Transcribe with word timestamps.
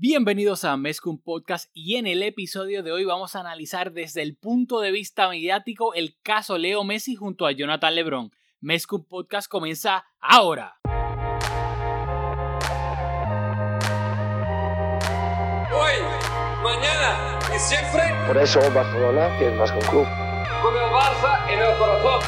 Bienvenidos 0.00 0.62
a 0.64 0.76
Mezcum 0.76 1.18
Podcast 1.18 1.70
y 1.74 1.96
en 1.96 2.06
el 2.06 2.22
episodio 2.22 2.84
de 2.84 2.92
hoy 2.92 3.04
vamos 3.04 3.34
a 3.34 3.40
analizar 3.40 3.90
desde 3.90 4.22
el 4.22 4.36
punto 4.36 4.78
de 4.78 4.92
vista 4.92 5.28
mediático 5.28 5.92
el 5.92 6.14
caso 6.22 6.56
Leo 6.56 6.84
Messi 6.84 7.16
junto 7.16 7.46
a 7.48 7.50
Jonathan 7.50 7.96
Lebron. 7.96 8.30
Mezcum 8.60 9.02
Podcast 9.04 9.50
comienza 9.50 10.04
ahora. 10.20 10.76
Hoy, 15.72 15.94
mañana 16.62 17.40
y 17.52 17.58
siempre 17.58 18.02
Por 18.28 18.38
eso 18.38 18.60
Barcelona 18.72 19.36
es 19.40 19.52
más 19.54 19.72
que 19.72 19.78
un 19.78 19.86
club. 19.86 20.06
con 20.62 20.74
el 20.76 20.90
Barça 20.92 21.52
en 21.52 21.58
el 21.58 21.76
corazón. 21.76 22.20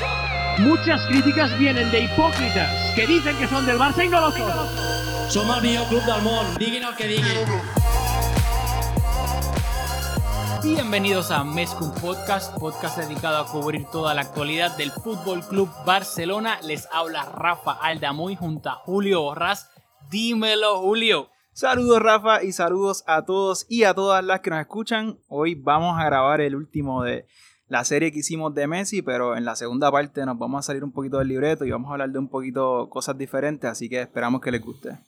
Muchas 0.58 1.06
críticas 1.06 1.56
vienen 1.56 1.88
de 1.92 2.00
hipócritas 2.00 2.94
que 2.96 3.06
dicen 3.06 3.38
que 3.38 3.46
son 3.46 3.64
del 3.64 3.78
Barça 3.78 4.04
y 4.04 4.08
no 4.08 4.20
lo 4.20 4.32
son. 4.32 5.19
Som 5.30 5.48
el 5.54 5.62
millor 5.62 5.86
club 5.86 6.02
del 6.02 6.22
món, 6.22 6.44
diguin 6.58 6.82
el 6.82 6.96
que 6.96 7.06
diguin. 7.06 7.46
Bienvenidos 10.60 11.30
a 11.30 11.44
Mezcum 11.44 11.92
Podcast, 12.00 12.58
podcast 12.58 12.98
dedicado 12.98 13.38
a 13.38 13.46
cubrir 13.46 13.84
toda 13.92 14.12
la 14.12 14.22
actualidad 14.22 14.76
del 14.76 14.90
Fútbol 14.90 15.46
Club 15.46 15.70
Barcelona. 15.86 16.58
Les 16.64 16.88
habla 16.90 17.26
Rafa 17.26 17.74
Aldamuy 17.80 18.34
junto 18.34 18.70
a 18.70 18.74
Julio 18.74 19.22
Borrás. 19.22 19.70
Dímelo, 20.10 20.80
Julio. 20.80 21.28
Saludos 21.52 22.02
Rafa 22.02 22.42
y 22.42 22.50
saludos 22.50 23.04
a 23.06 23.24
todos 23.24 23.66
y 23.68 23.84
a 23.84 23.94
todas 23.94 24.24
las 24.24 24.40
que 24.40 24.50
nos 24.50 24.58
escuchan. 24.58 25.20
Hoy 25.28 25.54
vamos 25.54 25.96
a 25.96 26.06
grabar 26.06 26.40
el 26.40 26.56
último 26.56 27.04
de 27.04 27.28
la 27.68 27.84
serie 27.84 28.10
que 28.10 28.18
hicimos 28.18 28.52
de 28.52 28.66
Messi, 28.66 29.00
pero 29.00 29.36
en 29.36 29.44
la 29.44 29.54
segunda 29.54 29.92
parte 29.92 30.26
nos 30.26 30.36
vamos 30.36 30.58
a 30.58 30.62
salir 30.66 30.82
un 30.82 30.90
poquito 30.90 31.18
del 31.18 31.28
libreto 31.28 31.64
y 31.64 31.70
vamos 31.70 31.88
a 31.90 31.92
hablar 31.92 32.10
de 32.10 32.18
un 32.18 32.28
poquito 32.28 32.88
cosas 32.90 33.16
diferentes, 33.16 33.70
así 33.70 33.88
que 33.88 34.00
esperamos 34.00 34.40
que 34.40 34.50
les 34.50 34.60
guste. 34.60 34.98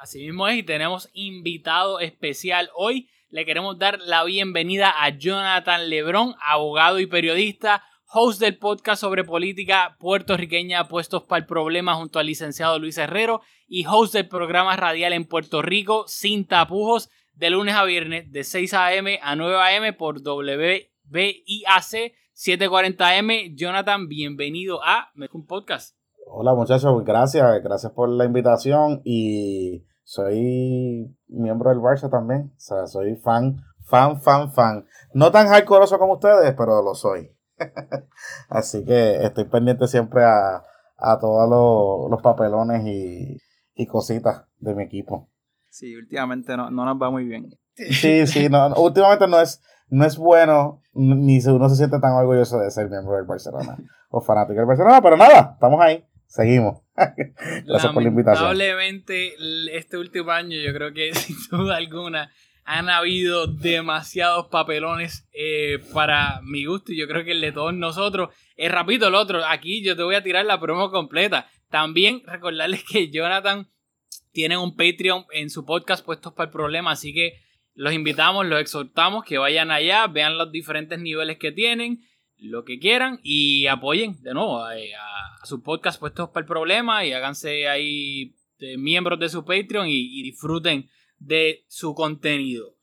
Así 0.00 0.18
mismo 0.24 0.48
es, 0.48 0.56
y 0.56 0.62
tenemos 0.62 1.10
invitado 1.12 2.00
especial 2.00 2.70
hoy. 2.74 3.10
Le 3.28 3.44
queremos 3.44 3.78
dar 3.78 3.98
la 4.00 4.24
bienvenida 4.24 4.90
a 4.96 5.10
Jonathan 5.10 5.90
Lebrón, 5.90 6.36
abogado 6.42 7.00
y 7.00 7.06
periodista, 7.06 7.82
host 8.10 8.40
del 8.40 8.56
podcast 8.56 8.98
sobre 8.98 9.24
política 9.24 9.98
puertorriqueña 10.00 10.88
Puestos 10.88 11.24
para 11.24 11.40
el 11.40 11.46
Problema 11.46 11.96
junto 11.96 12.18
al 12.18 12.24
licenciado 12.24 12.78
Luis 12.78 12.96
Herrero 12.96 13.42
y 13.68 13.84
host 13.84 14.14
del 14.14 14.26
programa 14.26 14.74
radial 14.74 15.12
en 15.12 15.26
Puerto 15.26 15.60
Rico 15.60 16.06
Sin 16.08 16.46
Tapujos 16.46 17.10
de 17.34 17.50
lunes 17.50 17.74
a 17.74 17.84
viernes 17.84 18.32
de 18.32 18.42
6 18.42 18.72
a.m. 18.72 19.20
a 19.22 19.36
9 19.36 19.54
a.m. 19.54 19.92
por 19.92 20.22
WBIAC 20.22 20.86
740M. 22.34 23.54
Jonathan, 23.54 24.08
bienvenido 24.08 24.82
a 24.82 25.10
Mezcum 25.12 25.44
Podcast. 25.44 25.94
Hola 26.26 26.54
muchachos, 26.54 27.04
gracias, 27.04 27.62
gracias 27.62 27.92
por 27.92 28.08
la 28.08 28.24
invitación 28.24 29.02
y 29.04 29.84
soy 30.10 31.16
miembro 31.28 31.70
del 31.70 31.78
Barça 31.78 32.10
también, 32.10 32.52
o 32.56 32.58
sea, 32.60 32.88
soy 32.88 33.14
fan, 33.14 33.58
fan, 33.84 34.20
fan, 34.20 34.50
fan. 34.50 34.84
No 35.14 35.30
tan 35.30 35.46
hardcoreoso 35.46 36.00
como 36.00 36.14
ustedes, 36.14 36.52
pero 36.58 36.82
lo 36.82 36.96
soy. 36.96 37.30
Así 38.48 38.84
que 38.84 39.24
estoy 39.24 39.44
pendiente 39.44 39.86
siempre 39.86 40.24
a, 40.24 40.64
a 40.96 41.18
todos 41.20 41.48
los, 41.48 42.10
los 42.10 42.20
papelones 42.22 42.84
y, 42.86 43.38
y 43.76 43.86
cositas 43.86 44.46
de 44.58 44.74
mi 44.74 44.82
equipo. 44.82 45.30
Sí, 45.68 45.94
últimamente 45.94 46.56
no, 46.56 46.72
no 46.72 46.84
nos 46.84 47.00
va 47.00 47.08
muy 47.12 47.24
bien. 47.24 47.48
Sí, 47.76 48.26
sí, 48.26 48.48
no, 48.48 48.68
no, 48.68 48.76
últimamente 48.82 49.28
no 49.28 49.40
es, 49.40 49.62
no 49.90 50.04
es 50.04 50.16
bueno, 50.16 50.82
ni 50.92 51.38
uno 51.46 51.68
se 51.68 51.76
siente 51.76 52.00
tan 52.00 52.14
orgulloso 52.14 52.58
de 52.58 52.72
ser 52.72 52.90
miembro 52.90 53.14
del 53.14 53.26
Barcelona 53.26 53.78
o 54.10 54.20
fanático 54.20 54.58
del 54.58 54.66
Barcelona, 54.66 55.00
pero 55.00 55.16
nada, 55.16 55.52
estamos 55.54 55.80
ahí, 55.80 56.04
seguimos. 56.26 56.82
Gracias 56.96 57.92
por 57.92 58.02
la 58.02 58.08
invitación. 58.08 58.58
Lamentablemente, 58.58 59.34
este 59.76 59.96
último 59.96 60.30
año, 60.30 60.58
yo 60.58 60.72
creo 60.72 60.92
que 60.92 61.14
sin 61.14 61.36
duda 61.50 61.76
alguna 61.76 62.30
han 62.64 62.88
habido 62.88 63.46
demasiados 63.48 64.46
papelones 64.46 65.28
eh, 65.32 65.78
para 65.92 66.40
mi 66.42 66.66
gusto 66.66 66.92
y 66.92 66.98
yo 66.98 67.08
creo 67.08 67.24
que 67.24 67.32
el 67.32 67.40
de 67.40 67.52
todos 67.52 67.74
nosotros. 67.74 68.30
Es 68.56 68.70
rapidito 68.70 69.08
el 69.08 69.14
otro. 69.14 69.44
Aquí 69.44 69.82
yo 69.82 69.96
te 69.96 70.02
voy 70.02 70.14
a 70.14 70.22
tirar 70.22 70.44
la 70.44 70.60
promo 70.60 70.90
completa. 70.90 71.48
También 71.68 72.22
recordarles 72.26 72.84
que 72.84 73.10
Jonathan 73.10 73.68
tiene 74.32 74.56
un 74.56 74.76
Patreon 74.76 75.24
en 75.32 75.50
su 75.50 75.64
podcast 75.64 76.04
puestos 76.04 76.32
para 76.32 76.46
el 76.46 76.52
problema, 76.52 76.92
así 76.92 77.12
que 77.12 77.40
los 77.74 77.92
invitamos, 77.92 78.46
los 78.46 78.60
exhortamos 78.60 79.24
que 79.24 79.38
vayan 79.38 79.70
allá, 79.70 80.06
vean 80.06 80.38
los 80.38 80.52
diferentes 80.52 80.98
niveles 80.98 81.38
que 81.38 81.52
tienen, 81.52 82.04
lo 82.40 82.64
que 82.64 82.78
quieran 82.78 83.20
y 83.22 83.66
apoyen 83.66 84.20
de 84.22 84.34
nuevo 84.34 84.62
a, 84.62 84.72
a 84.72 85.46
su 85.46 85.62
podcast 85.62 86.00
puestos 86.00 86.30
para 86.30 86.42
el 86.42 86.48
problema 86.48 87.04
y 87.04 87.12
háganse 87.12 87.68
ahí 87.68 88.34
de 88.58 88.76
miembros 88.76 89.18
de 89.18 89.28
su 89.28 89.44
Patreon 89.44 89.88
y, 89.88 90.20
y 90.20 90.22
disfruten 90.22 90.88
de 91.18 91.64
su 91.68 91.94
contenido. 91.94 92.74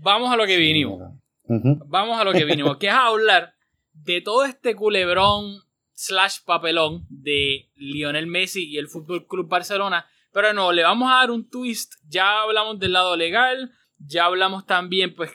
Vamos 0.00 0.32
a 0.32 0.36
lo 0.36 0.46
que 0.46 0.56
vinimos. 0.56 1.00
Vamos 1.46 2.18
a 2.18 2.24
lo 2.24 2.32
que 2.32 2.44
vinimos, 2.44 2.78
que 2.78 2.86
es 2.86 2.92
a 2.92 3.06
hablar 3.06 3.54
de 3.92 4.20
todo 4.20 4.44
este 4.44 4.74
culebrón 4.74 5.60
slash 5.92 6.38
papelón 6.44 7.06
de 7.08 7.70
Lionel 7.76 8.26
Messi 8.26 8.68
y 8.68 8.78
el 8.78 8.88
Fútbol 8.88 9.26
Club 9.26 9.48
Barcelona. 9.48 10.06
Pero 10.32 10.52
no, 10.52 10.72
le 10.72 10.82
vamos 10.82 11.10
a 11.10 11.16
dar 11.16 11.30
un 11.30 11.48
twist. 11.48 11.94
Ya 12.08 12.42
hablamos 12.42 12.78
del 12.78 12.94
lado 12.94 13.16
legal, 13.16 13.70
ya 13.98 14.24
hablamos 14.24 14.66
también, 14.66 15.14
pues, 15.14 15.30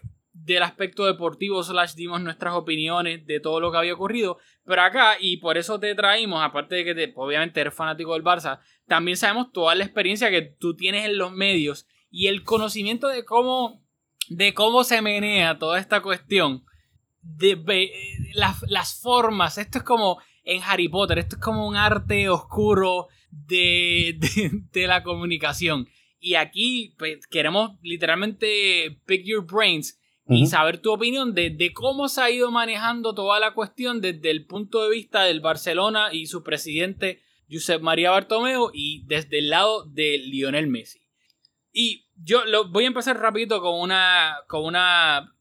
del 0.53 0.63
aspecto 0.63 1.05
deportivo, 1.05 1.63
slash 1.63 1.93
dimos 1.95 2.21
nuestras 2.21 2.53
opiniones 2.53 3.25
de 3.25 3.39
todo 3.39 3.59
lo 3.59 3.71
que 3.71 3.77
había 3.77 3.93
ocurrido. 3.93 4.37
Pero 4.65 4.81
acá, 4.81 5.17
y 5.19 5.37
por 5.37 5.57
eso 5.57 5.79
te 5.79 5.93
traímos, 5.95 6.41
aparte 6.43 6.75
de 6.75 6.85
que 6.85 6.95
te- 6.95 7.13
obviamente 7.15 7.59
eres 7.61 7.73
fanático 7.73 8.13
del 8.13 8.23
Barça, 8.23 8.59
también 8.88 9.17
sabemos 9.17 9.51
toda 9.51 9.75
la 9.75 9.83
experiencia 9.83 10.29
que 10.31 10.41
tú 10.41 10.75
tienes 10.75 11.05
en 11.05 11.17
los 11.17 11.31
medios 11.31 11.85
y 12.09 12.27
el 12.27 12.43
conocimiento 12.43 13.07
de 13.07 13.25
cómo, 13.25 13.83
de 14.29 14.53
cómo 14.53 14.83
se 14.83 15.01
menea 15.01 15.57
toda 15.59 15.79
esta 15.79 16.01
cuestión. 16.01 16.63
De, 17.21 17.55
ve- 17.55 17.91
las, 18.33 18.61
las 18.69 18.99
formas, 18.99 19.57
esto 19.57 19.79
es 19.79 19.83
como 19.83 20.19
en 20.43 20.63
Harry 20.63 20.88
Potter, 20.88 21.19
esto 21.19 21.35
es 21.35 21.41
como 21.41 21.67
un 21.67 21.75
arte 21.75 22.29
oscuro 22.29 23.07
de, 23.29 24.15
de, 24.19 24.51
de 24.71 24.88
la 24.88 25.03
comunicación. 25.03 25.88
Y 26.21 26.35
aquí 26.35 26.95
pues, 26.97 27.27
queremos 27.27 27.71
literalmente 27.81 28.99
pick 29.05 29.23
your 29.25 29.45
brains 29.45 29.98
y 30.29 30.45
saber 30.47 30.79
tu 30.81 30.91
opinión 30.91 31.34
de, 31.34 31.50
de 31.50 31.73
cómo 31.73 32.07
se 32.07 32.22
ha 32.22 32.29
ido 32.29 32.51
manejando 32.51 33.13
toda 33.16 33.40
la 33.40 33.53
cuestión 33.53 34.00
desde 34.01 34.29
el 34.31 34.45
punto 34.45 34.84
de 34.84 34.90
vista 34.95 35.23
del 35.23 35.40
Barcelona 35.41 36.09
y 36.13 36.28
su 36.28 36.44
presidente 36.44 37.22
Josep 37.51 37.81
María 37.81 38.12
Bartomeu 38.12 38.69
y 38.73 39.03
desde 39.07 39.39
el 39.39 39.50
lado 39.50 39.85
de 39.85 40.18
Lionel 40.19 40.68
Messi. 40.68 41.01
Y 41.73 42.06
yo 42.23 42.45
lo, 42.45 42.68
voy 42.69 42.84
a 42.84 42.88
empezar 42.88 43.18
rapidito 43.19 43.62
con 43.62 43.79
una, 43.79 44.35
con 44.47 44.63
una, 44.66 45.34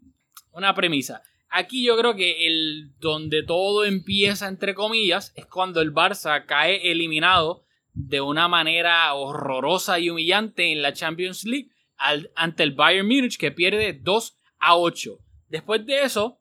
una 0.52 0.74
premisa. 0.74 1.22
Aquí 1.50 1.82
yo 1.84 1.96
creo 1.96 2.14
que 2.14 2.46
el 2.46 2.92
donde 2.98 3.42
todo 3.42 3.84
empieza 3.84 4.48
entre 4.48 4.74
comillas 4.74 5.32
es 5.36 5.46
cuando 5.46 5.80
el 5.80 5.92
Barça 5.94 6.44
cae 6.46 6.90
eliminado 6.90 7.64
de 7.94 8.20
una 8.20 8.48
manera 8.48 9.12
horrorosa 9.14 9.98
y 9.98 10.10
humillante 10.10 10.70
en 10.72 10.82
la 10.82 10.92
Champions 10.92 11.44
League 11.44 11.70
al- 11.96 12.30
ante 12.36 12.62
el 12.62 12.72
Bayern 12.72 13.06
Múnich 13.08 13.38
que 13.38 13.50
pierde 13.50 13.92
2 13.94 14.37
a 14.58 14.76
8. 14.76 15.18
Después 15.48 15.84
de 15.86 16.02
eso, 16.02 16.38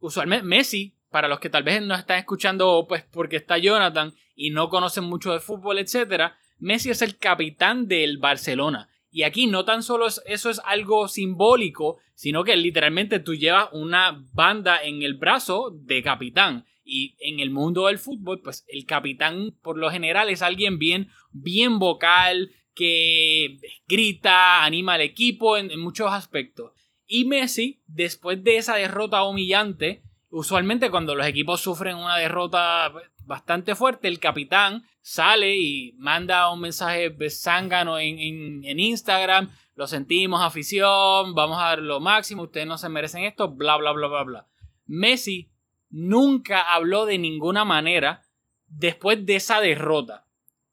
usualmente 0.00 0.46
Messi, 0.46 0.94
para 1.10 1.28
los 1.28 1.38
que 1.40 1.50
tal 1.50 1.62
vez 1.62 1.80
no 1.82 1.94
están 1.94 2.18
escuchando 2.18 2.86
pues 2.88 3.04
porque 3.10 3.36
está 3.36 3.56
Jonathan 3.58 4.12
y 4.34 4.50
no 4.50 4.68
conocen 4.68 5.04
mucho 5.04 5.32
de 5.32 5.40
fútbol, 5.40 5.78
etcétera, 5.78 6.36
Messi 6.58 6.90
es 6.90 7.02
el 7.02 7.18
capitán 7.18 7.86
del 7.88 8.18
Barcelona. 8.18 8.88
Y 9.10 9.22
aquí 9.22 9.46
no 9.46 9.64
tan 9.64 9.82
solo 9.84 10.06
es- 10.08 10.22
eso 10.26 10.50
es 10.50 10.60
algo 10.64 11.06
simbólico, 11.06 11.98
sino 12.14 12.42
que 12.42 12.56
literalmente 12.56 13.20
tú 13.20 13.34
llevas 13.34 13.68
una 13.72 14.24
banda 14.32 14.82
en 14.82 15.02
el 15.02 15.14
brazo 15.14 15.70
de 15.72 16.02
capitán. 16.02 16.64
Y 16.84 17.14
en 17.20 17.38
el 17.40 17.50
mundo 17.50 17.86
del 17.86 17.98
fútbol, 17.98 18.40
pues 18.42 18.64
el 18.68 18.84
capitán 18.86 19.54
por 19.62 19.78
lo 19.78 19.90
general 19.90 20.28
es 20.30 20.42
alguien 20.42 20.78
bien, 20.78 21.08
bien 21.32 21.78
vocal, 21.78 22.50
que 22.74 23.58
grita, 23.86 24.64
anima 24.64 24.94
al 24.94 25.00
equipo 25.02 25.56
en 25.56 25.78
muchos 25.78 26.10
aspectos. 26.10 26.72
Y 27.06 27.24
Messi, 27.26 27.82
después 27.86 28.42
de 28.42 28.56
esa 28.56 28.76
derrota 28.76 29.22
humillante, 29.24 30.02
usualmente 30.30 30.90
cuando 30.90 31.14
los 31.14 31.26
equipos 31.26 31.60
sufren 31.60 31.96
una 31.96 32.16
derrota 32.16 32.92
bastante 33.24 33.74
fuerte, 33.74 34.08
el 34.08 34.18
capitán 34.20 34.84
sale 35.00 35.56
y 35.56 35.92
manda 35.98 36.50
un 36.50 36.60
mensaje 36.60 37.14
zángano 37.30 37.98
en, 37.98 38.18
en, 38.18 38.64
en 38.64 38.80
Instagram, 38.80 39.50
lo 39.76 39.86
sentimos 39.86 40.40
afición, 40.42 41.34
vamos 41.34 41.58
a 41.58 41.64
dar 41.68 41.78
lo 41.80 42.00
máximo, 42.00 42.44
ustedes 42.44 42.66
no 42.66 42.78
se 42.78 42.88
merecen 42.88 43.24
esto, 43.24 43.50
bla, 43.50 43.76
bla, 43.76 43.92
bla, 43.92 44.06
bla, 44.08 44.22
bla. 44.22 44.46
Messi 44.86 45.50
nunca 45.90 46.72
habló 46.74 47.06
de 47.06 47.18
ninguna 47.18 47.64
manera 47.64 48.22
después 48.66 49.24
de 49.26 49.36
esa 49.36 49.60
derrota 49.60 50.26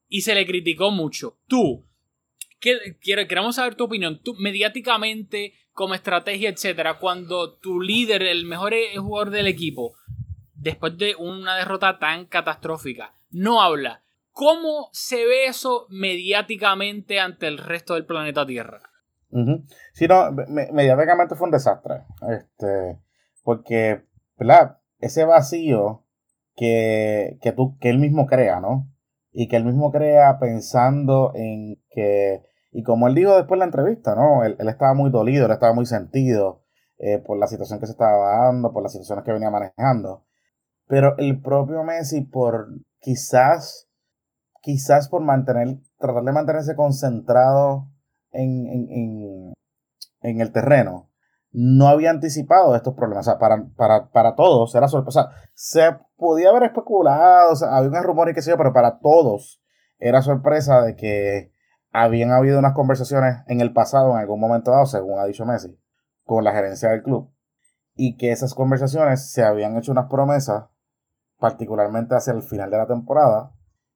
y 0.07 0.21
se 0.21 0.33
le 0.35 0.45
criticó 0.45 0.91
mucho. 0.91 1.37
Tú, 1.47 1.85
que- 2.59 2.97
queremos 3.01 3.55
saber 3.55 3.75
tu 3.75 3.85
opinión, 3.85 4.21
tú 4.23 4.35
mediáticamente, 4.35 5.53
como 5.73 5.93
estrategia, 5.93 6.49
etcétera, 6.49 6.97
cuando 6.99 7.53
tu 7.57 7.79
líder, 7.81 8.23
el 8.23 8.45
mejor 8.45 8.73
jugador 8.97 9.29
del 9.31 9.47
equipo, 9.47 9.95
después 10.53 10.97
de 10.97 11.15
una 11.17 11.55
derrota 11.57 11.97
tan 11.99 12.25
catastrófica, 12.25 13.13
no 13.31 13.61
habla. 13.61 14.03
¿Cómo 14.33 14.89
se 14.93 15.25
ve 15.25 15.45
eso 15.47 15.87
mediáticamente 15.89 17.19
ante 17.19 17.47
el 17.47 17.57
resto 17.57 17.95
del 17.95 18.05
planeta 18.05 18.45
Tierra? 18.45 18.81
Sí, 19.93 20.07
no, 20.07 20.31
me- 20.31 20.71
mediáticamente 20.71 21.35
fue 21.35 21.45
un 21.45 21.51
desastre. 21.51 22.03
Este, 22.29 22.99
porque, 23.43 24.03
¿verdad? 24.37 24.79
Ese 24.99 25.25
vacío 25.25 26.05
que, 26.55 27.37
que 27.41 27.51
tú, 27.53 27.77
que 27.79 27.89
él 27.89 27.97
mismo 27.99 28.25
crea, 28.27 28.59
¿no? 28.59 28.89
Y 29.31 29.47
que 29.47 29.55
él 29.55 29.63
mismo 29.65 29.91
crea 29.91 30.37
pensando 30.39 31.31
en 31.35 31.81
que, 31.89 32.41
y 32.71 32.83
como 32.83 33.07
él 33.07 33.15
dijo 33.15 33.35
después 33.35 33.53
en 33.53 33.59
la 33.59 33.65
entrevista, 33.65 34.15
¿no? 34.15 34.43
Él, 34.43 34.55
él 34.57 34.69
estaba 34.69 34.93
muy 34.93 35.09
dolido, 35.09 35.45
él 35.45 35.51
estaba 35.51 35.73
muy 35.73 35.85
sentido 35.85 36.63
eh, 36.97 37.19
por 37.19 37.37
la 37.37 37.47
situación 37.47 37.79
que 37.79 37.85
se 37.85 37.91
estaba 37.91 38.45
dando, 38.45 38.71
por 38.71 38.81
las 38.83 38.93
situaciones 38.93 39.25
que 39.25 39.33
venía 39.33 39.49
manejando. 39.49 40.25
Pero 40.87 41.17
el 41.17 41.41
propio 41.41 41.83
Messi, 41.83 42.21
por 42.21 42.67
quizás, 42.99 43.89
quizás 44.61 45.09
por 45.09 45.21
mantener, 45.21 45.79
tratar 45.97 46.23
de 46.23 46.31
mantenerse 46.31 46.75
concentrado 46.75 47.87
en, 48.31 48.67
en, 48.67 48.91
en, 48.91 49.53
en 50.21 50.41
el 50.41 50.51
terreno, 50.51 51.09
no 51.51 51.87
había 51.87 52.11
anticipado 52.11 52.75
estos 52.75 52.93
problemas. 52.93 53.27
O 53.27 53.31
sea, 53.31 53.39
para, 53.39 53.65
para, 53.75 54.09
para 54.11 54.35
todos 54.35 54.73
era 54.75 54.87
sorpresa. 54.87 55.29
Se 55.53 55.97
podía 56.15 56.49
haber 56.49 56.63
especulado, 56.63 57.51
o 57.51 57.55
sea, 57.55 57.75
había 57.75 57.89
unos 57.89 58.03
rumores 58.03 58.31
y 58.31 58.35
qué 58.35 58.41
sé 58.41 58.51
yo, 58.51 58.57
pero 58.57 58.73
para 58.73 58.99
todos 58.99 59.61
era 59.99 60.21
sorpresa 60.21 60.81
de 60.81 60.95
que 60.95 61.51
habían 61.91 62.31
habido 62.31 62.59
unas 62.59 62.73
conversaciones 62.73 63.37
en 63.47 63.61
el 63.61 63.73
pasado, 63.73 64.11
en 64.11 64.17
algún 64.17 64.39
momento 64.39 64.71
dado, 64.71 64.85
según 64.85 65.19
ha 65.19 65.25
dicho 65.25 65.45
Messi, 65.45 65.77
con 66.23 66.43
la 66.43 66.53
gerencia 66.53 66.89
del 66.89 67.03
club. 67.03 67.31
Y 67.95 68.17
que 68.17 68.31
esas 68.31 68.53
conversaciones 68.53 69.31
se 69.31 69.43
habían 69.43 69.77
hecho 69.77 69.91
unas 69.91 70.09
promesas, 70.09 70.65
particularmente 71.37 72.15
hacia 72.15 72.33
el 72.33 72.43
final 72.43 72.71
de 72.71 72.77
la 72.77 72.87
temporada, 72.87 73.51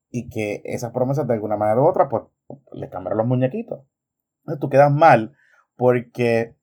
y 0.10 0.30
que 0.30 0.62
esas 0.66 0.92
promesas 0.92 1.28
de 1.28 1.34
alguna 1.34 1.58
manera 1.58 1.82
u 1.82 1.86
otra, 1.88 2.10
pues, 2.10 2.24
le 2.74 2.90
cambiaron 2.90 3.18
los 3.18 3.28
muñequitos. 3.28 3.82
Entonces 4.40 4.60
tú 4.60 4.70
quedas 4.70 4.92
mal 4.92 5.36
porque 5.76 6.56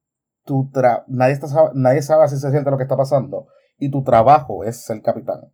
tu 0.44 0.70
tra- 0.70 1.04
nadie, 1.08 1.34
está, 1.34 1.46
nadie 1.74 2.02
sabe 2.02 2.28
si 2.28 2.36
se 2.36 2.50
siente 2.50 2.70
lo 2.70 2.76
que 2.76 2.84
está 2.84 2.96
pasando 2.96 3.48
y 3.78 3.90
tu 3.90 4.02
trabajo 4.04 4.64
es 4.64 4.84
ser 4.84 5.02
capitán. 5.02 5.52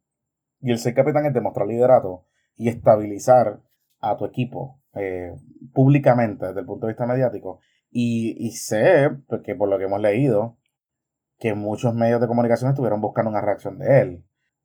Y 0.61 0.71
el 0.71 0.79
ser 0.79 0.95
capitán 0.95 1.25
es 1.27 1.33
demostrar 1.33 1.67
liderato 1.67 2.27
y 2.57 2.69
estabilizar 2.69 3.61
a 4.01 4.17
tu 4.17 4.25
equipo 4.27 4.81
eh, 4.99 5.35
públicamente 5.73 6.47
desde 6.47 6.61
el 6.61 6.67
punto 6.67 6.87
de 6.87 6.93
vista 6.93 7.07
mediático. 7.07 7.61
Y, 7.91 8.51
sé, 8.53 9.11
porque 9.29 9.55
por 9.55 9.69
lo 9.69 9.79
que 9.79 9.85
hemos 9.85 10.01
leído, 10.01 10.59
que 11.39 11.55
muchos 11.55 11.95
medios 11.95 12.21
de 12.21 12.27
comunicación 12.27 12.71
estuvieron 12.71 13.01
buscando 13.01 13.31
una 13.31 13.41
reacción 13.41 13.79
de 13.79 14.01
él. 14.01 14.25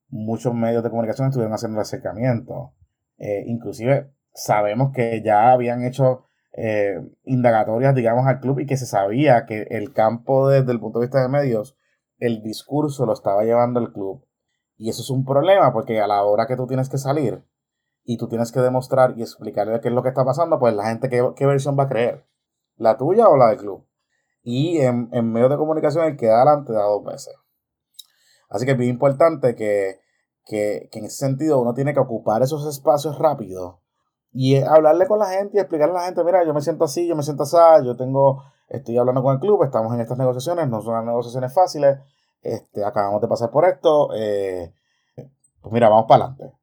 Muchos 0.10 0.54
medios 0.54 0.84
de 0.84 0.90
comunicación 0.90 1.28
estuvieron 1.28 1.54
haciendo 1.54 1.78
el 1.78 1.84
acercamiento. 1.84 2.74
Eh, 3.18 3.44
inclusive 3.48 4.12
sabemos 4.34 4.92
que 4.94 5.22
ya 5.24 5.52
habían 5.52 5.84
hecho 5.84 6.26
eh, 6.56 7.00
indagatorias, 7.24 7.96
digamos, 7.96 8.28
al 8.28 8.40
club 8.40 8.60
y 8.60 8.66
que 8.66 8.78
se 8.78 8.86
sabía 8.86 9.46
que 9.46 9.64
el 9.70 9.94
campo 9.94 10.50
desde 10.50 10.72
el 10.72 10.80
punto 10.80 11.00
de 11.00 11.06
vista 11.06 11.22
de 11.22 11.30
medios, 11.30 11.78
el 12.18 12.42
discurso 12.42 13.06
lo 13.06 13.14
estaba 13.14 13.44
llevando 13.44 13.80
el 13.80 13.92
club. 13.92 14.26
Y 14.78 14.90
eso 14.90 15.02
es 15.02 15.10
un 15.10 15.26
problema 15.26 15.72
porque 15.72 16.02
a 16.02 16.08
la 16.08 16.24
hora 16.24 16.46
que 16.48 16.58
tú 16.58 16.68
tienes 16.68 16.90
que 16.90 16.98
salir 16.98 17.44
y 18.06 18.18
tú 18.18 18.28
tienes 18.28 18.52
que 18.52 18.60
demostrar 18.60 19.14
y 19.18 19.22
explicarle 19.22 19.80
qué 19.82 19.88
es 19.88 19.94
lo 19.94 20.04
que 20.04 20.10
está 20.10 20.26
pasando, 20.26 20.60
pues 20.60 20.74
la 20.76 20.88
gente 20.88 21.10
qué, 21.10 21.32
qué 21.36 21.46
versión 21.46 21.78
va 21.78 21.84
a 21.84 21.90
creer, 21.90 22.26
la 22.76 22.98
tuya 22.98 23.28
o 23.30 23.38
la 23.38 23.50
del 23.50 23.58
club. 23.58 23.86
Y 24.42 24.80
en, 24.80 25.10
en 25.14 25.32
medios 25.32 25.50
de 25.50 25.58
comunicación 25.58 26.06
el 26.06 26.18
que 26.18 26.28
da 26.28 26.42
adelante 26.42 26.74
da 26.74 26.84
dos 26.84 27.04
veces. 27.04 27.34
Así 28.50 28.66
que 28.66 28.72
es 28.74 28.78
bien 28.78 28.92
importante 28.92 29.56
que, 29.56 30.00
que, 30.46 30.90
que 30.92 31.00
en 31.00 31.06
ese 31.06 31.26
sentido 31.26 31.62
uno 31.62 31.74
tiene 31.74 31.94
que 31.94 32.00
ocupar 32.00 32.44
esos 32.44 32.68
espacios 32.68 33.18
rápidos 33.18 33.76
y 34.34 34.58
hablarle 34.58 35.08
con 35.08 35.20
la 35.20 35.28
gente 35.28 35.58
y 35.58 35.60
explicarle 35.60 35.96
a 35.96 36.00
la 36.00 36.06
gente, 36.06 36.24
mira, 36.24 36.44
yo 36.44 36.54
me 36.54 36.62
siento 36.62 36.86
así, 36.86 37.08
yo 37.08 37.16
me 37.16 37.24
siento 37.24 37.44
así, 37.44 37.56
yo 37.86 37.96
tengo, 37.96 38.44
estoy 38.68 38.98
hablando 38.98 39.22
con 39.22 39.36
el 39.36 39.40
club, 39.40 39.64
estamos 39.64 39.94
en 39.94 40.02
estas 40.02 40.18
negociaciones, 40.18 40.68
no 40.68 40.82
son 40.82 40.94
unas 40.96 41.06
negociaciones 41.06 41.54
fáciles, 41.54 42.00
este, 42.42 42.84
acabamos 42.84 43.22
de 43.22 43.28
pasar 43.28 43.52
por 43.52 43.66
esto, 43.66 44.10
eh, 44.16 44.74
pues 45.62 45.72
mira, 45.72 45.88
vamos 45.88 46.06
para 46.08 46.26
adelante. 46.26 46.63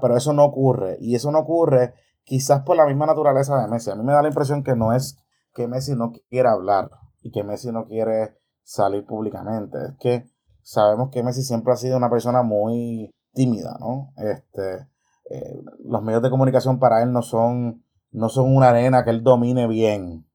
Pero 0.00 0.16
eso 0.16 0.32
no 0.32 0.44
ocurre, 0.44 0.96
y 1.00 1.14
eso 1.14 1.30
no 1.32 1.40
ocurre 1.40 1.94
quizás 2.24 2.62
por 2.62 2.76
la 2.76 2.86
misma 2.86 3.06
naturaleza 3.06 3.60
de 3.60 3.68
Messi. 3.68 3.90
A 3.90 3.96
mí 3.96 4.04
me 4.04 4.12
da 4.12 4.22
la 4.22 4.28
impresión 4.28 4.62
que 4.62 4.76
no 4.76 4.92
es 4.92 5.18
que 5.52 5.66
Messi 5.66 5.94
no 5.94 6.12
quiere 6.12 6.48
hablar 6.48 6.90
y 7.20 7.30
que 7.30 7.42
Messi 7.42 7.72
no 7.72 7.86
quiere 7.86 8.36
salir 8.62 9.04
públicamente, 9.04 9.76
es 9.88 9.96
que 9.98 10.24
sabemos 10.62 11.10
que 11.10 11.22
Messi 11.22 11.42
siempre 11.42 11.72
ha 11.72 11.76
sido 11.76 11.96
una 11.96 12.08
persona 12.08 12.42
muy 12.42 13.10
tímida, 13.32 13.76
¿no? 13.80 14.12
Este, 14.16 14.86
eh, 15.30 15.62
los 15.84 16.02
medios 16.02 16.22
de 16.22 16.30
comunicación 16.30 16.78
para 16.78 17.02
él 17.02 17.12
no 17.12 17.22
son, 17.22 17.84
no 18.12 18.28
son 18.28 18.54
una 18.54 18.68
arena 18.68 19.04
que 19.04 19.10
él 19.10 19.22
domine 19.22 19.66
bien, 19.66 20.26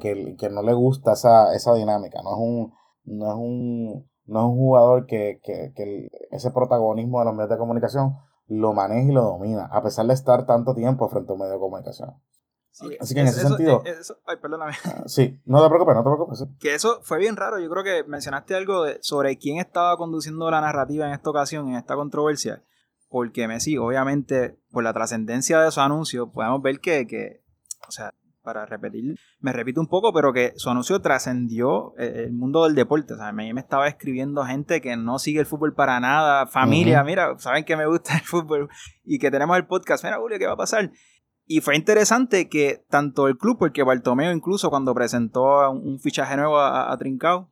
que, 0.00 0.36
que 0.38 0.48
no 0.48 0.62
le 0.62 0.72
gusta 0.72 1.12
esa, 1.12 1.54
esa 1.54 1.74
dinámica, 1.74 2.22
no 2.22 2.30
es 2.30 2.38
un, 2.38 2.72
no 3.04 3.28
es 3.30 3.36
un, 3.36 4.10
no 4.26 4.40
es 4.40 4.44
un 4.46 4.56
jugador 4.56 5.06
que, 5.06 5.40
que, 5.42 5.72
que 5.74 6.08
ese 6.30 6.50
protagonismo 6.50 7.18
de 7.18 7.26
los 7.26 7.34
medios 7.34 7.50
de 7.50 7.58
comunicación 7.58 8.16
lo 8.48 8.72
maneja 8.72 9.08
y 9.10 9.12
lo 9.14 9.22
domina, 9.22 9.66
a 9.66 9.82
pesar 9.82 10.06
de 10.06 10.14
estar 10.14 10.46
tanto 10.46 10.74
tiempo 10.74 11.08
frente 11.08 11.30
a 11.30 11.34
un 11.34 11.40
medio 11.40 11.54
de 11.54 11.58
comunicación. 11.58 12.14
Así 13.00 13.14
que 13.14 13.20
en 13.20 13.26
ese 13.28 13.40
sentido- 13.40 13.82
eh, 13.86 13.96
eso- 14.00 14.18
ay, 14.26 14.36
perdóname. 14.36 14.72
Ah, 14.84 15.04
Sí, 15.06 15.40
no 15.46 15.62
te 15.62 15.68
preocupes, 15.68 15.94
no 15.96 16.02
te 16.02 16.08
preocupes. 16.10 16.38
sí. 16.40 16.44
Que 16.60 16.74
eso 16.74 17.00
fue 17.02 17.18
bien 17.18 17.34
raro. 17.36 17.58
Yo 17.58 17.70
creo 17.70 17.82
que 17.82 18.04
mencionaste 18.04 18.54
algo 18.54 18.84
de- 18.84 18.98
sobre 19.00 19.38
quién 19.38 19.58
estaba 19.58 19.96
conduciendo 19.96 20.50
la 20.50 20.60
narrativa 20.60 21.06
en 21.06 21.12
esta 21.12 21.30
ocasión, 21.30 21.68
en 21.68 21.76
esta 21.76 21.94
controversia. 21.96 22.62
Porque 23.08 23.48
Messi, 23.48 23.78
obviamente, 23.78 24.58
por 24.72 24.84
la 24.84 24.92
trascendencia 24.92 25.60
de 25.60 25.70
su 25.70 25.80
anuncio, 25.80 26.30
podemos 26.32 26.60
ver 26.60 26.80
que, 26.80 27.06
que, 27.06 27.42
o 27.88 27.90
sea, 27.92 28.12
para 28.46 28.64
repetir, 28.64 29.18
me 29.40 29.52
repito 29.52 29.80
un 29.80 29.88
poco, 29.88 30.12
pero 30.12 30.32
que 30.32 30.52
su 30.54 30.70
anuncio 30.70 31.00
trascendió 31.00 31.94
eh, 31.98 32.26
el 32.26 32.32
mundo 32.32 32.62
del 32.62 32.76
deporte. 32.76 33.14
O 33.14 33.16
sea, 33.16 33.32
mí 33.32 33.52
me 33.52 33.60
estaba 33.60 33.88
escribiendo 33.88 34.44
gente 34.44 34.80
que 34.80 34.96
no 34.96 35.18
sigue 35.18 35.40
el 35.40 35.46
fútbol 35.46 35.74
para 35.74 35.98
nada, 35.98 36.46
familia, 36.46 37.02
mira, 37.02 37.36
saben 37.38 37.64
que 37.64 37.76
me 37.76 37.86
gusta 37.86 38.14
el 38.14 38.20
fútbol 38.20 38.68
y 39.04 39.18
que 39.18 39.32
tenemos 39.32 39.56
el 39.56 39.66
podcast, 39.66 40.04
mira, 40.04 40.18
Julio, 40.18 40.38
¿qué 40.38 40.46
va 40.46 40.52
a 40.52 40.56
pasar? 40.56 40.92
Y 41.44 41.60
fue 41.60 41.74
interesante 41.74 42.48
que 42.48 42.84
tanto 42.88 43.26
el 43.26 43.36
club, 43.36 43.58
porque 43.58 43.82
Bartomeo 43.82 44.30
incluso 44.30 44.70
cuando 44.70 44.94
presentó 44.94 45.68
un, 45.72 45.84
un 45.84 45.98
fichaje 45.98 46.36
nuevo 46.36 46.60
a, 46.60 46.92
a 46.92 46.96
Trincao, 46.98 47.50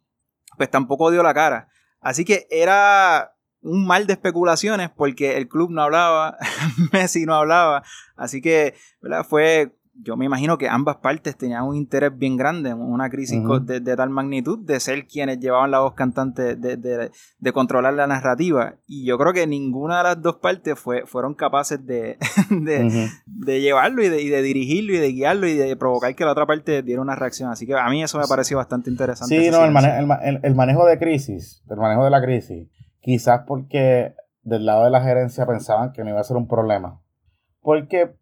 pues 0.56 0.70
tampoco 0.70 1.10
dio 1.10 1.24
la 1.24 1.34
cara. 1.34 1.66
Así 1.98 2.24
que 2.24 2.46
era 2.50 3.34
un 3.62 3.84
mal 3.84 4.06
de 4.06 4.12
especulaciones 4.12 4.90
porque 4.94 5.38
el 5.38 5.48
club 5.48 5.70
no 5.72 5.82
hablaba, 5.82 6.36
Messi 6.92 7.24
no 7.26 7.34
hablaba. 7.34 7.82
Así 8.14 8.40
que, 8.40 8.74
¿verdad? 9.00 9.26
Fue, 9.28 9.74
yo 9.96 10.16
me 10.16 10.24
imagino 10.24 10.58
que 10.58 10.68
ambas 10.68 10.96
partes 10.96 11.36
tenían 11.36 11.62
un 11.64 11.76
interés 11.76 12.10
bien 12.16 12.36
grande 12.36 12.70
en 12.70 12.80
una 12.80 13.08
crisis 13.10 13.38
de, 13.64 13.80
de 13.80 13.96
tal 13.96 14.10
magnitud 14.10 14.58
de 14.58 14.80
ser 14.80 15.06
quienes 15.06 15.38
llevaban 15.38 15.70
la 15.70 15.78
voz 15.80 15.94
cantante 15.94 16.56
de, 16.56 16.76
de- 16.76 17.10
de 17.38 17.52
controlar 17.52 17.94
la 17.94 18.06
narrativa. 18.06 18.74
Y 18.86 19.04
yo 19.06 19.16
creo 19.18 19.32
que 19.32 19.46
ninguna 19.46 19.98
de 19.98 20.02
las 20.04 20.20
dos 20.22 20.36
partes 20.36 20.78
fue, 20.78 21.06
fueron 21.06 21.34
capaces 21.34 21.78
de, 21.86 23.60
llevarlo 23.60 24.02
y 24.02 24.08
de, 24.08 24.22
y 24.22 24.28
de 24.28 24.42
dirigirlo 24.42 24.94
y 24.94 24.98
de 24.98 25.12
guiarlo 25.12 25.46
y 25.46 25.54
de 25.54 25.76
provocar 25.76 26.14
que 26.14 26.24
la 26.24 26.32
otra 26.32 26.46
parte 26.46 26.82
diera 26.82 27.00
una 27.00 27.14
reacción. 27.16 27.50
Así 27.50 27.66
que 27.66 27.74
a 27.74 27.88
mí 27.88 28.02
eso 28.02 28.18
me 28.18 28.26
pareció 28.26 28.56
bastante 28.56 28.90
interesante. 28.90 29.34
Sí, 29.40 29.50
no, 29.50 29.64
el, 29.64 29.70
mane- 29.72 29.98
el 29.98 30.06
ma- 30.06 30.16
el- 30.22 30.40
el 30.42 30.54
manejo 30.54 30.86
de 30.86 30.98
crisis, 30.98 31.62
el 31.70 31.76
manejo 31.76 32.04
de 32.04 32.10
la 32.10 32.20
crisis, 32.22 32.68
quizás 33.00 33.42
porque 33.46 34.14
del 34.42 34.66
lado 34.66 34.84
de 34.84 34.90
la 34.90 35.02
gerencia 35.02 35.46
pensaban 35.46 35.92
que 35.92 36.02
no 36.04 36.10
iba 36.10 36.20
a 36.20 36.24
ser 36.24 36.36
un 36.36 36.48
problema. 36.48 37.00
Porque, 37.60 38.14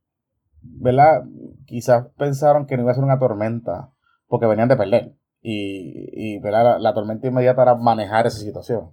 ¿verdad? 0.63 1.25
Quizás 1.67 2.07
pensaron 2.17 2.67
que 2.67 2.77
no 2.77 2.83
iba 2.83 2.93
a 2.93 2.95
ser 2.95 3.05
una 3.05 3.19
tormenta, 3.19 3.91
porque 4.27 4.47
venían 4.47 4.69
de 4.69 4.77
perder. 4.77 5.15
Y, 5.41 6.37
y. 6.37 6.41
La, 6.41 6.95
tormenta 6.95 7.27
inmediata 7.27 7.63
era 7.63 7.75
manejar 7.75 8.27
esa 8.27 8.39
situación. 8.39 8.93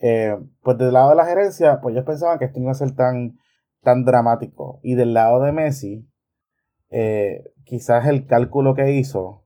Eh, 0.00 0.36
pues 0.62 0.78
del 0.78 0.92
lado 0.92 1.10
de 1.10 1.16
la 1.16 1.26
gerencia, 1.26 1.80
pues 1.80 1.94
ellos 1.94 2.06
pensaban 2.06 2.38
que 2.38 2.44
esto 2.44 2.58
no 2.58 2.64
iba 2.64 2.72
a 2.72 2.74
ser 2.74 2.94
tan, 2.94 3.38
tan 3.82 4.04
dramático. 4.04 4.80
Y 4.82 4.94
del 4.94 5.14
lado 5.14 5.40
de 5.42 5.52
Messi, 5.52 6.08
eh, 6.90 7.52
quizás 7.64 8.06
el 8.06 8.26
cálculo 8.26 8.74
que 8.74 8.92
hizo 8.92 9.44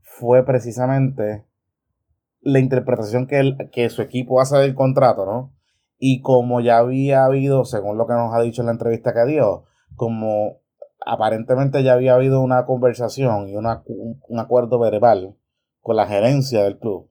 fue 0.00 0.44
precisamente 0.44 1.44
la 2.40 2.58
interpretación 2.58 3.26
que, 3.26 3.56
que 3.72 3.88
su 3.90 4.02
equipo 4.02 4.40
hace 4.40 4.56
del 4.56 4.74
contrato, 4.74 5.26
¿no? 5.26 5.54
Y 5.98 6.20
como 6.22 6.60
ya 6.60 6.78
había 6.78 7.24
habido, 7.24 7.64
según 7.64 7.98
lo 7.98 8.06
que 8.06 8.14
nos 8.14 8.34
ha 8.34 8.40
dicho 8.40 8.62
en 8.62 8.66
la 8.66 8.72
entrevista 8.72 9.14
que 9.14 9.24
dio, 9.26 9.64
como 9.94 10.61
aparentemente 11.06 11.82
ya 11.82 11.94
había 11.94 12.14
habido 12.14 12.40
una 12.40 12.64
conversación 12.66 13.48
y 13.48 13.56
una- 13.56 13.82
un, 13.86 14.38
acuerdo 14.38 14.78
verbal 14.78 15.36
con 15.80 15.96
la 15.96 16.06
gerencia 16.06 16.62
del 16.62 16.78
club, 16.78 17.10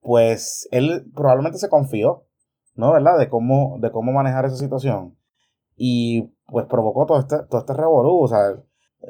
pues 0.00 0.68
él 0.70 1.10
probablemente 1.14 1.58
se 1.58 1.68
confió, 1.68 2.26
¿no? 2.74 2.92
¿Verdad? 2.92 3.18
De 3.18 3.28
cómo, 3.28 3.78
de 3.80 3.90
cómo 3.90 4.12
manejar 4.12 4.44
esa 4.44 4.56
situación. 4.56 5.16
Y 5.76 6.32
pues 6.46 6.66
provocó 6.66 7.06
todo 7.06 7.20
este, 7.20 7.36
todo 7.48 7.60
este 7.60 7.72
revolú, 7.74 8.22
o 8.24 8.28
sea, 8.28 8.52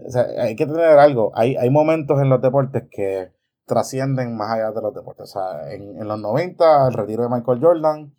o 0.06 0.10
sea, 0.10 0.26
hay 0.38 0.56
que 0.56 0.66
tener 0.66 0.98
algo. 0.98 1.32
Hay, 1.34 1.56
hay 1.56 1.70
momentos 1.70 2.20
en 2.20 2.28
los 2.28 2.40
deportes 2.40 2.84
que 2.90 3.32
trascienden 3.66 4.36
más 4.36 4.50
allá 4.52 4.70
de 4.72 4.80
los 4.82 4.94
deportes. 4.94 5.24
O 5.24 5.26
sea, 5.40 5.72
en, 5.72 5.98
en 6.00 6.08
los 6.08 6.18
90, 6.20 6.88
el 6.88 6.94
retiro 6.94 7.24
de 7.24 7.28
Michael 7.28 7.60
Jordan, 7.60 8.14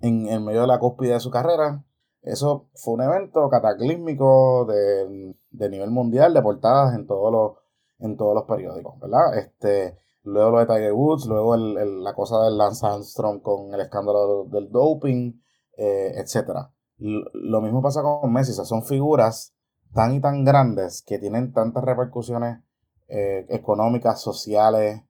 en, 0.00 0.26
en 0.28 0.44
medio 0.44 0.62
de 0.62 0.66
la 0.66 0.78
cúspide 0.78 1.12
de 1.14 1.20
su 1.20 1.30
carrera, 1.30 1.84
eso 2.22 2.68
fue 2.74 2.94
un 2.94 3.02
evento 3.02 3.48
cataclísmico 3.48 4.64
de, 4.66 5.34
de 5.50 5.68
nivel 5.68 5.90
mundial, 5.90 6.32
de 6.32 6.42
portadas 6.42 6.94
en 6.94 7.06
todos 7.06 7.32
los, 7.32 7.52
en 7.98 8.16
todos 8.16 8.34
los 8.34 8.44
periódicos, 8.44 8.98
¿verdad? 9.00 9.36
Este, 9.38 9.98
luego 10.22 10.50
lo 10.50 10.58
de 10.60 10.66
Tiger 10.66 10.92
Woods, 10.92 11.26
luego 11.26 11.56
la 11.56 12.14
cosa 12.14 12.44
del 12.44 12.56
Lance 12.56 12.86
Armstrong 12.86 13.42
con 13.42 13.74
el 13.74 13.80
escándalo 13.80 14.44
del 14.44 14.70
doping, 14.70 15.40
eh, 15.76 16.14
etc. 16.16 16.50
Lo 16.98 17.60
mismo 17.60 17.82
pasa 17.82 18.02
con 18.02 18.32
Messi, 18.32 18.52
o 18.52 18.54
sea, 18.54 18.64
son 18.64 18.84
figuras 18.84 19.54
tan 19.92 20.14
y 20.14 20.20
tan 20.20 20.44
grandes 20.44 21.02
que 21.02 21.18
tienen 21.18 21.52
tantas 21.52 21.82
repercusiones 21.84 22.60
eh, 23.08 23.46
económicas, 23.48 24.20
sociales, 24.20 25.02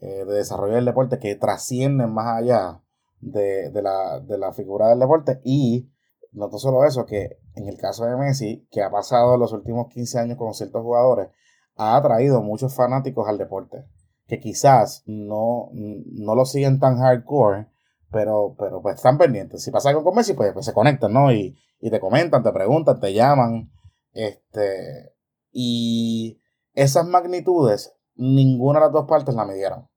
eh, 0.00 0.24
de 0.24 0.34
desarrollo 0.34 0.74
del 0.74 0.84
deporte 0.86 1.18
que 1.18 1.36
trascienden 1.36 2.12
más 2.12 2.38
allá 2.38 2.82
de, 3.20 3.70
de 3.70 3.82
la, 3.82 4.20
de 4.20 4.38
la 4.38 4.52
figura 4.52 4.88
del 4.88 4.98
deporte 4.98 5.40
y 5.44 5.90
no 6.34 6.48
tan 6.50 6.58
solo 6.58 6.84
eso, 6.84 7.06
que 7.06 7.38
en 7.54 7.68
el 7.68 7.78
caso 7.78 8.04
de 8.04 8.16
Messi, 8.16 8.66
que 8.70 8.82
ha 8.82 8.90
pasado 8.90 9.36
los 9.36 9.52
últimos 9.52 9.88
15 9.88 10.18
años 10.18 10.36
con 10.38 10.52
ciertos 10.54 10.82
jugadores, 10.82 11.28
ha 11.76 11.96
atraído 11.96 12.42
muchos 12.42 12.74
fanáticos 12.74 13.28
al 13.28 13.38
deporte, 13.38 13.84
que 14.26 14.38
quizás 14.40 15.02
no, 15.06 15.70
no 15.72 16.34
lo 16.34 16.44
siguen 16.44 16.78
tan 16.80 16.98
hardcore, 16.98 17.68
pero, 18.10 18.54
pero 18.58 18.80
pues 18.82 18.96
están 18.96 19.18
pendientes. 19.18 19.62
Si 19.62 19.70
pasa 19.70 19.88
algo 19.90 20.04
con 20.04 20.14
Messi, 20.14 20.34
pues, 20.34 20.52
pues 20.52 20.66
se 20.66 20.72
conectan, 20.72 21.12
¿no? 21.12 21.32
Y, 21.32 21.56
y 21.80 21.90
te 21.90 21.98
comentan, 22.00 22.42
te 22.42 22.52
preguntan, 22.52 23.00
te 23.00 23.12
llaman. 23.12 23.70
Este, 24.12 25.12
y 25.50 26.40
esas 26.74 27.06
magnitudes, 27.06 27.92
ninguna 28.14 28.78
de 28.80 28.86
las 28.86 28.92
dos 28.92 29.06
partes 29.06 29.34
la 29.34 29.44
midieron. 29.44 29.88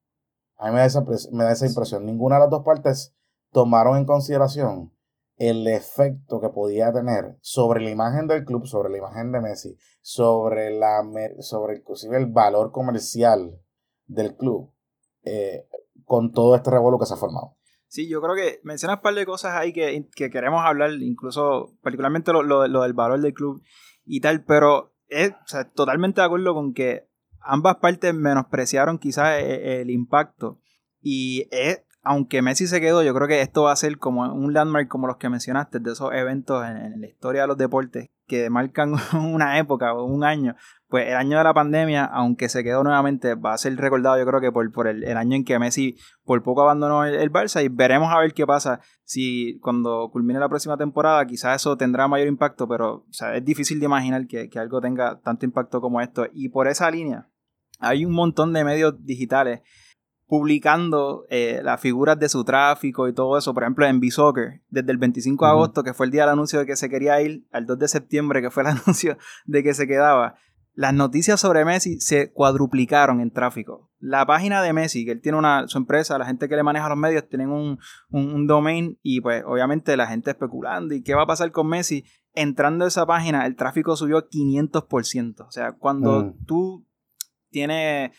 A 0.57 0.65
mí 0.67 0.71
me 0.73 0.79
da 0.79 0.85
esa, 0.85 1.03
pres- 1.05 1.29
me 1.31 1.43
da 1.43 1.51
esa 1.51 1.67
impresión. 1.67 2.05
Ninguna 2.05 2.35
de 2.35 2.41
las 2.41 2.49
dos 2.49 2.63
partes 2.63 3.15
tomaron 3.51 3.97
en 3.97 4.05
consideración 4.05 4.91
el 5.37 5.67
efecto 5.67 6.41
que 6.41 6.49
podía 6.49 6.91
tener 6.91 7.37
sobre 7.41 7.81
la 7.83 7.89
imagen 7.91 8.27
del 8.27 8.43
club, 8.43 8.65
sobre 8.67 8.89
la 8.89 8.97
imagen 8.97 9.31
de 9.31 9.39
Messi, 9.41 9.77
sobre 10.01 10.71
la 10.71 11.01
sobre 11.39 11.77
inclusive 11.77 12.17
el 12.17 12.25
valor 12.27 12.71
comercial 12.71 13.59
del 14.05 14.35
club, 14.35 14.73
eh, 15.23 15.67
con 16.05 16.31
todo 16.31 16.55
este 16.55 16.71
revuelo 16.71 16.97
que 16.99 17.05
se 17.05 17.13
ha 17.13 17.17
formado. 17.17 17.55
Sí, 17.87 18.09
yo 18.09 18.21
creo 18.21 18.35
que 18.35 18.59
mencionas 18.63 18.97
un 18.97 19.01
par 19.03 19.13
de 19.15 19.25
cosas 19.25 19.53
ahí 19.55 19.71
que, 19.71 20.07
que 20.15 20.29
queremos 20.29 20.61
hablar, 20.65 20.91
incluso 20.99 21.73
particularmente 21.81 22.33
lo, 22.33 22.43
lo- 22.43 22.67
lo 22.67 22.81
del 22.83 22.93
valor 22.93 23.21
del 23.21 23.33
club 23.33 23.61
y 24.05 24.19
tal, 24.21 24.43
pero 24.43 24.93
es 25.07 25.31
o 25.31 25.35
sea, 25.47 25.69
totalmente 25.71 26.19
de 26.19 26.25
acuerdo 26.27 26.53
con 26.53 26.73
que 26.73 27.07
ambas 27.39 27.77
partes 27.77 28.13
menospreciaron 28.13 28.97
quizás 28.97 29.39
e- 29.41 29.81
el, 29.81 29.89
impacto 29.89 30.59
y 31.01 31.47
es, 31.51 31.83
aunque 32.07 32.41
Messi 32.41 32.67
se 32.67 32.79
quedó, 32.79 33.03
yo 33.03 33.13
creo 33.13 33.27
que 33.27 33.41
esto 33.41 33.63
va 33.63 33.73
a 33.73 33.75
ser 33.75 33.97
como 33.97 34.21
un 34.33 34.53
landmark 34.53 34.87
como 34.87 35.07
los 35.07 35.17
que 35.17 35.29
mencionaste, 35.29 35.79
de 35.79 35.91
esos 35.91 36.13
eventos 36.13 36.65
en, 36.65 37.01
la 37.01 37.07
historia 37.07 37.41
de 37.41 37.47
los 37.47 37.57
deportes 37.57 38.09
que 38.25 38.49
marcan 38.49 38.93
una 39.13 39.59
época 39.59 39.93
o 39.93 40.05
un 40.05 40.23
año. 40.23 40.55
Pues 40.87 41.07
el 41.07 41.15
año 41.15 41.37
de 41.37 41.43
la 41.43 41.53
pandemia, 41.53 42.05
aunque 42.05 42.47
se 42.47 42.63
quedó 42.63 42.81
nuevamente, 42.81 43.35
va 43.35 43.53
a 43.53 43.57
ser 43.57 43.75
recordado 43.75 44.17
yo 44.17 44.25
creo 44.25 44.39
que 44.39 44.51
por, 44.53 44.87
el, 44.87 45.17
año 45.17 45.35
en 45.35 45.43
que 45.43 45.59
Messi 45.59 45.97
por 46.23 46.41
poco 46.43 46.61
abandonó 46.61 47.03
el, 47.03 47.15
el 47.15 47.29
Barça 47.29 47.61
y 47.63 47.67
veremos 47.67 48.13
a 48.13 48.19
ver 48.19 48.33
qué 48.33 48.47
pasa 48.47 48.79
si 49.03 49.59
cuando 49.59 50.09
culmine 50.09 50.39
la 50.39 50.47
próxima 50.47 50.77
temporada 50.77 51.25
quizás 51.25 51.61
eso 51.61 51.75
tendrá 51.75 52.07
mayor 52.07 52.29
impacto, 52.29 52.69
pero 52.69 53.05
o 53.05 53.25
es 53.33 53.43
difícil 53.43 53.79
de 53.79 53.85
imaginar 53.85 54.27
que, 54.27 54.49
que 54.49 54.59
algo 54.59 54.79
tenga 54.79 55.19
tanto 55.19 55.45
impacto 55.45 55.81
como 55.81 55.99
esto. 55.99 56.25
Y 56.31 56.49
por 56.49 56.69
esa 56.69 56.89
línea 56.89 57.27
hay 57.79 58.05
un 58.05 58.13
montón 58.13 58.53
de 58.53 58.63
medios 58.63 58.95
digitales 59.03 59.61
publicando 60.27 61.25
eh, 61.29 61.61
las 61.63 61.79
figuras 61.81 62.19
de 62.19 62.29
su 62.29 62.43
tráfico 62.43 63.07
y 63.07 63.13
todo 63.13 63.37
eso, 63.37 63.53
por 63.53 63.63
ejemplo 63.63 63.85
en 63.85 63.99
B-Soccer, 63.99 64.61
desde 64.69 64.91
el 64.91 64.97
25 64.97 65.45
de 65.45 65.51
agosto, 65.51 65.83
que 65.83 65.93
fue 65.93 66.05
el 66.05 66.11
día 66.11 66.21
del 66.23 66.31
anuncio 66.31 66.59
de 66.59 66.65
que 66.65 66.75
se 66.75 66.89
quería 66.89 67.21
ir, 67.21 67.45
al 67.51 67.65
2 67.65 67.79
de 67.79 67.87
septiembre, 67.87 68.41
que 68.41 68.51
fue 68.51 68.63
el 68.63 68.69
anuncio 68.77 69.17
de 69.45 69.63
que 69.63 69.73
se 69.73 69.87
quedaba, 69.87 70.35
las 70.73 70.93
noticias 70.93 71.39
sobre 71.39 71.65
Messi 71.65 71.99
se 71.99 72.31
cuadruplicaron 72.31 73.19
en 73.19 73.31
tráfico. 73.31 73.89
La 73.99 74.27
página 74.27 74.61
de 74.61 74.73
Messi, 74.73 75.05
que 75.05 75.11
él 75.13 75.21
tiene 75.21 75.37
una, 75.39 75.67
su 75.67 75.79
empresa, 75.79 76.19
la 76.19 76.25
gente 76.27 76.47
que 76.47 76.55
le 76.55 76.61
maneja 76.61 76.87
los 76.87 76.97
medios, 76.99 77.27
tienen 77.27 77.49
un, 77.49 77.79
un, 78.11 78.31
un 78.31 78.45
domain 78.45 78.99
y 79.01 79.21
pues 79.21 79.43
obviamente 79.47 79.97
la 79.97 80.05
gente 80.05 80.29
especulando 80.29 80.93
y 80.93 81.01
qué 81.01 81.15
va 81.15 81.23
a 81.23 81.27
pasar 81.27 81.51
con 81.51 81.67
Messi. 81.67 82.05
Entrando 82.35 82.85
a 82.85 82.89
esa 82.89 83.07
página, 83.07 83.47
el 83.47 83.55
tráfico 83.55 83.95
subió 83.95 84.29
500%. 84.29 85.47
O 85.47 85.51
sea, 85.51 85.71
cuando 85.71 86.25
Mm. 86.25 86.45
tú 86.45 86.85
tienes, 87.49 88.11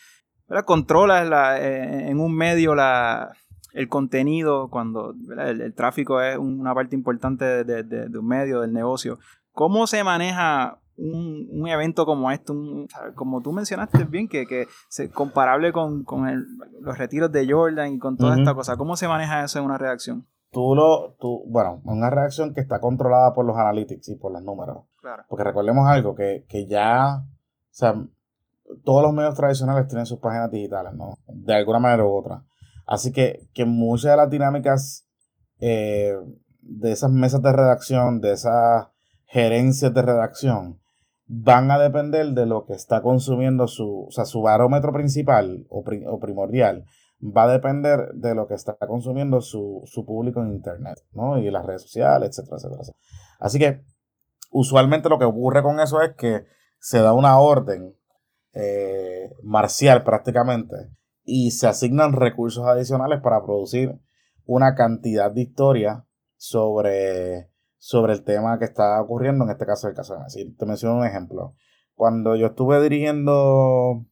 ¿verdad? 0.49 0.65
controlas 0.65 1.27
la- 1.29 1.59
eh, 1.59 2.09
en 2.09 2.19
un 2.19 2.35
medio 2.35 2.75
la, 2.75 3.31
el 3.73 3.87
contenido, 3.87 4.69
cuando 4.69 5.13
el, 5.37 5.61
el 5.61 5.73
tráfico 5.73 6.21
es 6.21 6.37
una 6.37 6.73
parte 6.73 6.95
importante 6.95 7.45
de, 7.45 7.83
de- 7.83 8.09
de- 8.09 8.17
un 8.17 8.27
medio, 8.27 8.61
del 8.61 8.73
negocio, 8.73 9.19
¿cómo 9.51 9.85
se 9.87 10.03
maneja 10.03 10.79
un, 10.97 11.47
un 11.51 11.67
evento 11.67 12.05
como 12.05 12.29
este? 12.31 12.51
Un- 12.51 12.87
como 13.15 13.41
tú 13.41 13.53
mencionaste 13.53 14.03
bien, 14.05 14.27
que, 14.27 14.45
que 14.45 14.67
se, 14.89 15.09
comparable 15.09 15.71
con, 15.71 16.03
con 16.03 16.27
el- 16.27 16.45
los 16.81 16.97
retiros 16.97 17.31
de 17.31 17.49
Jordan 17.49 17.93
y 17.93 17.99
con 17.99 18.17
toda 18.17 18.31
Ujú. 18.31 18.39
esta 18.41 18.53
cosa, 18.53 18.75
¿cómo 18.77 18.95
se 18.97 19.07
maneja 19.07 19.43
eso 19.43 19.59
en 19.59 19.65
una 19.65 19.77
reacción? 19.77 20.25
Tú 20.51 20.73
lo, 20.73 21.15
tú, 21.19 21.43
bueno, 21.47 21.79
una 21.83 22.09
reacción 22.09 22.55
que 22.55 22.59
está 22.61 22.79
controlada 22.81 23.33
por 23.35 23.45
los 23.45 23.55
analytics 23.55 24.09
y 24.09 24.15
por 24.15 24.31
los 24.31 24.41
números. 24.41 24.85
Claro. 24.99 25.23
Porque 25.29 25.43
recordemos 25.43 25.87
algo, 25.87 26.15
que, 26.15 26.43
que 26.49 26.65
ya, 26.65 27.17
o 27.19 27.27
sea, 27.69 27.93
todos 28.83 29.03
los 29.03 29.13
medios 29.13 29.35
tradicionales 29.35 29.87
tienen 29.87 30.05
sus 30.05 30.19
páginas 30.19 30.51
digitales, 30.51 30.93
¿no? 30.93 31.15
De 31.27 31.53
alguna 31.55 31.79
manera 31.79 32.05
u 32.05 32.11
otra. 32.17 32.43
Así 32.85 33.11
que, 33.11 33.47
que 33.53 33.65
muchas 33.65 34.11
de 34.11 34.17
las 34.17 34.29
dinámicas 34.29 35.07
eh, 35.59 36.15
de 36.61 36.91
esas 36.91 37.11
mesas 37.11 37.41
de 37.41 37.51
redacción, 37.51 38.21
de 38.21 38.33
esas 38.33 38.87
gerencias 39.25 39.93
de 39.93 40.01
redacción, 40.01 40.79
van 41.27 41.69
a 41.69 41.77
depender 41.77 42.27
de 42.31 42.45
lo 42.47 42.65
que 42.65 42.73
está 42.73 43.01
consumiendo 43.01 43.67
su, 43.67 44.05
o 44.07 44.11
sea, 44.11 44.25
su 44.25 44.41
barómetro 44.41 44.91
principal 44.91 45.65
o, 45.69 45.83
pri- 45.83 46.03
o 46.07 46.19
primordial 46.19 46.85
va 47.21 47.43
a 47.43 47.51
depender 47.51 48.13
de 48.13 48.33
lo 48.33 48.47
que 48.47 48.55
está 48.55 48.75
consumiendo 48.87 49.41
su, 49.41 49.81
su 49.85 50.05
público 50.05 50.41
en 50.41 50.53
internet, 50.53 50.97
¿no? 51.11 51.37
Y 51.37 51.51
las 51.51 51.65
redes 51.65 51.83
sociales, 51.83 52.29
etcétera. 52.29 52.57
etcétera. 52.57 52.97
Así 53.39 53.59
que 53.59 53.81
usualmente 54.51 55.09
lo 55.09 55.19
que 55.19 55.25
ocurre 55.25 55.61
con 55.61 55.79
eso 55.79 56.01
es 56.01 56.15
que 56.15 56.45
se 56.79 56.99
da 56.99 57.13
una 57.13 57.37
orden 57.39 57.93
eh, 58.59 59.31
marcial 59.43 60.03
prácticamente 60.03 60.75
y 61.23 61.51
se 61.51 61.67
asignan 61.67 62.13
recursos 62.13 62.65
adicionales 62.65 63.21
para 63.21 63.43
producir 63.43 63.99
una 64.45 64.75
cantidad 64.75 65.31
de 65.31 65.41
historia 65.41 66.05
sobre, 66.35 67.49
sobre 67.77 68.13
el 68.13 68.23
tema 68.23 68.57
que 68.57 68.65
está 68.65 68.99
ocurriendo, 69.01 69.45
en 69.45 69.51
este 69.51 69.65
caso 69.65 69.87
el 69.87 69.93
caso 69.93 70.15
de. 70.15 70.55
Te 70.57 70.65
menciono 70.65 70.97
un 70.97 71.05
ejemplo. 71.05 71.55
Cuando 71.93 72.35
yo 72.35 72.47
estuve 72.47 72.81
dirigiendo, 72.81 74.05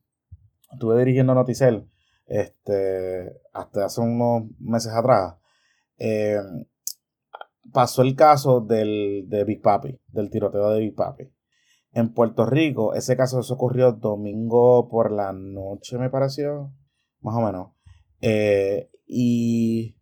estuve 0.72 1.00
dirigiendo 1.00 1.34
Noticel, 1.34 1.90
este, 2.28 3.42
hasta 3.54 3.86
hace 3.86 4.02
unos 4.02 4.44
meses 4.60 4.94
atrás, 4.94 5.36
eh, 5.98 6.40
pasó 7.74 8.02
el 8.02 8.16
caso 8.16 8.62
del, 8.62 9.26
de 9.28 9.44
Big 9.44 9.62
Papi, 9.62 10.00
del 10.08 10.30
tiroteo 10.30 10.70
de 10.72 10.80
Big 10.82 10.96
Papi. 10.96 11.32
En 11.98 12.14
Puerto 12.14 12.46
Rico, 12.46 12.94
ese 12.94 13.18
caso 13.18 13.40
eso 13.40 13.56
ocurrió 13.56 13.92
domingo 13.92 14.88
por 14.88 15.12
la 15.12 15.34
noche, 15.34 15.98
me 15.98 16.12
pareció, 16.12 16.72
más 17.22 17.34
o 17.36 17.42
menos. 17.42 17.72
Eh, 18.22 18.92
y 19.08 19.98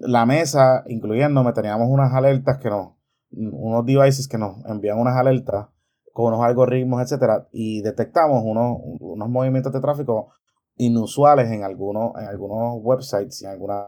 la 0.00 0.26
mesa, 0.26 0.82
incluyéndome, 0.88 1.52
teníamos 1.52 1.86
unas 1.88 2.12
alertas 2.12 2.58
que 2.58 2.70
nos, 2.70 2.94
unos 3.30 3.86
devices 3.86 4.26
que 4.26 4.36
nos 4.36 4.64
envían 4.66 4.98
unas 4.98 5.16
alertas 5.16 5.68
con 6.12 6.34
unos 6.34 6.44
algoritmos, 6.44 7.00
etcétera, 7.02 7.46
y 7.52 7.82
detectamos 7.82 8.42
unos, 8.44 8.78
unos 8.98 9.28
movimientos 9.28 9.72
de 9.72 9.80
tráfico 9.80 10.32
inusuales 10.74 11.52
en 11.52 11.62
algunos, 11.62 12.20
en 12.20 12.26
algunos 12.26 12.80
websites 12.82 13.42
y 13.42 13.44
en 13.44 13.52
algunas 13.52 13.86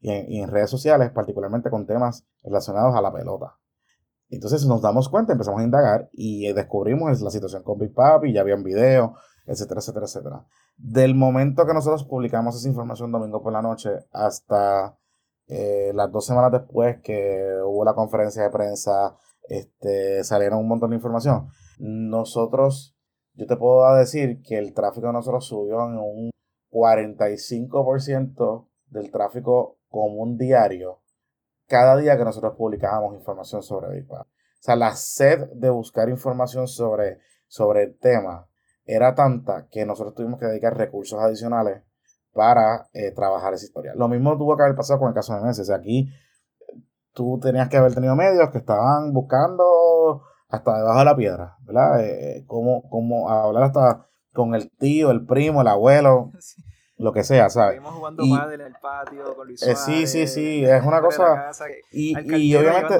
y 0.00 0.40
en 0.40 0.48
redes 0.48 0.70
sociales, 0.70 1.10
particularmente 1.10 1.70
con 1.70 1.86
temas 1.86 2.24
relacionados 2.44 2.94
a 2.94 3.02
la 3.02 3.12
pelota. 3.12 3.59
Entonces 4.30 4.64
nos 4.64 4.80
damos 4.80 5.08
cuenta, 5.08 5.32
empezamos 5.32 5.60
a 5.60 5.64
indagar 5.64 6.08
y 6.12 6.46
eh, 6.46 6.54
descubrimos 6.54 7.20
la 7.20 7.30
situación 7.30 7.62
con 7.64 7.78
Big 7.78 7.92
Papi, 7.92 8.32
ya 8.32 8.42
habían 8.42 8.62
videos, 8.62 9.10
etcétera, 9.44 9.80
etcétera, 9.80 10.06
etcétera. 10.06 10.46
Del 10.76 11.14
momento 11.14 11.66
que 11.66 11.74
nosotros 11.74 12.04
publicamos 12.04 12.56
esa 12.56 12.68
información 12.68 13.10
domingo 13.10 13.42
por 13.42 13.52
la 13.52 13.60
noche 13.60 13.90
hasta 14.12 14.96
eh, 15.48 15.90
las 15.94 16.12
dos 16.12 16.26
semanas 16.26 16.52
después 16.52 17.00
que 17.02 17.58
hubo 17.64 17.84
la 17.84 17.94
conferencia 17.94 18.44
de 18.44 18.50
prensa, 18.50 19.16
este, 19.48 20.22
salieron 20.22 20.60
un 20.60 20.68
montón 20.68 20.90
de 20.90 20.96
información. 20.96 21.48
Nosotros, 21.80 22.96
yo 23.34 23.46
te 23.46 23.56
puedo 23.56 23.92
decir 23.96 24.42
que 24.42 24.58
el 24.58 24.72
tráfico 24.74 25.08
de 25.08 25.12
nosotros 25.14 25.44
subió 25.46 25.88
en 25.88 25.98
un 25.98 26.30
45% 26.70 28.68
del 28.86 29.10
tráfico 29.10 29.78
común 29.88 30.38
diario 30.38 31.00
cada 31.70 31.96
día 31.96 32.18
que 32.18 32.24
nosotros 32.24 32.54
publicábamos 32.58 33.14
información 33.14 33.62
sobre 33.62 33.94
Big 33.94 34.08
Papi. 34.08 34.28
O 34.28 34.62
sea, 34.62 34.74
la 34.74 34.94
sed 34.96 35.48
de 35.54 35.70
buscar 35.70 36.08
información 36.08 36.66
sobre, 36.66 37.20
sobre 37.46 37.84
el 37.84 37.98
tema 37.98 38.48
era 38.84 39.14
tanta 39.14 39.68
que 39.70 39.86
nosotros 39.86 40.14
tuvimos 40.14 40.40
que 40.40 40.46
dedicar 40.46 40.76
recursos 40.76 41.20
adicionales 41.20 41.82
para 42.32 42.88
eh, 42.92 43.12
trabajar 43.12 43.54
esa 43.54 43.64
historia. 43.64 43.92
Lo 43.94 44.08
mismo 44.08 44.36
tuvo 44.36 44.56
que 44.56 44.64
haber 44.64 44.74
pasado 44.74 44.98
con 44.98 45.08
el 45.08 45.14
caso 45.14 45.32
de 45.34 45.42
Messi. 45.42 45.62
O 45.62 45.64
sea, 45.64 45.76
aquí 45.76 46.10
tú 47.12 47.38
tenías 47.40 47.68
que 47.68 47.76
haber 47.76 47.94
tenido 47.94 48.16
medios 48.16 48.50
que 48.50 48.58
estaban 48.58 49.12
buscando 49.12 50.22
hasta 50.48 50.76
debajo 50.76 50.98
de 50.98 51.04
la 51.04 51.16
piedra, 51.16 51.56
¿verdad? 51.62 52.04
Eh, 52.04 52.44
cómo, 52.48 52.82
cómo 52.90 53.30
hablar 53.30 53.62
hasta 53.62 54.08
con 54.34 54.56
el 54.56 54.70
tío, 54.76 55.12
el 55.12 55.24
primo, 55.24 55.60
el 55.60 55.68
abuelo, 55.68 56.32
lo 57.00 57.12
que 57.12 57.24
sea, 57.24 57.48
¿sabes? 57.50 57.76
Estuvimos 57.76 57.98
jugando 57.98 58.22
Y- 58.24 58.36
pádel 58.36 58.60
en 58.60 58.66
el 58.68 58.74
patio 58.80 59.34
con 59.34 59.46
Luis 59.46 59.62
Eh, 59.62 59.74
sí, 59.76 60.06
sí, 60.06 60.26
sí, 60.26 60.64
es 60.64 60.82
una 60.84 61.00
cosa- 61.00 61.34
casa, 61.34 61.64
Y, 61.90 62.10
y 62.36 62.54
obviamente, 62.56 62.98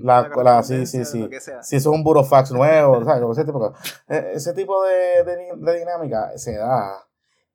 la, 0.00 0.28
la, 0.44 0.62
sí, 0.62 0.86
sí, 0.86 1.04
sí. 1.04 1.28
Si 1.62 1.76
eso 1.76 1.90
es 1.90 1.96
un 1.96 2.04
burofax 2.04 2.52
nuevo, 2.52 3.04
¿sabes? 3.04 3.22
Ese 3.38 3.44
tipo, 3.44 3.72
ese 4.08 4.52
tipo 4.54 4.84
de, 4.84 5.24
de, 5.24 5.36
de 5.56 5.78
dinámica 5.78 6.36
se 6.36 6.56
da. 6.56 7.02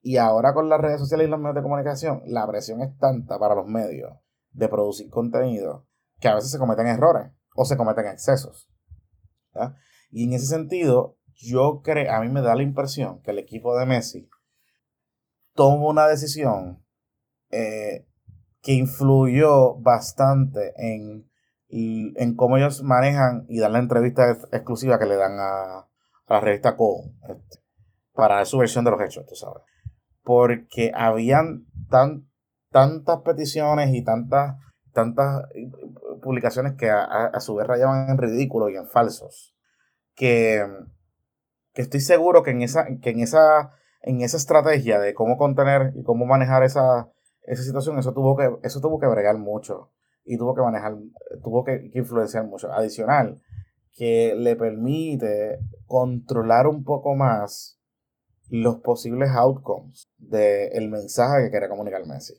Y 0.01 0.18
ahora 0.18 0.54
con 0.54 0.68
las 0.70 0.82
redes 0.82 1.00
sociales 1.00 1.28
y 1.28 1.30
los 1.30 1.40
medios 1.40 1.56
de 1.56 1.62
comunicación, 1.62 2.24
la 2.25 2.48
presión 2.48 2.82
es 2.82 2.98
tanta 2.98 3.38
para 3.38 3.54
los 3.54 3.68
medios 3.68 4.12
de 4.51 4.68
producir 4.68 5.10
contenido 5.12 5.86
que 6.20 6.28
a 6.28 6.36
veces 6.36 6.50
se 6.51 6.58
cometen 6.58 6.88
errores 6.88 7.32
o 7.56 7.66
se 7.66 7.78
cometen 7.78 8.08
excesos. 8.08 8.68
Y 10.10 10.25
en 10.25 10.34
ese 10.34 10.48
sentido, 10.48 11.18
yo 11.36 11.82
creo, 11.84 12.12
a 12.13 12.20
mí 12.22 12.30
me 12.30 12.42
da 12.42 12.56
la 12.56 12.63
impresión 12.63 13.22
que 13.22 13.32
el 13.32 13.40
equipo 13.40 13.78
de 13.78 13.86
Messi 13.86 14.28
toma 15.53 15.88
una 15.88 16.08
decisión 16.08 16.84
eh, 17.51 18.05
que 18.62 18.74
influyó 18.74 19.75
bastante 19.75 20.74
en, 20.77 21.29
en 21.70 22.36
cómo 22.36 22.58
ellos 22.58 22.84
manejan 22.84 23.46
y 23.50 23.60
dan 23.60 23.74
la 23.74 23.79
entrevista 23.79 24.29
ex- 24.31 24.48
exclusiva 24.51 25.00
que 25.00 25.05
le 25.05 25.15
dan 25.15 25.39
a, 25.39 25.88
la 26.27 26.39
revista 26.39 26.75
Co 26.77 27.03
este, 27.27 27.60
para 28.13 28.43
su 28.46 28.58
versión 28.58 28.86
de 28.86 28.91
los 28.91 29.01
hechos, 29.01 29.25
tú 29.25 29.36
sabes. 29.36 29.63
Porque 30.24 30.91
habían 30.93 31.65
tan, 31.89 32.29
tantas 32.70 33.20
peticiones 33.22 33.93
y 33.93 34.03
tantas, 34.03 34.58
tantas 34.93 35.43
eh, 35.55 35.70
publicaciones 36.22 36.74
que 36.77 36.89
a- 36.89 37.03
a 37.03 37.39
su 37.39 37.55
vez 37.55 37.67
rayaban 37.67 38.10
en 38.10 38.17
ridículo 38.17 38.70
y 38.70 38.75
en 38.77 38.88
falsos. 38.88 39.55
Que, 40.15 40.63
que 41.74 41.81
estoy 41.81 42.00
seguro 42.01 42.43
que 42.43 42.51
en 42.51 42.62
esa, 42.62 42.86
que 43.01 43.10
en 43.10 43.22
esa, 43.22 43.72
en 44.01 44.22
esa 44.22 44.38
estrategia 44.38 45.00
de 45.00 45.13
cómo 45.13 45.38
contener 45.38 45.93
y 45.96 46.03
cómo 46.03 46.25
manejar 46.25 46.63
esa, 46.63 47.10
esa 47.43 47.63
situación, 47.63 48.00
eso 48.00 48.13
tuvo 48.13 48.36
que, 48.36 48.50
eso 48.63 48.81
tuvo 48.81 49.00
que 49.00 49.08
bregar 49.08 49.38
mucho 49.38 49.91
y 50.24 50.38
tuvo 50.38 50.55
que 50.55 50.62
manejar, 50.62 50.98
tuvo 51.43 51.63
que, 51.63 51.91
influenciar 51.93 52.46
mucho. 52.46 52.72
Adicional, 52.72 53.41
que 53.93 54.36
le 54.36 54.55
permite 54.55 55.60
controlar 55.86 56.67
un 56.67 56.84
poco 56.84 57.15
más 57.15 57.79
los 58.50 58.77
posibles 58.77 59.29
outcomes 59.31 60.10
del 60.17 60.89
mensaje 60.89 61.46
que 61.46 61.51
quería 61.51 61.70
comunicar 61.70 62.05
Messi 62.05 62.34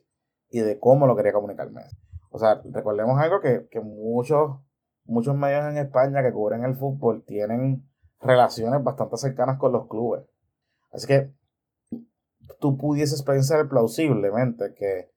y 0.51 0.61
de 0.61 0.79
cómo 0.79 1.07
lo 1.07 1.17
quería 1.17 1.33
comunicar 1.33 1.71
Messi. 1.71 1.97
O 2.31 2.39
sea, 2.39 2.63
recordemos 2.71 3.19
algo 3.21 3.41
que, 3.41 3.69
que 3.71 3.81
muchos, 3.81 4.59
muchos 5.05 5.37
medios 5.37 5.65
en 5.65 5.79
España 5.79 6.23
que 6.23 6.33
cubren 6.33 6.65
el 6.65 6.75
fútbol 6.75 7.25
tienen 7.25 7.89
relaciones 8.21 8.83
bastante 8.83 9.17
cercanas 9.17 9.59
con 9.59 9.73
los 9.73 9.89
clubes. 9.89 10.25
Así 10.91 11.07
que 11.07 11.33
tú 12.61 12.77
pudieses 12.77 13.23
pensar 13.23 13.69
plausiblemente 13.69 14.75
que, 14.75 15.11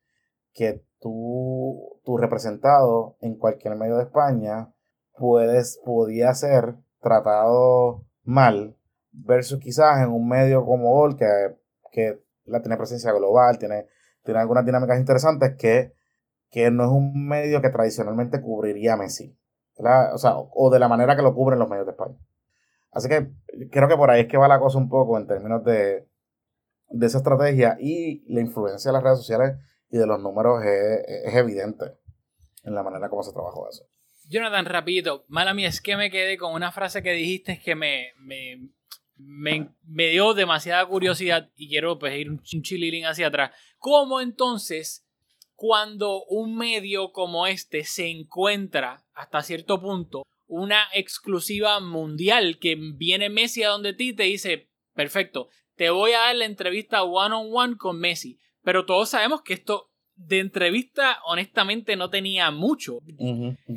que 0.54 0.84
tú, 1.00 2.00
tu 2.04 2.18
representado 2.18 3.18
en 3.22 3.36
cualquier 3.36 3.76
medio 3.76 3.98
de 3.98 4.04
España 4.04 4.74
puedes, 5.18 5.80
podía 5.86 6.34
ser 6.34 6.76
tratado 7.02 8.06
mal 8.24 8.76
versus 9.12 9.60
quizás 9.60 10.02
en 10.02 10.10
un 10.10 10.28
medio 10.28 10.66
como 10.66 10.94
Gol 10.94 11.16
que, 11.16 11.26
que 11.92 12.22
la 12.46 12.62
tiene 12.62 12.78
presencia 12.78 13.12
global, 13.12 13.58
tiene, 13.58 13.88
tiene 14.24 14.40
algunas 14.40 14.66
dinámicas 14.66 15.00
interesantes 15.00 15.56
que, 15.58 15.94
que 16.50 16.72
no 16.72 16.84
es 16.84 16.90
un 16.90 17.28
medio 17.28 17.62
que 17.62 17.70
tradicionalmente 17.70 18.42
cubriría 18.42 18.98
Messi. 18.98 19.38
O 19.78 20.18
sea, 20.18 20.36
o 20.38 20.70
de 20.70 20.80
la 20.80 20.88
manera 20.88 21.16
que 21.16 21.22
lo 21.22 21.36
cubren 21.36 21.60
los 21.60 21.70
medios 21.70 21.86
de 21.86 21.92
España. 21.92 22.18
Así 22.92 23.10
que 23.10 23.30
creo 23.72 23.90
que 23.90 23.98
por 23.98 24.10
ahí 24.10 24.22
es 24.22 24.28
que 24.28 24.38
va 24.38 24.48
la 24.48 24.60
cosa 24.60 24.78
un 24.78 24.88
poco 24.88 25.18
en 25.18 25.28
términos 25.28 25.64
de, 25.66 26.08
de 26.90 27.08
esa 27.08 27.18
estrategia 27.20 27.78
y 27.80 28.24
la 28.34 28.42
influencia 28.42 28.90
de 28.90 28.94
las 28.94 29.04
redes 29.04 29.20
sociales 29.20 29.56
y 29.90 29.98
de 29.98 30.08
los 30.08 30.20
números 30.22 30.64
es, 30.64 31.04
es 31.26 31.36
evidente 31.36 31.86
en 32.64 32.74
la 32.76 32.84
manera 32.84 33.10
como 33.10 33.24
se 33.24 33.32
trabajó 33.34 33.70
eso. 33.70 33.86
Jonathan, 34.28 34.66
rapidito, 34.66 35.26
mala 35.28 35.54
mía, 35.54 35.68
es 35.68 35.82
que 35.82 35.96
me 35.96 36.10
quedé 36.10 36.38
con 36.38 36.54
una 36.54 36.72
frase 36.72 37.04
que 37.04 37.12
dijiste 37.12 37.62
que 37.64 37.76
me, 37.76 38.08
me, 38.18 38.70
me, 39.18 39.70
me 39.84 40.08
dio 40.10 40.34
demasiada 40.34 40.86
curiosidad 40.88 41.52
y 41.56 41.70
quiero 41.70 42.00
pues, 42.00 42.18
ir 42.18 42.30
un 42.32 42.40
ch- 42.42 42.56
un 42.56 42.64
chililín 42.64 43.06
hacia 43.06 43.28
atrás. 43.28 43.52
¿Cómo 43.78 44.22
entonces, 44.22 45.06
cuando 45.54 46.24
un 46.26 46.58
medio 46.58 47.12
como 47.12 47.46
este 47.46 47.84
se 47.84 48.10
encuentra 48.10 49.06
hasta 49.14 49.44
cierto 49.44 49.80
punto 49.80 50.24
una 50.48 50.84
exclusiva 50.94 51.80
mundial 51.80 52.58
que 52.60 52.76
viene 52.96 53.30
Messi 53.30 53.64
a 53.64 53.70
donde 53.70 53.94
ti 53.94 54.14
te 54.14 54.24
dice, 54.24 54.70
perfecto, 54.94 55.50
te 55.76 55.90
voy 55.90 56.12
a 56.12 56.20
dar 56.20 56.36
la 56.36 56.46
entrevista 56.46 57.04
one 57.04 57.36
on 57.36 57.50
one 57.52 57.78
con 57.78 58.00
Messi, 58.00 58.40
pero 58.64 58.86
todos 58.86 59.10
sabemos 59.10 59.42
que 59.42 59.54
esto 59.54 59.92
de 60.16 60.40
entrevista 60.40 61.20
honestamente 61.26 61.96
no 61.96 62.10
tenía 62.10 62.50
mucho. 62.52 63.00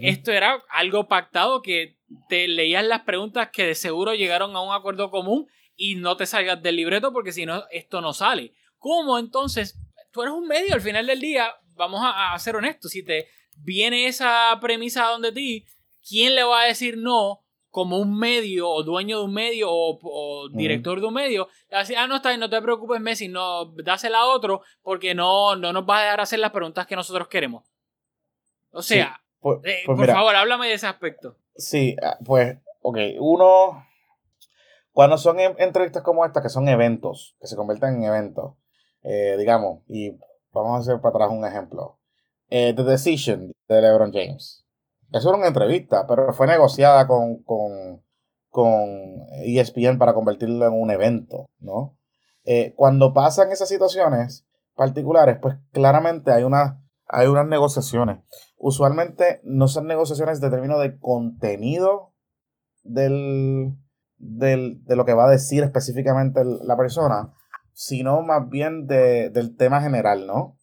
Esto 0.01 0.33
era 0.33 0.63
algo 0.71 1.09
pactado 1.09 1.63
que 1.63 1.99
te 2.29 2.47
leías 2.47 2.85
las 2.85 3.03
preguntas 3.03 3.51
que 3.53 3.65
de 3.65 3.75
seguro 3.75 4.15
llegaron 4.15 4.55
a 4.55 4.63
un 4.63 4.73
acuerdo 4.73 5.11
común 5.11 5.47
y 5.77 5.97
no 5.97 6.17
te 6.17 6.27
salgas 6.27 6.63
del 6.63 6.77
libreto 6.77 7.13
porque 7.13 7.33
si 7.33 7.45
no, 7.45 7.65
esto 7.71 8.01
no 8.01 8.13
sale. 8.13 8.55
¿Cómo 8.79 9.19
entonces? 9.19 9.79
Tú 10.13 10.23
eres 10.23 10.35
un 10.35 10.47
medio 10.47 10.75
al 10.75 10.81
final 10.81 11.07
del 11.07 11.21
día, 11.21 11.53
vamos 11.75 12.01
a, 12.03 12.33
a 12.33 12.39
ser 12.39 12.57
honestos, 12.57 12.93
si 12.93 13.05
te 13.05 13.29
viene 13.57 14.07
esa 14.07 14.57
premisa 14.61 15.07
donde 15.07 15.33
ti, 15.33 15.67
¿quién 16.09 16.35
le 16.35 16.45
va 16.45 16.63
a 16.63 16.67
decir 16.67 16.97
no 16.97 17.45
como 17.79 17.99
un 17.99 18.19
medio 18.19 18.69
o 18.69 18.83
dueño 18.83 19.19
de 19.21 19.25
un 19.27 19.33
medio 19.33 19.71
o, 19.71 19.99
o 20.03 20.49
director 20.49 21.01
de 21.01 21.07
un 21.07 21.15
medio? 21.15 21.47
Le 21.69 21.75
va 21.75 21.79
a 21.79 21.83
decir, 21.85 21.97
ah, 21.97 22.09
no 22.09 22.17
está 22.17 22.31
bien, 22.31 22.41
no 22.41 22.51
te 22.51 22.61
preocupes 22.61 23.01
Messi, 23.01 23.29
no, 23.29 23.67
dásela 23.85 24.19
a 24.19 24.27
otro 24.27 24.63
porque 24.83 25.15
no, 25.15 25.55
no 25.55 25.73
nos 25.73 25.85
va 25.89 25.99
a 25.99 26.03
dejar 26.03 26.21
hacer 26.23 26.41
las 26.41 26.51
preguntas 26.51 26.87
que 26.89 26.97
nosotros 26.97 27.29
queremos. 27.29 27.63
O 28.73 28.83
Sí, 28.83 28.95
sea, 28.95 29.21
Pues, 29.41 29.59
eh, 29.65 29.83
pues 29.87 29.97
por 29.97 29.99
mira, 29.99 30.15
favor, 30.15 30.35
háblame 30.35 30.67
de 30.67 30.75
ese 30.75 30.89
aspecto. 30.89 31.37
Sí, 31.55 31.95
ah, 32.03 32.19
pues, 32.25 32.59
ok, 32.83 32.99
uno, 33.21 33.87
cuando 34.93 35.17
son 35.19 35.39
en- 35.39 35.55
entrevistas 35.59 36.03
como 36.03 36.25
esta, 36.27 36.43
que 36.43 36.49
son 36.49 36.69
eventos, 36.69 37.37
que 37.41 37.47
se 37.47 37.55
convierten 37.55 37.95
en 37.97 38.03
eventos, 38.05 38.55
eh, 39.05 39.37
digamos, 39.39 39.83
y 39.89 40.11
vamos 40.53 40.75
a 40.75 40.79
hacer 40.81 41.01
para 41.01 41.15
atrás 41.15 41.31
un 41.31 41.47
ejemplo. 41.47 41.99
Eh, 42.51 42.73
The 42.75 42.83
Decision 42.83 43.53
de 43.69 43.81
LeBron 43.83 44.13
James. 44.13 44.65
Eso 45.13 45.29
era 45.31 45.39
una 45.39 45.49
entrevista, 45.49 46.07
pero 46.07 46.33
fue 46.33 46.47
negociada 46.47 47.07
con, 47.07 47.43
con, 47.43 48.03
con 48.51 48.89
ESPN 49.45 49.99
para 49.99 50.15
convertirlo 50.15 50.67
en 50.67 50.75
un 50.75 50.91
evento, 50.91 51.47
¿no? 51.61 51.97
Eh, 52.45 52.75
cuando 52.77 53.13
pasan 53.15 53.51
esas 53.53 53.69
situaciones 53.69 54.47
particulares, 54.75 55.39
pues 55.41 55.57
claramente 55.73 56.31
hay, 56.33 56.45
una, 56.45 56.83
hay 57.07 57.27
unas 57.29 57.47
negociaciones 57.47 58.19
usualmente 58.61 59.41
no 59.45 59.69
son 59.69 59.87
negociaciones 59.87 60.41
de 60.41 60.51
término 60.51 60.79
de 60.81 60.99
contenido 60.99 62.13
del, 62.83 63.75
del- 64.17 64.83
de 64.85 64.97
lo 64.97 65.05
que 65.05 65.15
va 65.15 65.27
a 65.27 65.31
decir 65.31 65.63
específicamente 65.63 66.43
la 66.45 66.77
persona, 66.77 67.33
sino 67.73 68.23
más 68.23 68.49
bien 68.49 68.87
de- 68.87 69.31
del 69.31 69.57
tema 69.57 69.81
general, 69.81 70.27
¿no? 70.27 70.57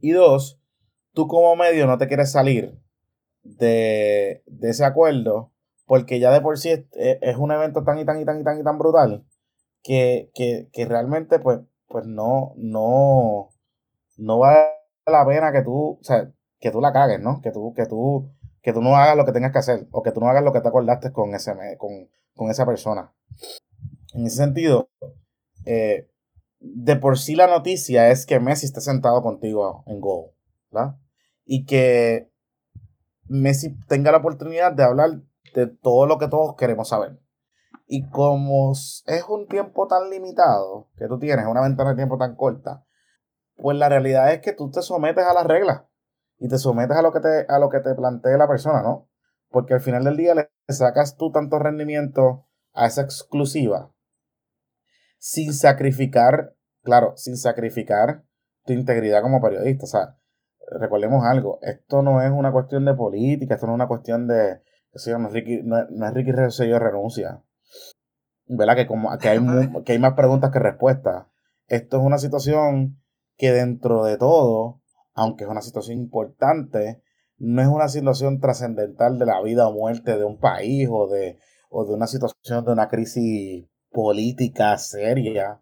Y 0.00 0.12
dos, 0.12 0.60
tú 1.12 1.26
como 1.28 1.54
medio 1.56 1.86
no 1.86 1.98
te 1.98 2.08
quieres 2.08 2.32
salir 2.32 2.78
de, 3.44 4.42
de 4.46 4.70
ese 4.70 4.84
acuerdo 4.84 5.52
porque 5.86 6.20
ya 6.20 6.32
de 6.32 6.40
por 6.42 6.58
sí 6.58 6.70
es, 6.70 6.84
es- 6.94 7.36
un 7.36 7.52
evento 7.52 7.84
tan 7.84 7.98
y 7.98 8.04
tan 8.06 8.20
y 8.20 8.24
tan 8.26 8.40
y 8.40 8.44
tan 8.44 8.60
y 8.60 8.64
tan 8.64 8.78
brutal 8.78 9.24
que, 9.82 10.30
que, 10.34 10.68
que 10.72 10.86
realmente 10.86 11.38
pues, 11.40 11.60
pues 11.88 12.06
no, 12.06 12.54
no, 12.56 13.50
no 14.18 14.38
vale 14.38 14.66
la 15.06 15.26
pena 15.26 15.52
que 15.52 15.62
tú, 15.62 15.98
o 16.00 16.04
sea, 16.04 16.30
que 16.60 16.70
tú 16.70 16.80
la 16.80 16.92
cagues, 16.92 17.20
¿no? 17.20 17.40
Que 17.42 17.52
tú, 17.52 17.74
que 17.74 17.86
tú, 17.86 18.30
que 18.62 18.72
tú 18.72 18.82
no 18.82 18.96
hagas 18.96 19.16
lo 19.16 19.24
que 19.26 19.32
tengas 19.32 19.52
que 19.52 19.58
hacer, 19.58 19.88
o 19.92 20.02
que 20.02 20.12
tú 20.12 20.20
no 20.20 20.28
hagas 20.28 20.44
lo 20.44 20.52
que 20.52 20.60
te 20.60 20.68
acordaste 20.68 21.12
con 21.12 21.34
ese 21.34 21.54
con, 21.78 22.08
con 22.34 22.50
esa 22.50 22.66
persona. 22.66 23.12
En 24.14 24.26
ese 24.26 24.36
sentido, 24.36 24.88
eh, 25.66 26.08
de 26.60 26.96
por 26.96 27.18
sí 27.18 27.36
la 27.36 27.46
noticia 27.48 28.10
es 28.10 28.26
que 28.26 28.40
Messi 28.40 28.66
esté 28.66 28.80
sentado 28.82 29.22
contigo 29.22 29.84
en 29.86 30.00
Go, 30.00 30.32
¿verdad? 30.72 30.96
Y 31.46 31.66
que 31.66 32.30
Messi 33.26 33.78
tenga 33.86 34.12
la 34.12 34.18
oportunidad 34.18 34.72
de 34.72 34.84
hablar 34.84 35.22
de 35.54 35.66
todo 35.66 36.06
lo 36.06 36.18
que 36.18 36.28
todos 36.28 36.56
queremos 36.56 36.88
saber. 36.88 37.18
Y 37.86 38.08
como 38.08 38.72
es 38.72 39.24
un 39.28 39.46
tiempo 39.46 39.86
tan 39.86 40.10
limitado 40.10 40.88
que 40.96 41.06
tú 41.06 41.18
tienes, 41.18 41.46
una 41.46 41.60
ventana 41.62 41.90
de 41.90 41.96
tiempo 41.96 42.16
tan 42.16 42.34
corta, 42.34 42.84
pues 43.56 43.76
la 43.76 43.88
realidad 43.88 44.32
es 44.32 44.40
que 44.40 44.52
tú 44.52 44.70
te 44.70 44.82
sometes 44.82 45.24
a 45.24 45.34
las 45.34 45.46
reglas 45.46 45.82
y 46.38 46.48
te 46.48 46.58
sometes 46.58 46.96
a 46.96 47.02
lo 47.02 47.12
que 47.12 47.20
te, 47.20 47.46
a 47.48 47.58
lo 47.58 47.68
que 47.68 47.80
te 47.80 47.94
plantee 47.94 48.36
la 48.36 48.48
persona, 48.48 48.82
¿no? 48.82 49.08
Porque 49.50 49.74
al 49.74 49.80
final 49.80 50.04
del 50.04 50.16
día 50.16 50.34
le 50.34 50.48
sacas 50.68 51.16
tú 51.16 51.30
tanto 51.30 51.58
rendimiento 51.58 52.46
a 52.72 52.86
esa 52.86 53.02
exclusiva 53.02 53.92
sin 55.18 55.54
sacrificar, 55.54 56.54
claro, 56.82 57.14
sin 57.16 57.36
sacrificar 57.36 58.24
tu 58.64 58.72
integridad 58.72 59.22
como 59.22 59.40
periodista. 59.40 59.84
O 59.84 59.86
sea, 59.86 60.18
recordemos 60.70 61.24
algo, 61.24 61.58
esto 61.62 62.02
no 62.02 62.22
es 62.22 62.30
una 62.30 62.52
cuestión 62.52 62.84
de 62.84 62.94
política, 62.94 63.54
esto 63.54 63.66
no 63.66 63.72
es 63.72 63.76
una 63.76 63.88
cuestión 63.88 64.26
de, 64.26 64.60
sé 64.94 65.10
yo, 65.10 65.18
no 65.18 65.28
es 65.28 65.34
Ricky, 65.34 65.62
no 65.62 65.78
es, 65.78 65.90
no 65.90 66.06
es 66.06 66.14
Ricky 66.14 66.32
Rosselló 66.32 66.78
renuncia. 66.78 67.42
¿verdad? 68.46 68.76
Que, 68.76 68.86
como, 68.86 69.16
que, 69.18 69.28
hay, 69.28 69.40
que 69.84 69.92
hay 69.92 69.98
más 69.98 70.14
preguntas 70.14 70.50
que 70.50 70.58
respuestas. 70.58 71.26
Esto 71.66 71.98
es 71.98 72.02
una 72.02 72.18
situación 72.18 73.00
que 73.36 73.52
dentro 73.52 74.04
de 74.04 74.16
todo, 74.16 74.82
aunque 75.14 75.44
es 75.44 75.50
una 75.50 75.62
situación 75.62 75.98
importante, 75.98 77.02
no 77.38 77.62
es 77.62 77.68
una 77.68 77.88
situación 77.88 78.40
trascendental 78.40 79.18
de 79.18 79.26
la 79.26 79.40
vida 79.42 79.66
o 79.66 79.72
muerte 79.72 80.16
de 80.16 80.24
un 80.24 80.38
país 80.38 80.88
o 80.90 81.08
de, 81.08 81.38
o 81.68 81.84
de 81.84 81.94
una 81.94 82.06
situación 82.06 82.64
de 82.64 82.72
una 82.72 82.88
crisis 82.88 83.66
política 83.90 84.76
seria. 84.78 85.60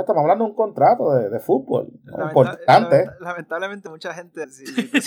Estamos 0.00 0.20
hablando 0.22 0.44
de 0.44 0.50
un 0.50 0.56
contrato 0.56 1.12
de, 1.14 1.28
de 1.30 1.38
fútbol, 1.40 1.88
importante. 2.04 2.64
lamenta- 2.66 3.16
lamentablemente 3.20 3.88
mucha 3.90 4.14
gente 4.14 4.46
sí, 4.50 4.66
sí, 4.66 5.00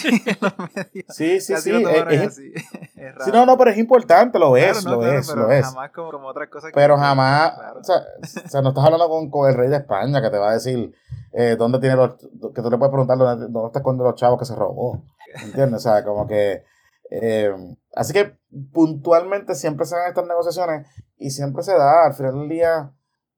Sí, 1.10 1.39
sí, 1.39 1.54
es- 1.54 1.65
es- 1.67 2.28
así. 2.28 2.54
Es 2.95 3.13
sí, 3.24 3.32
raro. 3.32 3.32
no, 3.34 3.45
no, 3.45 3.58
pero 3.58 3.71
es 3.71 3.78
importante, 3.78 4.39
lo 4.39 4.54
Claro, 4.54 4.71
es, 4.71 4.86
no, 4.86 4.91
lo 4.91 5.00
claro, 5.00 5.19
es, 5.19 5.28
pero 5.30 5.41
lo 5.43 5.52
es. 5.52 5.65
Jamás 5.65 5.91
como, 5.91 6.12
como 6.12 6.28
otras 6.28 6.50
cosas 6.50 6.71
que- 6.71 6.76
Pero 6.76 6.95
que- 6.95 7.02
jamás, 7.02 7.54
claro. 7.56 7.80
o, 7.80 7.84
sea, 7.84 7.95
o 7.98 8.48
sea, 8.50 8.62
no 8.62 8.69
estás 8.69 8.84
hablando 8.86 9.10
con, 9.10 9.30
con 9.30 9.50
el 9.50 9.56
rey 9.56 9.69
de 9.69 9.78
España 9.78 10.21
que 10.21 10.30
te 10.30 10.38
va 10.38 10.50
a 10.50 10.54
decir 10.54 10.93
eh, 11.34 11.56
dónde 11.58 11.80
tiene 11.80 11.95
los, 11.98 12.15
que 12.15 12.62
tú 12.62 12.69
le 12.71 12.78
puedes 12.78 12.91
preguntar 12.91 13.17
dónde, 13.17 13.48
dónde 13.50 13.67
está 13.67 13.82
los 13.91 14.15
chavos 14.15 14.39
que 14.39 14.45
se 14.45 14.56
robó. 14.56 15.04
¿Entiendes? 15.43 15.86
O 15.86 15.89
sea, 15.89 16.04
como 16.06 16.26
que, 16.28 16.63
eh, 17.12 17.54
así 17.93 18.13
que 18.13 18.38
puntualmente 18.71 19.54
siempre 19.56 19.86
se 19.86 19.95
dan 19.95 20.08
estas 20.10 20.26
negociaciones 20.28 20.88
y 21.17 21.30
siempre 21.32 21.62
se 21.63 21.74
da, 21.78 22.06
al 22.08 22.13
final 22.13 22.34
del 22.39 22.50
día, 22.50 22.91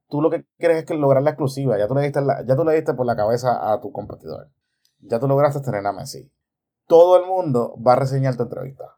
tú 0.10 0.22
lo 0.22 0.30
que 0.30 0.46
quieres 0.58 0.78
es 0.78 0.86
que 0.86 0.94
lograr 0.94 1.24
la 1.24 1.32
exclusiva, 1.32 1.78
ya 1.78 1.88
tú 1.88 1.96
le 1.96 2.02
diste, 2.02 2.22
ya 2.46 2.56
tú 2.56 2.64
le 2.64 2.74
diste 2.74 2.94
por 2.94 3.06
la 3.06 3.16
cabeza 3.16 3.72
a 3.72 3.80
tu 3.80 3.92
competidor, 3.92 4.50
ya 5.00 5.20
tú 5.20 5.28
lograste 5.28 5.62
tener 5.62 5.86
a 5.86 5.94
Messi. 5.94 6.32
Todo 6.88 7.18
el 7.18 7.26
mundo 7.26 7.76
va 7.86 7.94
a 7.94 7.98
reseñar 7.98 8.38
tu 8.38 8.44
entrevista, 8.44 8.98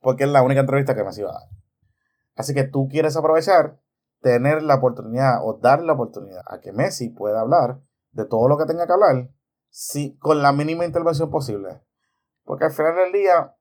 porque 0.00 0.24
es 0.24 0.30
la 0.30 0.42
única 0.42 0.60
entrevista 0.60 0.94
que 0.94 1.04
Messi 1.04 1.22
va 1.22 1.30
a 1.30 1.40
dar. 1.40 1.48
Así 2.36 2.54
que 2.54 2.64
tú 2.64 2.88
quieres 2.88 3.16
aprovechar, 3.16 3.78
tener 4.20 4.62
la 4.62 4.76
oportunidad 4.76 5.44
o 5.44 5.58
dar 5.58 5.82
la 5.82 5.92
oportunidad 5.92 6.42
a 6.46 6.60
que 6.60 6.72
Messi 6.72 7.10
pueda 7.10 7.40
hablar 7.40 7.80
de 8.12 8.24
todo 8.24 8.48
lo 8.48 8.56
que 8.56 8.64
tenga 8.64 8.86
que 8.86 8.92
hablar 8.92 9.30
sí, 9.74 10.16
con 10.18 10.40
la 10.40 10.52
mínima 10.52 10.84
intervención 10.84 11.30
posible. 11.30 11.82
Porque 12.44 12.66
al 12.66 12.72
final 12.72 12.94
del 12.94 13.12
día, 13.12 13.56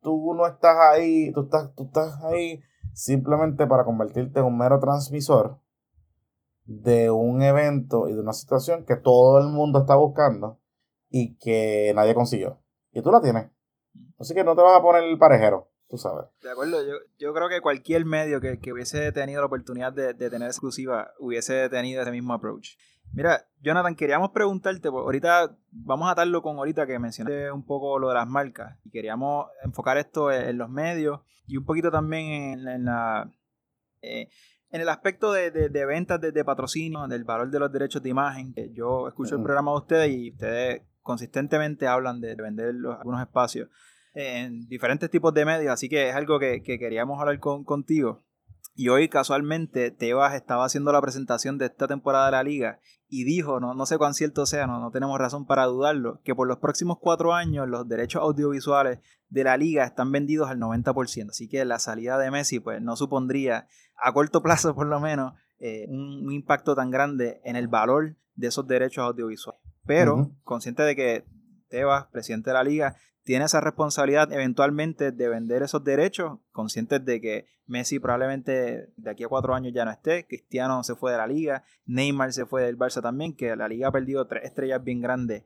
tú 0.00 0.34
no 0.34 0.46
estás 0.46 0.76
ahí, 0.92 1.32
tú 1.32 1.42
estás, 1.42 1.74
tú 1.74 1.84
estás 1.84 2.22
ahí 2.24 2.60
simplemente 2.92 3.66
para 3.66 3.84
convertirte 3.84 4.40
en 4.40 4.46
un 4.46 4.58
mero 4.58 4.80
transmisor 4.80 5.60
de 6.64 7.10
un 7.10 7.42
evento 7.42 8.08
y 8.08 8.14
de 8.14 8.20
una 8.20 8.32
situación 8.32 8.84
que 8.84 8.96
todo 8.96 9.38
el 9.38 9.48
mundo 9.48 9.80
está 9.80 9.96
buscando 9.96 10.60
y 11.10 11.36
que 11.36 11.92
nadie 11.94 12.14
consiguió. 12.14 12.60
Y 12.92 13.02
tú 13.02 13.10
la 13.10 13.20
tienes. 13.20 13.50
Así 14.18 14.34
que 14.34 14.44
no 14.44 14.56
te 14.56 14.62
vas 14.62 14.78
a 14.78 14.82
poner 14.82 15.04
el 15.04 15.18
parejero, 15.18 15.70
tú 15.88 15.98
sabes. 15.98 16.26
De 16.42 16.50
acuerdo, 16.50 16.82
yo, 16.86 16.94
yo 17.18 17.34
creo 17.34 17.48
que 17.48 17.60
cualquier 17.60 18.04
medio 18.04 18.40
que, 18.40 18.58
que 18.58 18.72
hubiese 18.72 19.12
tenido 19.12 19.40
la 19.40 19.46
oportunidad 19.46 19.92
de, 19.92 20.14
de 20.14 20.30
tener 20.30 20.48
exclusiva 20.48 21.12
hubiese 21.18 21.68
tenido 21.68 22.02
ese 22.02 22.10
mismo 22.10 22.32
approach. 22.32 22.76
Mira, 23.12 23.46
Jonathan, 23.60 23.94
queríamos 23.94 24.30
preguntarte, 24.30 24.90
pues, 24.90 25.02
ahorita 25.02 25.56
vamos 25.70 26.08
a 26.08 26.12
atarlo 26.12 26.42
con 26.42 26.56
ahorita 26.56 26.86
que 26.86 26.98
mencionaste 26.98 27.52
un 27.52 27.64
poco 27.64 27.98
lo 27.98 28.08
de 28.08 28.14
las 28.14 28.26
marcas 28.26 28.78
y 28.84 28.90
queríamos 28.90 29.46
enfocar 29.62 29.98
esto 29.98 30.32
en, 30.32 30.58
los 30.58 30.68
medios 30.68 31.20
y 31.46 31.56
un 31.56 31.64
poquito 31.64 31.90
también 31.90 32.26
en, 32.26 32.68
en 32.68 32.84
la... 32.86 33.30
eh, 34.02 34.28
en 34.74 34.80
el 34.80 34.88
aspecto 34.88 35.32
de, 35.32 35.50
de- 35.52 35.68
de 35.68 35.86
ventas 35.86 36.20
de, 36.20 36.32
de 36.32 36.44
patrocinio, 36.44 37.06
del 37.06 37.22
valor 37.24 37.48
de 37.50 37.58
los 37.60 37.70
derechos 37.72 38.02
de 38.02 38.08
imagen, 38.10 38.52
que 38.54 38.72
yo 38.72 39.06
escucho 39.08 39.36
el 39.36 39.42
programa 39.44 39.70
de 39.70 39.76
ustedes 39.78 40.10
y 40.10 40.30
ustedes 40.32 40.82
consistentemente 41.00 41.86
hablan 41.86 42.20
de 42.20 42.34
vender 42.34 42.74
los- 42.74 42.96
algunos 42.96 43.20
espacios 43.20 43.68
en 44.14 44.66
diferentes 44.68 45.08
tipos 45.10 45.32
de 45.32 45.44
medios, 45.44 45.72
así 45.72 45.88
que 45.88 46.08
es 46.08 46.14
algo 46.14 46.38
que, 46.38 46.62
que 46.62 46.78
queríamos 46.78 47.20
hablar 47.20 47.38
con, 47.38 47.64
contigo. 47.64 48.24
Y 48.74 48.88
hoy 48.88 49.08
casualmente 49.08 49.92
Tebas 49.92 50.34
estaba 50.34 50.64
haciendo 50.64 50.92
la 50.92 51.00
presentación 51.00 51.58
de 51.58 51.66
esta 51.66 51.86
temporada 51.86 52.26
de 52.26 52.32
la 52.32 52.42
liga 52.42 52.80
y 53.08 53.22
dijo, 53.22 53.60
no, 53.60 53.74
no 53.74 53.86
sé 53.86 53.98
cuán 53.98 54.14
cierto 54.14 54.46
sea, 54.46 54.66
no, 54.66 54.80
no 54.80 54.90
tenemos 54.90 55.16
razón 55.18 55.46
para 55.46 55.66
dudarlo, 55.66 56.20
que 56.24 56.34
por 56.34 56.48
los 56.48 56.58
próximos 56.58 56.98
cuatro 57.00 57.34
años 57.34 57.68
los 57.68 57.88
derechos 57.88 58.22
audiovisuales 58.22 58.98
de 59.28 59.44
la 59.44 59.56
liga 59.56 59.84
están 59.84 60.10
vendidos 60.10 60.50
al 60.50 60.58
90%. 60.58 61.30
Así 61.30 61.48
que 61.48 61.64
la 61.64 61.78
salida 61.78 62.18
de 62.18 62.32
Messi 62.32 62.58
pues 62.58 62.82
no 62.82 62.96
supondría, 62.96 63.68
a 63.96 64.12
corto 64.12 64.42
plazo 64.42 64.74
por 64.74 64.88
lo 64.88 64.98
menos, 64.98 65.34
eh, 65.60 65.86
un, 65.88 66.26
un 66.26 66.32
impacto 66.32 66.74
tan 66.74 66.90
grande 66.90 67.40
en 67.44 67.54
el 67.54 67.68
valor 67.68 68.16
de 68.34 68.48
esos 68.48 68.66
derechos 68.66 69.04
audiovisuales. 69.04 69.60
Pero 69.86 70.32
consciente 70.42 70.82
de 70.82 70.96
que 70.96 71.24
Tebas, 71.74 72.06
presidente 72.06 72.50
de 72.50 72.54
la 72.54 72.62
liga, 72.62 72.96
tiene 73.24 73.46
esa 73.46 73.60
responsabilidad 73.60 74.32
eventualmente 74.32 75.10
de 75.10 75.28
vender 75.28 75.64
esos 75.64 75.82
derechos, 75.82 76.38
conscientes 76.52 77.04
de 77.04 77.20
que 77.20 77.46
Messi 77.66 77.98
probablemente 77.98 78.92
de 78.96 79.10
aquí 79.10 79.24
a 79.24 79.28
cuatro 79.28 79.54
años 79.54 79.72
ya 79.74 79.84
no 79.84 79.90
esté, 79.90 80.24
Cristiano 80.24 80.84
se 80.84 80.94
fue 80.94 81.10
de 81.10 81.18
la 81.18 81.26
liga, 81.26 81.64
Neymar 81.84 82.32
se 82.32 82.46
fue 82.46 82.62
del 82.62 82.78
Barça 82.78 83.02
también, 83.02 83.34
que 83.34 83.56
la 83.56 83.66
liga 83.66 83.88
ha 83.88 83.92
perdido 83.92 84.24
tres 84.28 84.44
estrellas 84.44 84.84
bien 84.84 85.00
grandes. 85.00 85.42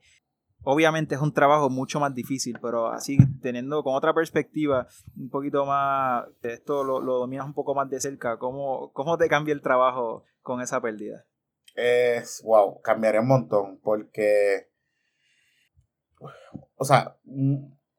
Obviamente 0.61 1.15
es 1.15 1.21
un 1.21 1.33
trabajo 1.33 1.71
mucho 1.71 1.99
más 1.99 2.13
difícil, 2.13 2.59
pero 2.61 2.89
así 2.89 3.17
teniendo 3.41 3.81
con 3.81 3.95
otra 3.95 4.13
perspectiva, 4.13 4.85
un 5.17 5.31
poquito 5.31 5.65
más, 5.65 6.25
esto 6.43 6.83
lo, 6.83 7.01
lo 7.01 7.15
dominas 7.15 7.47
un 7.47 7.55
poco 7.55 7.73
más 7.73 7.89
de 7.89 7.99
cerca, 7.99 8.37
¿cómo, 8.37 8.91
¿cómo 8.93 9.17
te 9.17 9.29
cambia 9.29 9.53
el 9.53 9.63
trabajo 9.63 10.25
con 10.43 10.61
esa 10.61 10.79
pérdida? 10.79 11.25
Es, 11.75 12.41
wow, 12.43 12.81
cambiaría 12.81 13.21
un 13.21 13.27
montón 13.29 13.79
porque, 13.81 14.68
o 16.75 16.85
sea, 16.85 17.17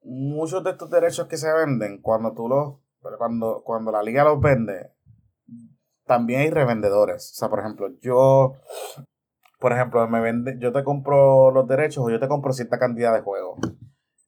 muchos 0.03 0.65
de 0.65 0.71
estos 0.71 0.91
derechos 0.91 1.27
que 1.27 1.37
se 1.37 1.53
venden, 1.53 2.01
cuando 2.01 2.33
tú 2.33 2.49
los, 2.49 2.77
cuando, 3.19 3.63
cuando 3.65 3.93
la 3.93 4.03
liga 4.03 4.25
los 4.25 4.41
vende, 4.41 4.93
también 6.07 6.41
hay 6.41 6.51
revendedores. 6.51 7.31
O 7.33 7.35
sea, 7.35 7.49
por 7.49 7.61
ejemplo, 7.61 7.89
yo, 8.01 8.55
por 9.59 9.73
ejemplo, 9.73 10.07
me 10.09 10.21
vende, 10.21 10.57
yo 10.59 10.73
te 10.73 10.85
compro 10.85 11.51
los 11.51 11.69
derechos 11.69 12.05
o 12.05 12.11
yo 12.11 12.19
te 12.19 12.29
compro 12.29 12.53
cierta 12.53 12.79
cantidad 12.79 13.15
de 13.15 13.23
juegos. 13.23 13.61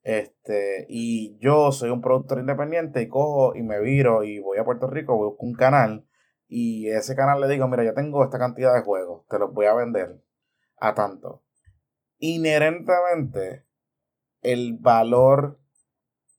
Este, 0.03 0.87
y 0.89 1.39
yo 1.39 1.71
soy 1.71 1.91
un 1.91 2.01
productor 2.01 2.41
independiente 2.41 3.03
y 3.03 3.09
cojo 3.09 3.55
y 3.55 3.63
me 3.63 3.81
viro 3.81 4.25
y 4.25 4.41
voy 4.41 4.59
a 4.59 4.65
Puerto 4.65 4.89
Rico, 4.89 5.17
busco 5.17 5.47
un 5.47 5.55
canal 5.55 6.05
y 6.55 6.89
ese 6.91 7.17
canal 7.17 7.41
le 7.41 7.49
digo, 7.49 7.67
mira, 7.67 7.83
yo 7.83 7.95
tengo 7.95 8.23
esta 8.23 8.39
cantidad 8.39 8.75
de 8.75 8.83
juegos, 8.83 9.27
te 9.29 9.39
los 9.39 9.55
voy 9.55 9.65
a 9.67 9.75
vender 9.75 10.23
a 10.79 10.93
tanto. 10.93 11.43
Inherentemente, 12.19 13.65
el 14.43 14.77
valor 14.79 15.59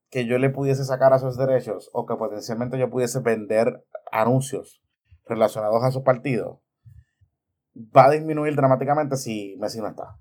que 0.09 0.25
yo 0.25 0.37
le 0.37 0.49
pudiese 0.49 0.85
sacar 0.85 1.13
a 1.13 1.17
esos 1.17 1.37
derechos 1.37 1.89
o 1.93 2.05
que 2.05 2.15
potencialmente 2.15 2.77
yo 2.77 2.89
pudiese 2.89 3.19
vender 3.19 3.83
anuncios 4.11 4.81
relacionados 5.25 5.83
a 5.83 5.89
esos 5.89 6.03
partidos 6.03 6.59
va 7.75 8.05
a 8.05 8.11
disminuir 8.11 8.55
dramáticamente 8.55 9.17
si 9.17 9.55
Messi 9.59 9.79
no 9.79 9.87
está. 9.87 10.17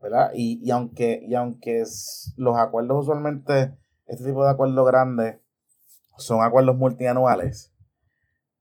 ¿Verdad? 0.00 0.30
Y, 0.34 0.60
y 0.64 0.70
aunque, 0.70 1.20
y 1.26 1.34
aunque 1.34 1.80
es- 1.80 2.32
los 2.36 2.56
acuerdos 2.56 3.02
usualmente, 3.02 3.76
este 4.06 4.24
tipo 4.24 4.44
de 4.44 4.50
acuerdos 4.50 4.86
grandes 4.86 5.40
son 6.16 6.42
acuerdos 6.42 6.76
multianuales, 6.76 7.72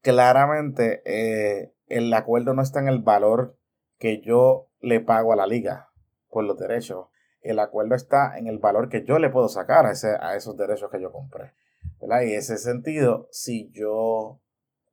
claramente 0.01 1.01
eh, 1.05 1.73
el 1.87 2.13
acuerdo 2.13 2.53
no 2.53 2.61
está 2.61 2.79
en 2.79 2.87
el 2.87 3.01
valor 3.01 3.57
que 3.99 4.21
yo 4.21 4.67
le 4.79 4.99
pago 4.99 5.33
a 5.33 5.35
la 5.35 5.47
liga 5.47 5.89
por 6.29 6.43
los 6.43 6.57
derechos. 6.57 7.07
El 7.41 7.59
acuerdo 7.59 7.95
está 7.95 8.37
en 8.37 8.47
el 8.47 8.59
valor 8.59 8.89
que 8.89 9.03
yo 9.05 9.19
le 9.19 9.29
puedo 9.29 9.47
sacar 9.47 9.85
a, 9.85 9.91
ese, 9.91 10.15
a 10.19 10.35
esos 10.35 10.57
derechos 10.57 10.89
que 10.91 11.01
yo 11.01 11.11
compré. 11.11 11.53
¿verdad? 11.99 12.21
Y 12.21 12.33
en 12.33 12.39
ese 12.39 12.57
sentido, 12.57 13.27
si 13.31 13.71
yo 13.71 14.41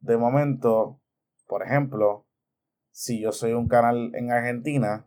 de 0.01 0.17
momento, 0.17 1.01
por 1.47 1.63
ejemplo, 1.63 2.27
si 2.91 3.21
yo 3.21 3.33
soy 3.33 3.53
un 3.53 3.69
canal 3.69 4.15
en 4.15 4.31
Argentina 4.31 5.07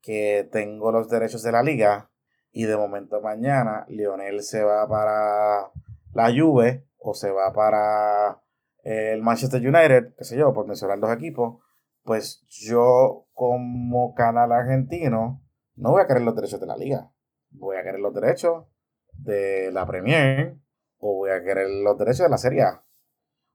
que 0.00 0.48
tengo 0.52 0.92
los 0.92 1.08
derechos 1.08 1.42
de 1.42 1.52
la 1.52 1.62
liga 1.62 2.10
y 2.52 2.64
de 2.64 2.76
momento 2.76 3.20
mañana 3.20 3.86
Lionel 3.88 4.42
se 4.42 4.62
va 4.62 4.86
para 4.86 5.70
la 6.12 6.32
Juve 6.32 6.86
o 6.98 7.14
se 7.14 7.30
va 7.30 7.52
para 7.52 8.42
el 8.82 9.22
Manchester 9.22 9.60
United, 9.60 10.14
qué 10.16 10.24
sé 10.24 10.36
yo, 10.36 10.52
por 10.52 10.66
mencionar 10.66 11.00
dos 11.00 11.10
equipos, 11.10 11.62
pues 12.02 12.44
yo 12.48 13.26
como 13.32 14.14
canal 14.14 14.52
argentino 14.52 15.42
no 15.76 15.90
voy 15.90 16.02
a 16.02 16.06
querer 16.06 16.22
los 16.22 16.34
derechos 16.34 16.60
de 16.60 16.66
la 16.66 16.76
liga. 16.76 17.10
Voy 17.50 17.76
a 17.76 17.82
querer 17.82 18.00
los 18.00 18.14
derechos 18.14 18.66
de 19.12 19.70
la 19.72 19.86
Premier 19.86 20.56
o 20.98 21.14
voy 21.14 21.30
a 21.30 21.42
querer 21.42 21.68
los 21.68 21.98
derechos 21.98 22.26
de 22.26 22.30
la 22.30 22.38
Serie 22.38 22.62
A. 22.62 22.84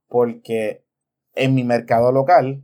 Porque 0.07 0.85
en 1.33 1.53
mi 1.55 1.63
mercado 1.63 2.11
local, 2.11 2.63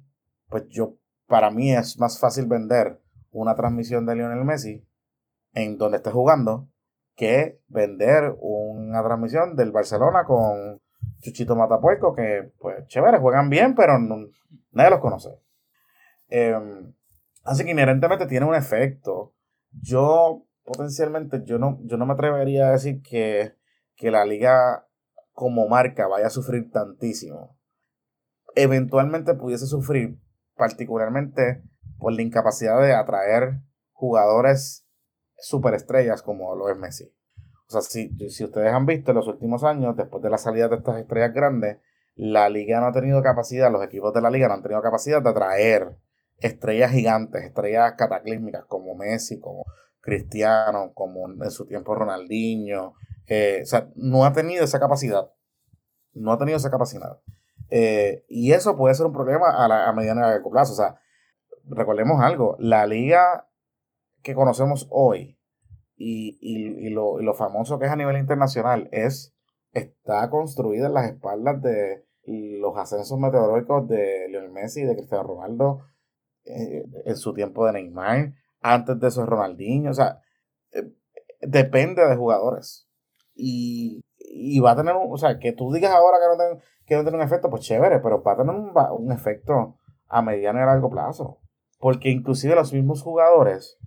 pues 0.49 0.67
yo, 0.69 0.95
para 1.27 1.51
mí 1.51 1.73
es 1.73 1.99
más 1.99 2.19
fácil 2.19 2.45
vender 2.45 3.01
una 3.31 3.55
transmisión 3.55 4.05
de 4.05 4.15
Lionel 4.15 4.45
Messi 4.45 4.87
en 5.53 5.77
donde 5.77 5.97
esté 5.97 6.11
jugando 6.11 6.69
que 7.15 7.61
vender 7.67 8.35
una 8.39 9.03
transmisión 9.03 9.55
del 9.55 9.71
Barcelona 9.71 10.25
con 10.25 10.81
Chuchito 11.21 11.55
Matapuerco, 11.55 12.13
que 12.13 12.51
pues 12.59 12.85
chévere, 12.87 13.19
juegan 13.19 13.49
bien, 13.49 13.73
pero 13.73 13.97
nadie 14.71 14.89
los 14.89 14.99
conoce. 14.99 15.29
Em, 16.27 16.93
así 17.43 17.63
que 17.63 17.71
inherentemente 17.71 18.27
tiene 18.27 18.45
un 18.45 18.55
efecto. 18.55 19.33
Yo 19.81 20.45
potencialmente, 20.63 21.43
yo 21.45 21.59
no, 21.59 21.79
yo 21.83 21.97
no 21.97 22.05
me 22.05 22.13
atrevería 22.13 22.67
a 22.67 22.71
decir 22.71 23.01
que, 23.01 23.53
que 23.95 24.11
la 24.11 24.25
liga 24.25 24.87
como 25.31 25.67
marca 25.67 26.07
vaya 26.07 26.27
a 26.27 26.31
sufrir 26.31 26.71
tantísimo. 26.71 27.57
eventualmente 28.55 29.33
pudiese 29.33 29.65
sufrir, 29.65 30.17
particularmente 30.55 31.63
por 31.97 32.13
la 32.13 32.21
incapacidad 32.21 32.81
de 32.81 32.93
atraer 32.93 33.59
jugadores 33.91 34.87
superestrellas 35.37 36.21
como 36.21 36.55
lo 36.55 36.69
es 36.69 36.77
Messi. 36.77 37.13
O 37.67 37.71
sea, 37.71 37.81
si, 37.81 38.15
si 38.29 38.43
ustedes 38.43 38.71
han 38.71 38.85
visto 38.85 39.11
en 39.11 39.17
los 39.17 39.27
últimos 39.27 39.63
años, 39.63 39.97
después 39.97 40.23
de 40.23 40.29
la 40.29 40.37
salida 40.37 40.69
de 40.69 40.77
estas 40.77 40.99
estrellas 40.99 41.33
grandes, 41.33 41.79
la 42.15 42.47
liga 42.47 42.79
no 42.79 42.87
ha 42.87 42.91
tenido 42.93 43.21
capacidad, 43.21 43.71
los 43.71 43.83
equipos 43.83 44.13
de 44.13 44.21
la 44.21 44.29
liga 44.29 44.47
no 44.47 44.53
han 44.53 44.61
tenido 44.61 44.81
capacidad 44.81 45.21
de 45.21 45.29
atraer 45.29 45.97
estrellas 46.39 46.91
gigantes, 46.91 47.43
estrellas 47.43 47.93
cataclísmicas 47.97 48.65
como 48.65 48.95
Messi, 48.95 49.39
como 49.39 49.65
Cristiano, 50.01 50.91
como 50.93 51.27
en 51.27 51.51
su 51.51 51.65
tiempo 51.65 51.95
Ronaldinho. 51.95 52.93
Eh, 53.27 53.61
o 53.63 53.65
sea, 53.65 53.89
no 53.95 54.25
ha 54.25 54.33
tenido 54.33 54.63
esa 54.63 54.79
capacidad. 54.79 55.31
No 56.13 56.31
ha 56.31 56.37
tenido 56.37 56.57
esa 56.57 56.69
capacidad. 56.69 57.19
Eh, 57.69 58.23
y 58.29 58.51
eso 58.53 58.77
puede 58.77 58.93
ser 58.95 59.07
un 59.07 59.13
problema 59.13 59.49
a, 59.49 59.67
la, 59.67 59.87
a 59.87 59.93
mediano 59.93 60.21
y 60.21 60.23
largo 60.23 60.51
plazo. 60.51 60.73
O 60.73 60.75
sea, 60.75 60.99
recordemos 61.65 62.21
algo, 62.21 62.55
la 62.59 62.85
liga 62.85 63.49
que 64.21 64.35
conocemos 64.35 64.87
hoy 64.91 65.39
y, 65.95 66.37
y, 66.41 66.89
lo, 66.89 67.19
y, 67.19 67.23
lo, 67.23 67.33
famoso 67.33 67.79
que 67.79 67.85
es 67.85 67.91
a 67.91 67.95
nivel 67.95 68.17
internacional 68.17 68.89
es, 68.91 69.35
está 69.71 70.29
construida 70.29 70.87
en 70.87 70.93
las 70.93 71.09
espaldas 71.09 71.61
de 71.61 72.05
los 72.23 72.77
ascensos 72.77 73.19
meteorológicos 73.19 73.87
de 73.87 74.27
Lionel 74.29 74.51
Messi 74.51 74.81
y 74.81 74.85
de 74.85 74.95
Cristiano 74.95 75.23
Ronaldo 75.23 75.85
eh, 76.45 76.85
en 77.05 77.15
su 77.17 77.33
tiempo 77.33 77.65
de 77.65 77.73
Neymar, 77.73 78.33
antes 78.61 78.99
de 78.99 79.07
eso 79.07 79.25
Ronaldinho, 79.25 79.91
o 79.91 79.93
sea, 79.93 80.21
eh, 80.71 80.91
depende 81.41 82.05
de 82.05 82.15
jugadores. 82.15 82.87
Y, 83.33 84.03
y, 84.17 84.59
va 84.59 84.71
a 84.71 84.75
tener, 84.75 84.95
un, 84.95 85.11
o 85.11 85.17
sea, 85.17 85.39
que 85.39 85.51
tú 85.51 85.73
digas 85.73 85.91
ahora 85.91 86.17
que 86.19 86.27
no, 86.27 86.37
ten, 86.37 86.63
que 86.85 86.95
no 86.95 87.01
tiene 87.01 87.17
un 87.17 87.23
efecto, 87.23 87.49
pues 87.49 87.63
chévere, 87.63 87.99
pero 87.99 88.21
va 88.23 88.33
a 88.33 88.37
tener 88.37 88.55
un, 88.55 89.11
efecto 89.11 89.77
a 90.07 90.21
mediano 90.21 90.59
y 90.59 90.61
a 90.61 90.67
largo 90.67 90.89
plazo. 90.89 91.39
Porque 91.79 92.09
inclusive 92.09 92.55
los 92.55 92.71
mismos 92.73 93.01
jugadores, 93.01 93.77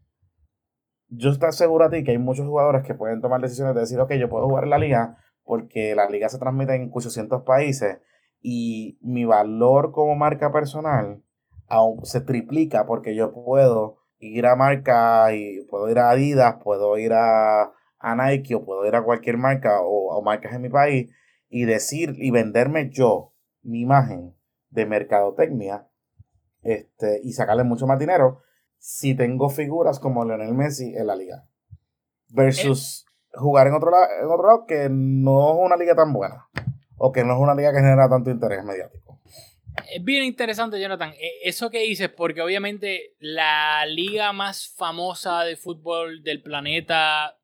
yo 1.09 1.31
estoy 1.31 1.53
seguro 1.53 1.87
a 1.87 1.91
ti 1.91 2.05
que 2.05 2.11
hay 2.11 2.19
muchos 2.19 2.47
jugadores 2.47 2.83
que 2.85 2.95
pueden 2.95 3.21
tomar 3.21 3.41
decisiones 3.41 3.75
de 3.75 3.81
decir, 3.81 3.99
ok, 4.01 4.13
yo 4.15 4.29
puedo 4.29 4.47
jugar 4.49 4.65
en 4.65 4.71
la 4.71 4.79
liga 4.79 5.17
porque 5.45 5.95
la 5.95 6.09
liga 6.11 6.29
se 6.29 6.39
transmite 6.39 6.75
en 6.75 6.91
800 6.93 7.43
países 7.43 7.99
y 8.41 8.99
mi 9.01 9.25
valor 9.25 9.93
como 9.93 10.15
marca 10.15 10.53
personal 10.53 11.23
aún 11.69 12.05
se 12.05 12.21
triplica 12.21 12.87
porque 12.87 13.15
yo 13.15 13.33
puedo 13.33 13.99
ir 14.19 14.47
a 14.47 14.57
marca 14.57 15.33
y 15.35 15.65
puedo 15.71 15.89
ir 15.91 15.99
a 15.99 16.11
Adidas, 16.11 16.57
puedo 16.63 16.99
ir 16.99 17.13
a, 17.13 17.73
a 17.99 18.17
Nike 18.17 18.55
o 18.55 18.65
puedo 18.65 18.87
ir 18.87 18.97
a 18.97 19.05
cualquier 19.05 19.37
marca 19.37 19.81
o, 19.81 20.17
o 20.17 20.23
marcas 20.23 20.55
en 20.55 20.63
mi 20.63 20.69
país 20.69 21.11
y 21.49 21.65
decir 21.65 22.15
y 22.17 22.31
venderme 22.31 22.91
yo 22.91 23.33
mi 23.63 23.81
imagen 23.81 24.35
de 24.71 24.87
mercadotecnia 24.87 25.89
este, 26.63 27.21
y 27.23 27.33
sacarle 27.33 27.65
mucho 27.65 27.87
más 27.87 27.99
dinero 27.99 28.43
si 28.79 29.15
tengo 29.15 29.49
figuras 29.49 29.99
como 29.99 30.25
Lionel 30.25 30.55
Messi 30.55 30.95
en 30.95 31.07
la 31.07 31.17
liga. 31.17 31.47
Versus 32.31 33.07
jugar 33.33 33.67
en 33.67 33.75
otro, 33.75 33.91
lado, 33.91 34.07
en 34.21 34.27
otro 34.27 34.47
lado 34.47 34.67
que 34.67 34.89
no 34.91 35.53
es 35.53 35.67
una 35.67 35.77
liga 35.77 35.95
tan 35.95 36.13
buena. 36.13 36.49
O 36.97 37.13
que 37.13 37.25
no 37.25 37.35
es 37.35 37.41
una 37.41 37.55
liga 37.55 37.73
que 37.73 37.79
genera 37.79 38.09
tanto 38.09 38.31
interés 38.31 38.65
mediático. 38.65 39.08
Es 39.91 40.03
bien 40.05 40.25
interesante, 40.25 40.81
Jonathan. 40.81 41.13
E, 41.19 41.41
eso 41.45 41.71
que 41.71 41.81
dices, 41.81 42.09
porque 42.09 42.43
obviamente 42.43 43.15
la 43.19 43.85
liga 43.87 44.33
más 44.33 44.75
famosa 44.77 45.45
de 45.45 45.57
fútbol 45.57 46.23
del 46.23 46.43
planeta, 46.43 47.39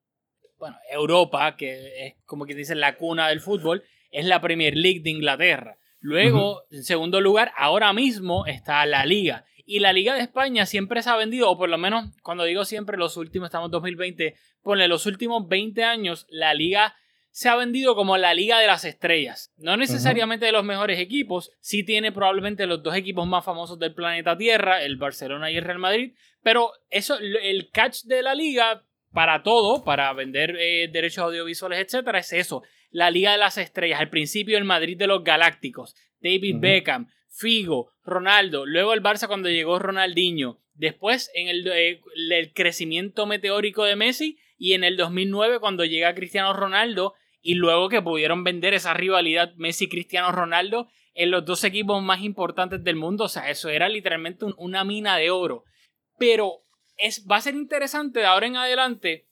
bueno, 0.58 0.76
Europa, 0.90 1.56
que 1.56 2.06
es 2.06 2.14
como 2.26 2.46
que 2.46 2.54
dicen 2.54 2.80
la 2.80 2.96
cuna 2.96 3.28
del 3.28 3.40
fútbol, 3.40 3.84
es 4.10 4.24
la 4.24 4.40
Premier 4.40 4.76
League 4.76 5.00
de 5.00 5.10
Inglaterra. 5.10 5.78
Luego, 6.00 6.64
en 6.70 6.84
segundo 6.84 7.20
lugar, 7.20 7.52
ahora 7.56 7.92
mismo 7.94 8.46
está 8.46 8.84
la 8.84 9.06
Liga. 9.06 9.46
Y 9.64 9.78
la 9.78 9.94
Liga 9.94 10.14
de 10.14 10.20
España 10.20 10.66
siempre 10.66 11.02
se 11.02 11.08
ha 11.08 11.16
vendido, 11.16 11.50
o 11.50 11.56
por 11.56 11.70
lo 11.70 11.78
menos 11.78 12.14
cuando 12.22 12.44
digo 12.44 12.66
siempre, 12.66 12.98
los 12.98 13.16
últimos, 13.16 13.46
estamos 13.46 13.68
en 13.68 13.72
2020, 13.72 14.34
ponle 14.62 14.86
los 14.86 15.06
últimos 15.06 15.48
20 15.48 15.82
años, 15.82 16.26
la 16.28 16.52
Liga 16.52 16.94
se 17.34 17.48
ha 17.48 17.56
vendido 17.56 17.96
como 17.96 18.16
la 18.16 18.32
Liga 18.32 18.60
de 18.60 18.68
las 18.68 18.84
Estrellas. 18.84 19.52
No 19.56 19.76
necesariamente 19.76 20.46
de 20.46 20.52
los 20.52 20.62
mejores 20.62 21.00
equipos, 21.00 21.50
sí 21.58 21.82
tiene 21.82 22.12
probablemente 22.12 22.64
los 22.64 22.80
dos 22.84 22.94
equipos 22.94 23.26
más 23.26 23.44
famosos 23.44 23.76
del 23.80 23.92
planeta 23.92 24.38
Tierra, 24.38 24.84
el 24.84 24.98
Barcelona 24.98 25.50
y 25.50 25.56
el 25.56 25.64
Real 25.64 25.80
Madrid, 25.80 26.14
pero 26.44 26.70
eso, 26.90 27.18
el 27.18 27.70
catch 27.72 28.04
de 28.04 28.22
la 28.22 28.36
Liga 28.36 28.84
para 29.12 29.42
todo, 29.42 29.82
para 29.82 30.12
vender 30.12 30.54
eh, 30.56 30.88
derechos 30.92 31.24
audiovisuales, 31.24 31.80
etcétera, 31.80 32.20
es 32.20 32.32
eso, 32.32 32.62
la 32.92 33.10
Liga 33.10 33.32
de 33.32 33.38
las 33.38 33.58
Estrellas, 33.58 33.98
al 33.98 34.10
principio 34.10 34.56
el 34.56 34.62
Madrid 34.62 34.96
de 34.96 35.08
los 35.08 35.24
Galácticos, 35.24 35.96
David 36.20 36.58
Beckham, 36.60 37.08
Figo, 37.28 37.90
Ronaldo, 38.04 38.64
luego 38.64 38.94
el 38.94 39.02
Barça 39.02 39.26
cuando 39.26 39.50
llegó 39.50 39.80
Ronaldinho, 39.80 40.60
después 40.74 41.32
en 41.34 41.48
el, 41.48 41.66
eh, 41.66 42.00
el, 42.30 42.52
crecimiento 42.52 43.26
meteórico 43.26 43.82
de 43.82 43.96
Messi 43.96 44.38
y 44.56 44.74
en 44.74 44.84
el 44.84 44.96
2009 44.96 45.58
cuando 45.58 45.84
llega 45.84 46.14
Cristiano 46.14 46.52
Ronaldo 46.52 47.14
y 47.44 47.54
luego 47.54 47.90
que 47.90 48.00
pudieron 48.00 48.42
vender 48.42 48.72
esa 48.72 48.94
rivalidad 48.94 49.54
Messi-Cristiano 49.56 50.32
Ronaldo 50.32 50.88
en 51.12 51.30
los 51.30 51.44
dos 51.44 51.62
equipos 51.62 52.02
más 52.02 52.22
importantes 52.22 52.82
del 52.82 52.96
mundo, 52.96 53.24
o 53.24 53.28
sea, 53.28 53.50
eso 53.50 53.68
era 53.68 53.88
literalmente 53.88 54.46
una 54.56 54.82
mina 54.82 55.18
de 55.18 55.30
oro. 55.30 55.64
Pero 56.18 56.64
es, 56.96 57.26
va 57.30 57.36
a 57.36 57.42
ser 57.42 57.54
interesante 57.54 58.20
de 58.20 58.26
ahora 58.26 58.46
en 58.46 58.56
adelante 58.56 59.28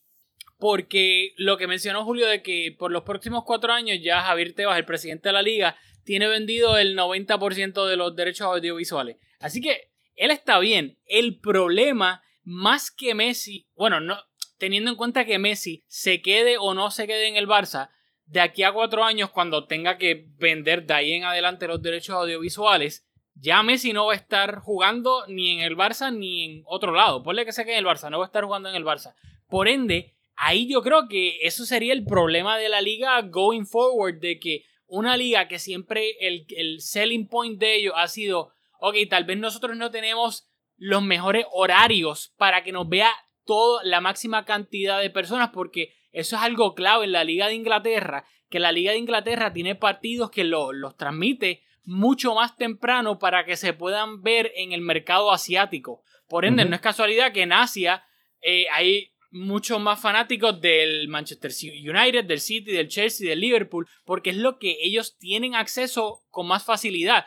porque 0.59 1.33
lo 1.38 1.57
que 1.57 1.66
mencionó 1.66 2.05
Julio 2.05 2.27
de 2.27 2.42
que 2.42 2.77
por 2.79 2.92
los 2.92 3.03
próximos 3.03 3.44
cuatro 3.46 3.72
años 3.72 3.98
ya 4.03 4.20
Javier 4.20 4.53
Tebas, 4.53 4.79
el 4.79 4.85
presidente 4.85 5.31
de 5.31 5.33
la 5.33 5.42
liga, 5.42 5.77
tiene 6.05 6.29
vendido 6.29 6.77
el 6.77 6.96
90% 6.96 7.87
de 7.87 7.96
los 7.96 8.14
derechos 8.14 8.46
audiovisuales. 8.46 9.16
Así 9.40 9.62
que 9.62 9.90
él 10.16 10.31
está 10.31 10.59
bien. 10.59 10.98
El 11.07 11.40
problema, 11.40 12.22
más 12.44 12.90
que 12.90 13.14
Messi, 13.14 13.66
bueno, 13.75 14.01
no, 14.01 14.18
teniendo 14.59 14.90
en 14.90 14.96
cuenta 14.96 15.25
que 15.25 15.38
Messi 15.38 15.83
se 15.88 16.20
quede 16.20 16.59
o 16.59 16.75
no 16.75 16.90
se 16.90 17.07
quede 17.07 17.27
en 17.27 17.37
el 17.37 17.48
Barça, 17.48 17.88
de 18.33 18.40
aquí 18.40 18.62
a 18.62 18.73
cuatro 18.73 19.05
años, 19.05 19.29
cuando 19.29 19.66
tenga 19.66 19.99
que 19.99 20.25
vender 20.38 20.87
de 20.87 20.95
ahí 20.95 21.12
en 21.12 21.25
adelante 21.25 21.68
los 21.68 21.83
derechos 21.83 22.16
audiovisuales, 22.16 23.07
ya 23.35 23.62
Messi 23.62 23.92
no 23.92 24.07
va 24.07 24.14
a 24.14 24.16
estar 24.16 24.61
jugando 24.61 25.27
ni 25.29 25.51
en 25.51 25.61
el 25.61 25.77
Barça 25.77 26.11
ni 26.11 26.45
en 26.45 26.62
otro 26.64 26.92
lado. 26.92 27.23
Ponle 27.23 27.45
que 27.45 27.53
se 27.53 27.66
quede 27.66 27.75
en 27.75 27.81
el 27.81 27.85
Barça, 27.85 28.09
no 28.09 28.21
va 28.21 28.25
a 28.25 28.29
estar 28.29 28.42
jugando 28.42 28.71
en 28.71 28.75
el 28.75 28.87
Barça. 28.87 29.14
Por 29.51 29.68
ende, 29.68 30.14
ahí 30.35 30.66
yo 30.66 30.81
creo 30.81 31.09
que 31.09 31.40
eso 31.42 31.66
sería 31.66 31.92
el 31.92 32.07
problema 32.07 32.57
de 32.57 32.71
la 32.71 32.81
liga 32.81 33.21
going 33.21 33.66
forward, 33.66 34.18
de 34.18 34.40
que 34.40 34.64
una 34.87 35.18
liga 35.18 35.47
que 35.47 35.59
siempre 35.59 36.12
el, 36.21 36.47
el 36.57 36.81
selling 36.81 37.29
point 37.29 37.61
de 37.61 37.77
ellos 37.77 37.92
ha 37.99 38.09
sido, 38.09 38.55
ok, 38.81 38.97
tal 39.11 39.25
vez 39.25 39.37
nosotros 39.37 39.77
no 39.77 39.90
tenemos 39.90 40.49
los 40.79 41.03
mejores 41.03 41.45
horarios 41.53 42.33
para 42.38 42.64
que 42.64 42.73
nos 42.73 42.88
vea 42.88 43.12
toda 43.45 43.85
la 43.85 44.01
máxima 44.01 44.47
cantidad 44.47 45.03
de 45.03 45.11
personas, 45.11 45.51
porque 45.53 45.92
eso 46.12 46.37
es 46.37 46.42
algo 46.42 46.75
clave 46.75 47.05
en 47.05 47.12
la 47.12 47.25
Liga 47.25 47.48
de 47.48 47.55
Inglaterra, 47.55 48.25
que 48.48 48.61
la 48.61 48.72
Liga 48.72 48.92
de 48.92 48.98
Inglaterra 48.98 49.53
tiene 49.53 49.75
partidos 49.75 50.31
que 50.31 50.44
los 50.44 50.96
transmite 50.96 51.62
mucho 51.85 52.35
más 52.35 52.57
temprano 52.57 53.18
para 53.18 53.44
que 53.44 53.57
se 53.57 53.72
puedan 53.72 54.22
ver 54.22 54.53
en 54.57 54.72
el 54.72 54.83
mercado 54.83 55.33
asiático. 55.33 56.03
Por 56.29 56.44
ende, 56.44 56.64
no 56.64 56.77
es 56.77 56.81
casualidad 56.81 57.33
que 57.33 57.42
en 57.42 57.53
Asia 57.53 58.05
eh, 58.40 58.66
hay 58.72 59.12
muchos 59.31 59.81
más 59.81 60.01
fanáticos 60.01 60.61
del 60.61 61.09
Manchester 61.09 61.51
United, 61.72 62.25
del 62.25 62.40
City, 62.40 62.70
del 62.70 62.88
Chelsea, 62.88 63.29
del 63.29 63.40
Liverpool, 63.40 63.88
porque 64.05 64.31
es 64.31 64.37
lo 64.37 64.59
que 64.59 64.77
ellos 64.83 65.16
tienen 65.18 65.55
acceso 65.55 66.22
con 66.29 66.46
más 66.46 66.64
facilidad. 66.64 67.27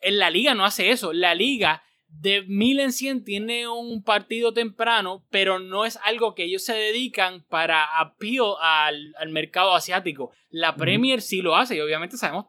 En 0.00 0.18
la 0.18 0.30
liga 0.30 0.54
no 0.54 0.64
hace 0.64 0.90
eso. 0.90 1.12
La 1.12 1.34
liga 1.34 1.82
de 2.20 2.42
mil 2.42 2.80
en 2.80 2.92
cien 2.92 3.24
tiene 3.24 3.68
un 3.68 4.02
partido 4.02 4.52
temprano, 4.52 5.26
pero 5.30 5.58
no 5.58 5.84
es 5.84 5.98
algo 6.02 6.34
que 6.34 6.44
ellos 6.44 6.64
se 6.64 6.74
dedican 6.74 7.44
para 7.48 7.98
apío 7.98 8.60
al, 8.60 9.14
al 9.18 9.30
mercado 9.30 9.74
asiático. 9.74 10.32
La 10.50 10.76
Premier 10.76 11.20
sí 11.20 11.42
lo 11.42 11.56
hace 11.56 11.76
y 11.76 11.80
obviamente 11.80 12.16
sabemos 12.16 12.46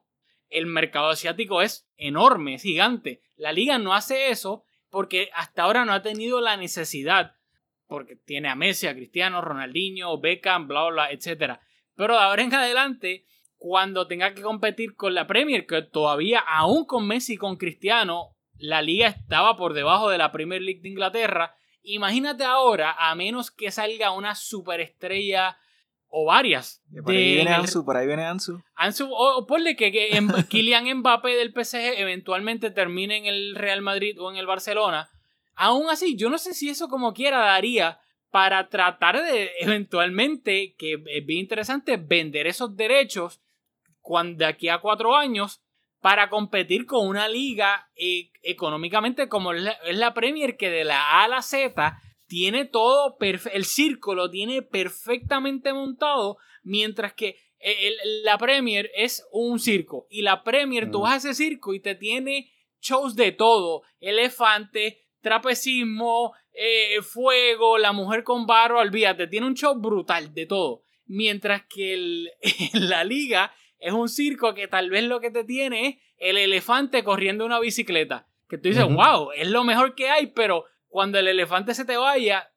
el 0.49 0.65
mercado 0.67 1.09
asiático 1.09 1.61
es 1.61 1.87
enorme, 1.97 2.55
es 2.55 2.63
gigante. 2.63 3.21
La 3.35 3.51
liga 3.51 3.77
no 3.77 3.93
hace 3.93 4.29
eso 4.29 4.63
porque 4.89 5.29
hasta 5.33 5.63
ahora 5.63 5.85
no 5.85 5.93
ha 5.93 6.01
tenido 6.01 6.39
la 6.39 6.57
necesidad 6.57 7.35
porque 7.87 8.15
tiene 8.15 8.49
a 8.49 8.55
Messi, 8.55 8.87
a 8.87 8.95
Cristiano, 8.95 9.41
Ronaldinho, 9.41 10.19
Beckham, 10.19 10.67
bla, 10.67 10.89
bla, 10.89 11.11
etc. 11.11 11.59
Pero 11.95 12.15
de 12.15 12.19
ahora 12.19 12.43
en 12.43 12.53
adelante, 12.53 13.25
cuando 13.57 14.07
tenga 14.07 14.33
que 14.33 14.41
competir 14.41 14.95
con 14.95 15.13
la 15.13 15.27
Premier, 15.27 15.65
que 15.65 15.81
todavía, 15.83 16.39
aún 16.39 16.85
con 16.85 17.07
Messi 17.07 17.33
y 17.33 17.37
con 17.37 17.57
Cristiano, 17.57 18.34
la 18.57 18.81
liga 18.81 19.07
estaba 19.07 19.57
por 19.57 19.73
debajo 19.73 20.09
de 20.09 20.17
la 20.17 20.31
Premier 20.31 20.61
League 20.61 20.81
de 20.81 20.89
Inglaterra. 20.89 21.55
Imagínate 21.83 22.43
ahora, 22.43 22.95
a 22.97 23.13
menos 23.15 23.51
que 23.51 23.71
salga 23.71 24.11
una 24.11 24.35
superestrella 24.35 25.57
o 26.07 26.25
varias. 26.25 26.81
Por 27.03 27.13
ahí 27.13 27.35
viene 27.35 27.53
Ansu, 27.53 27.85
por 27.85 27.97
ahí 27.97 28.07
viene 28.07 28.25
Ansu. 28.25 28.61
Ansu, 28.75 29.09
o, 29.11 29.45
ponle 29.45 29.75
que, 29.75 29.91
que 29.91 30.09
Kylian 30.49 30.99
Mbappé 30.99 31.35
del 31.35 31.51
PSG 31.51 31.99
eventualmente 31.99 32.71
termine 32.71 33.17
en 33.17 33.25
el 33.25 33.55
Real 33.55 33.81
Madrid 33.81 34.19
o 34.19 34.31
en 34.31 34.37
el 34.37 34.45
Barcelona 34.45 35.09
Aún 35.55 35.89
así, 35.89 36.15
yo 36.17 36.29
no 36.29 36.37
sé 36.37 36.53
si 36.53 36.69
eso 36.69 36.89
como 36.89 37.13
quiera 37.13 37.39
daría 37.39 37.99
para 38.29 38.67
tratar 38.67 39.23
de 39.23 39.51
eventualmente, 39.59 40.75
que 40.77 41.01
es 41.07 41.25
bien 41.25 41.39
interesante, 41.39 41.95
vender 41.95 42.47
esos 42.47 42.75
derechos 42.75 43.41
cuando 44.01 44.39
de 44.39 44.45
aquí 44.45 44.67
a 44.67 44.79
cuatro 44.79 45.15
años 45.15 45.61
para 46.05 46.29
competir 46.29 46.85
con 46.85 47.07
una 47.07 47.27
liga 47.27 47.89
eh, 47.95 48.29
económicamente 48.43 49.27
como 49.27 49.53
es 49.53 49.63
la, 49.63 49.71
es 49.71 49.97
la 49.97 50.13
Premier, 50.13 50.55
que 50.55 50.69
de 50.69 50.83
la 50.83 51.01
A 51.01 51.23
a 51.23 51.27
la 51.27 51.41
Z 51.41 51.97
tiene 52.27 52.65
todo, 52.65 53.17
el 53.19 53.65
círculo 53.65 54.29
tiene 54.29 54.61
perfectamente 54.61 55.73
montado, 55.73 56.37
mientras 56.61 57.13
que 57.13 57.29
eh, 57.57 57.87
el- 57.87 58.23
la 58.23 58.37
Premier 58.37 58.91
es 58.95 59.25
un 59.31 59.57
circo. 59.59 60.05
Y 60.11 60.21
la 60.21 60.43
Premier, 60.43 60.91
tú 60.91 61.01
vas 61.01 61.13
a 61.25 61.29
ese 61.31 61.43
circo 61.43 61.73
y 61.73 61.79
te 61.79 61.95
tiene 61.95 62.51
shows 62.81 63.15
de 63.15 63.31
todo: 63.31 63.81
elefante, 63.99 65.07
trapecismo, 65.21 66.33
eh, 66.53 67.01
fuego, 67.01 67.79
la 67.79 67.93
mujer 67.93 68.23
con 68.23 68.45
barro, 68.45 68.77
olvídate, 68.79 69.25
tiene 69.25 69.47
un 69.47 69.55
show 69.55 69.73
brutal 69.73 70.35
de 70.35 70.45
todo. 70.45 70.83
Mientras 71.07 71.63
que 71.67 71.95
el- 71.95 72.29
la 72.73 73.03
liga 73.03 73.51
es 73.85 73.93
un 73.93 74.09
circo 74.09 74.55
que 74.55 74.67
tal 74.67 74.89
vez 74.89 75.03
lo 75.03 75.19
que 75.19 75.29
te 75.29 75.43
tiene 75.43 75.87
es 75.87 75.95
el 76.17 76.37
elefante 76.37 77.03
corriendo 77.03 77.45
una 77.45 77.59
bicicleta. 77.59 78.27
Que 78.47 78.57
tú 78.57 78.69
dices, 78.69 78.83
wow, 78.83 79.29
es 79.35 79.47
lo 79.47 79.63
mejor 79.63 79.93
que 79.93 80.09
hay, 80.09 80.27
pero 80.27 80.65
cuando 80.87 81.19
el 81.19 81.27
elefante 81.27 81.75
se 81.75 81.85
te 81.85 81.95
vaya, 81.95 82.49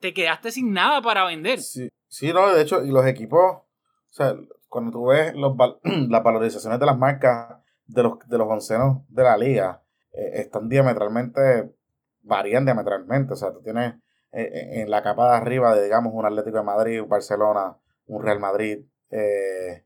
te 0.00 0.14
quedaste 0.14 0.52
sin 0.52 0.72
nada 0.72 1.02
para 1.02 1.26
vender. 1.26 1.60
Sí, 1.60 1.90
sí, 2.08 2.32
no, 2.32 2.54
de 2.54 2.62
hecho, 2.62 2.82
y 2.82 2.90
los 2.90 3.06
equipos, 3.06 3.40
o 3.42 3.66
sea, 4.08 4.34
cuando 4.68 4.90
tú 4.90 5.06
ves 5.08 5.34
los, 5.34 5.54
las 6.08 6.22
valorizaciones 6.22 6.80
de 6.80 6.86
las 6.86 6.96
marcas 6.96 7.58
de 7.86 8.02
los, 8.02 8.18
de 8.26 8.38
los 8.38 8.48
oncenos 8.48 9.02
de 9.08 9.22
la 9.22 9.36
liga, 9.36 9.82
eh, 10.14 10.40
están 10.40 10.70
diametralmente, 10.70 11.74
varían 12.22 12.64
diametralmente. 12.64 13.34
O 13.34 13.36
sea, 13.36 13.52
tú 13.52 13.60
tienes 13.62 13.96
eh, 14.32 14.50
eh, 14.50 14.80
en 14.80 14.90
la 14.90 15.02
capa 15.02 15.30
de 15.30 15.36
arriba 15.36 15.74
de, 15.74 15.84
digamos, 15.84 16.14
un 16.14 16.24
Atlético 16.24 16.56
de 16.56 16.64
Madrid, 16.64 17.02
un 17.02 17.08
Barcelona, 17.10 17.76
un 18.06 18.22
Real 18.22 18.40
Madrid, 18.40 18.78
eh, 19.10 19.83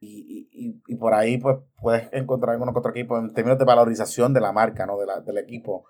y, 0.00 0.48
y- 0.52 0.82
y- 0.86 0.96
por 0.96 1.14
ahí 1.14 1.38
pues 1.38 1.58
puedes 1.80 2.08
encontrar 2.12 2.52
alguno 2.52 2.72
que 2.72 2.78
otro 2.78 2.90
equipo 2.92 3.18
en 3.18 3.32
términos 3.32 3.58
de 3.58 3.64
valorización 3.64 4.32
de 4.32 4.40
la 4.40 4.52
marca, 4.52 4.86
¿no? 4.86 4.98
De 4.98 5.06
la- 5.06 5.20
del 5.20 5.38
equipo. 5.38 5.84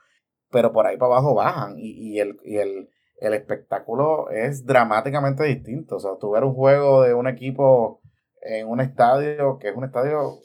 Pero 0.50 0.72
por 0.72 0.86
ahí 0.86 0.96
para 0.96 1.12
abajo 1.12 1.34
bajan 1.34 1.74
y, 1.78 1.90
y 2.14 2.20
el, 2.20 2.38
el, 2.44 2.88
el 3.20 3.34
espectáculo 3.34 4.30
es 4.30 4.64
dramáticamente 4.64 5.44
distinto. 5.44 5.96
O 5.96 6.00
sea, 6.00 6.12
tú 6.18 6.30
ver 6.30 6.44
un 6.44 6.54
juego 6.54 7.02
de 7.02 7.12
un 7.14 7.26
equipo 7.28 8.00
en 8.40 8.68
un 8.68 8.80
estadio, 8.80 9.58
que 9.58 9.68
es 9.70 9.76
un 9.76 9.84
estadio, 9.84 10.38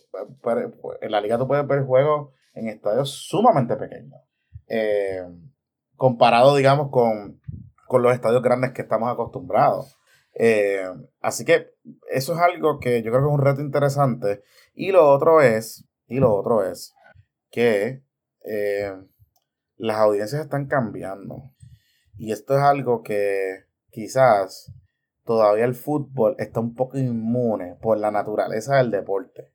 en 1.02 1.12
la 1.12 1.22
liga 1.22 1.38
tú 1.38 1.48
puedes 1.48 1.66
ver 1.68 1.84
juegos 1.86 2.34
en 2.54 2.68
estadios 2.68 3.12
sumamente 3.12 3.76
pequeños. 3.76 4.20
Eh, 4.68 5.22
comparado, 5.96 6.56
digamos, 6.56 6.90
con, 6.90 7.40
con 7.88 8.02
los 8.02 8.14
estadios 8.14 8.42
grandes 8.42 8.72
que 8.72 8.82
estamos 8.82 9.12
acostumbrados. 9.12 9.98
Eh, 10.36 10.90
así 11.22 11.46
que 11.46 11.74
eso 12.10 12.34
es 12.34 12.40
algo 12.40 12.80
que 12.80 13.04
yo 13.04 13.12
creo 13.12 13.24
que 13.24 13.30
es 13.30 13.34
un 13.34 13.46
reto 13.46 13.62
interesante. 13.62 14.44
Y 14.74 14.92
lo 14.92 15.08
otro 15.10 15.42
es, 15.42 15.86
y 16.08 16.20
lo 16.20 16.34
otro 16.34 16.64
es 16.64 16.94
que 17.52 18.04
eh, 18.46 18.94
las 19.78 19.98
audiencias 19.98 20.42
están 20.42 20.68
cambiando. 20.68 21.54
Y 22.18 22.32
esto 22.32 22.56
es 22.56 22.62
algo 22.62 23.04
que 23.04 23.66
quizás 23.90 24.72
todavía 25.24 25.66
el 25.66 25.76
fútbol 25.76 26.36
está 26.40 26.60
un 26.60 26.76
poco 26.76 26.98
inmune 26.98 27.76
por 27.82 27.98
la 27.98 28.12
naturaleza 28.12 28.78
del 28.78 28.92
deporte. 28.92 29.52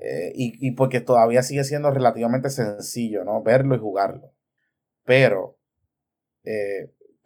Eh, 0.00 0.32
y, 0.34 0.66
y 0.66 0.72
porque 0.72 1.00
todavía 1.00 1.42
sigue 1.42 1.64
siendo 1.64 1.90
relativamente 1.90 2.50
sencillo, 2.50 3.24
¿no? 3.24 3.42
Verlo 3.42 3.74
y 3.74 3.78
jugarlo. 3.78 4.32
Pero 5.04 5.58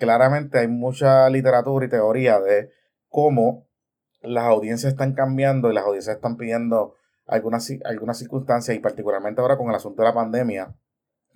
claramente 0.03 0.59
hay 0.59 0.67
mucha 0.67 1.29
literatura 1.31 1.87
y 1.87 1.89
teoría 1.89 2.41
de 2.41 2.73
cómo 3.09 3.69
las 4.21 4.45
audiencias 4.45 4.93
están 4.93 5.13
cambiando 5.15 5.71
y 5.71 5.75
las 5.75 5.85
audiencias 5.85 6.17
están 6.17 6.37
pidiendo 6.37 6.97
algunas, 7.27 7.71
ci- 7.71 7.81
algunas 7.85 8.19
circunstancias 8.19 8.77
y 8.77 8.81
particularmente 8.81 9.41
ahora 9.41 9.57
con 9.57 9.69
el 9.69 9.77
asunto 9.77 10.03
de 10.03 10.09
la 10.09 10.15
pandemia, 10.15 10.75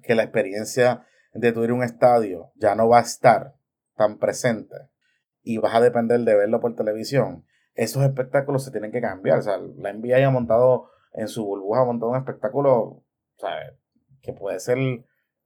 que 0.02 0.16
la 0.16 0.24
experiencia 0.24 1.06
de 1.32 1.52
tu 1.52 1.62
ir 1.62 1.70
a 1.70 1.74
un 1.74 1.84
estadio 1.84 2.50
ya 2.56 2.74
no 2.74 2.88
va 2.88 2.98
a 2.98 3.02
estar 3.02 3.54
tan 3.94 4.18
presente 4.18 4.74
y 5.42 5.58
vas 5.58 5.74
a 5.76 5.80
depender 5.80 6.18
de 6.20 6.34
verlo 6.34 6.60
por 6.60 6.74
televisión, 6.74 7.44
esos 7.74 8.02
espectáculos 8.02 8.64
se 8.64 8.72
tienen 8.72 8.90
que 8.90 9.00
cambiar. 9.00 9.38
O 9.38 9.42
sea, 9.42 9.58
la 9.58 9.92
NBA 9.92 10.26
ha 10.26 10.30
montado 10.30 10.90
en 11.12 11.28
su 11.28 11.44
burbuja, 11.44 11.82
ha 11.82 11.84
montado 11.84 12.10
un 12.10 12.18
espectáculo 12.18 13.04
¿sabes? 13.36 13.74
que 14.22 14.32
puede 14.32 14.58
ser 14.58 14.78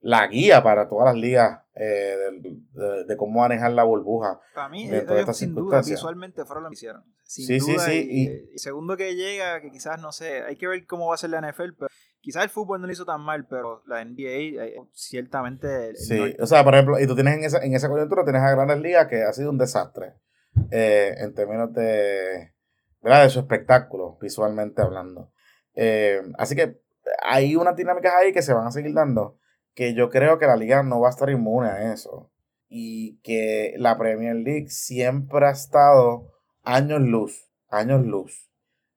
la 0.01 0.27
guía 0.27 0.63
para 0.63 0.89
todas 0.89 1.07
las 1.07 1.17
ligas 1.17 1.61
eh, 1.75 2.17
de, 2.41 3.05
de 3.05 3.17
cómo 3.17 3.41
manejar 3.41 3.73
la 3.73 3.85
burbuja. 3.85 4.41
Para 4.55 4.69
mí, 4.69 4.89
dentro 4.89 5.15
de 5.15 5.21
estas 5.21 5.37
sin 5.37 5.55
duda 5.55 5.83
visualmente 5.83 6.45
fueron 6.45 6.65
lo 6.65 6.71
que 6.71 6.75
hicieron. 6.75 7.05
Sin 7.23 7.47
Sí, 7.47 7.61
sí, 7.61 7.73
duda, 7.73 7.85
sí, 7.87 8.09
Y, 8.11 8.23
y- 8.29 8.51
y 8.55 8.59
segundo 8.59 8.97
que 8.97 9.15
llega, 9.15 9.61
que 9.61 9.71
quizás, 9.71 10.01
no 10.01 10.11
sé, 10.13 10.43
hay 10.43 10.57
que 10.57 10.67
ver 10.67 10.87
cómo 10.87 11.09
va 11.09 11.15
a 11.15 11.19
ser 11.19 11.31
la 11.31 11.39
NFL, 11.41 11.73
pero 11.79 11.89
quizás 12.21 12.43
el 12.45 12.51
fútbol 12.51 12.81
no 12.81 12.87
lo 12.87 12.93
hizo 12.93 13.05
tan 13.05 13.21
mal, 13.21 13.47
pero 13.47 13.83
la 13.87 14.05
NBA, 14.05 14.63
eh, 14.65 14.75
ciertamente... 14.93 15.95
Sí, 15.97 16.37
o 16.41 16.47
sea, 16.47 16.65
por 16.65 16.75
ejemplo, 16.75 16.99
y 16.99 17.07
tú 17.07 17.15
tienes 17.15 17.35
en 17.37 17.45
esa, 17.45 17.59
en 17.65 17.75
esa 17.75 17.89
coyuntura, 17.89 18.25
tienes 18.25 18.43
a 18.43 18.51
Grandes 18.51 18.81
Ligas 18.81 19.07
que 19.07 19.23
ha 19.23 19.33
sido 19.33 19.51
un 19.51 19.59
desastre 19.59 20.15
eh, 20.71 21.15
en 21.19 21.35
términos 21.35 21.73
de, 21.73 22.53
¿verdad? 23.03 23.25
de 23.25 23.31
su 23.31 23.41
espectáculo, 23.41 24.19
visualmente 24.21 24.83
hablando. 24.83 25.31
Eh, 25.75 26.21
así 26.39 26.57
que 26.57 26.81
hay 27.23 27.55
unas 27.57 27.77
dinámicas 27.77 28.13
ahí 28.19 28.33
que 28.33 28.43
se 28.43 28.53
van 28.53 28.67
a 28.67 28.71
seguir 28.73 28.93
dando, 28.95 29.37
que 29.75 29.95
yo 29.95 30.11
creo 30.11 30.39
que 30.39 30.47
la 30.47 30.57
liga 30.57 30.83
no 30.83 31.01
va 31.01 31.09
a 31.09 31.11
estar 31.11 31.31
inmune 31.31 31.69
a 31.69 31.93
eso. 31.93 32.31
Y 32.69 33.21
que 33.23 33.75
la 33.79 33.99
Premier 33.99 34.37
League 34.37 34.69
siempre 34.69 35.47
ha 35.47 35.51
estado 35.51 36.33
años 36.63 37.01
luz, 37.01 37.51
años 37.69 38.05
luz, 38.05 38.51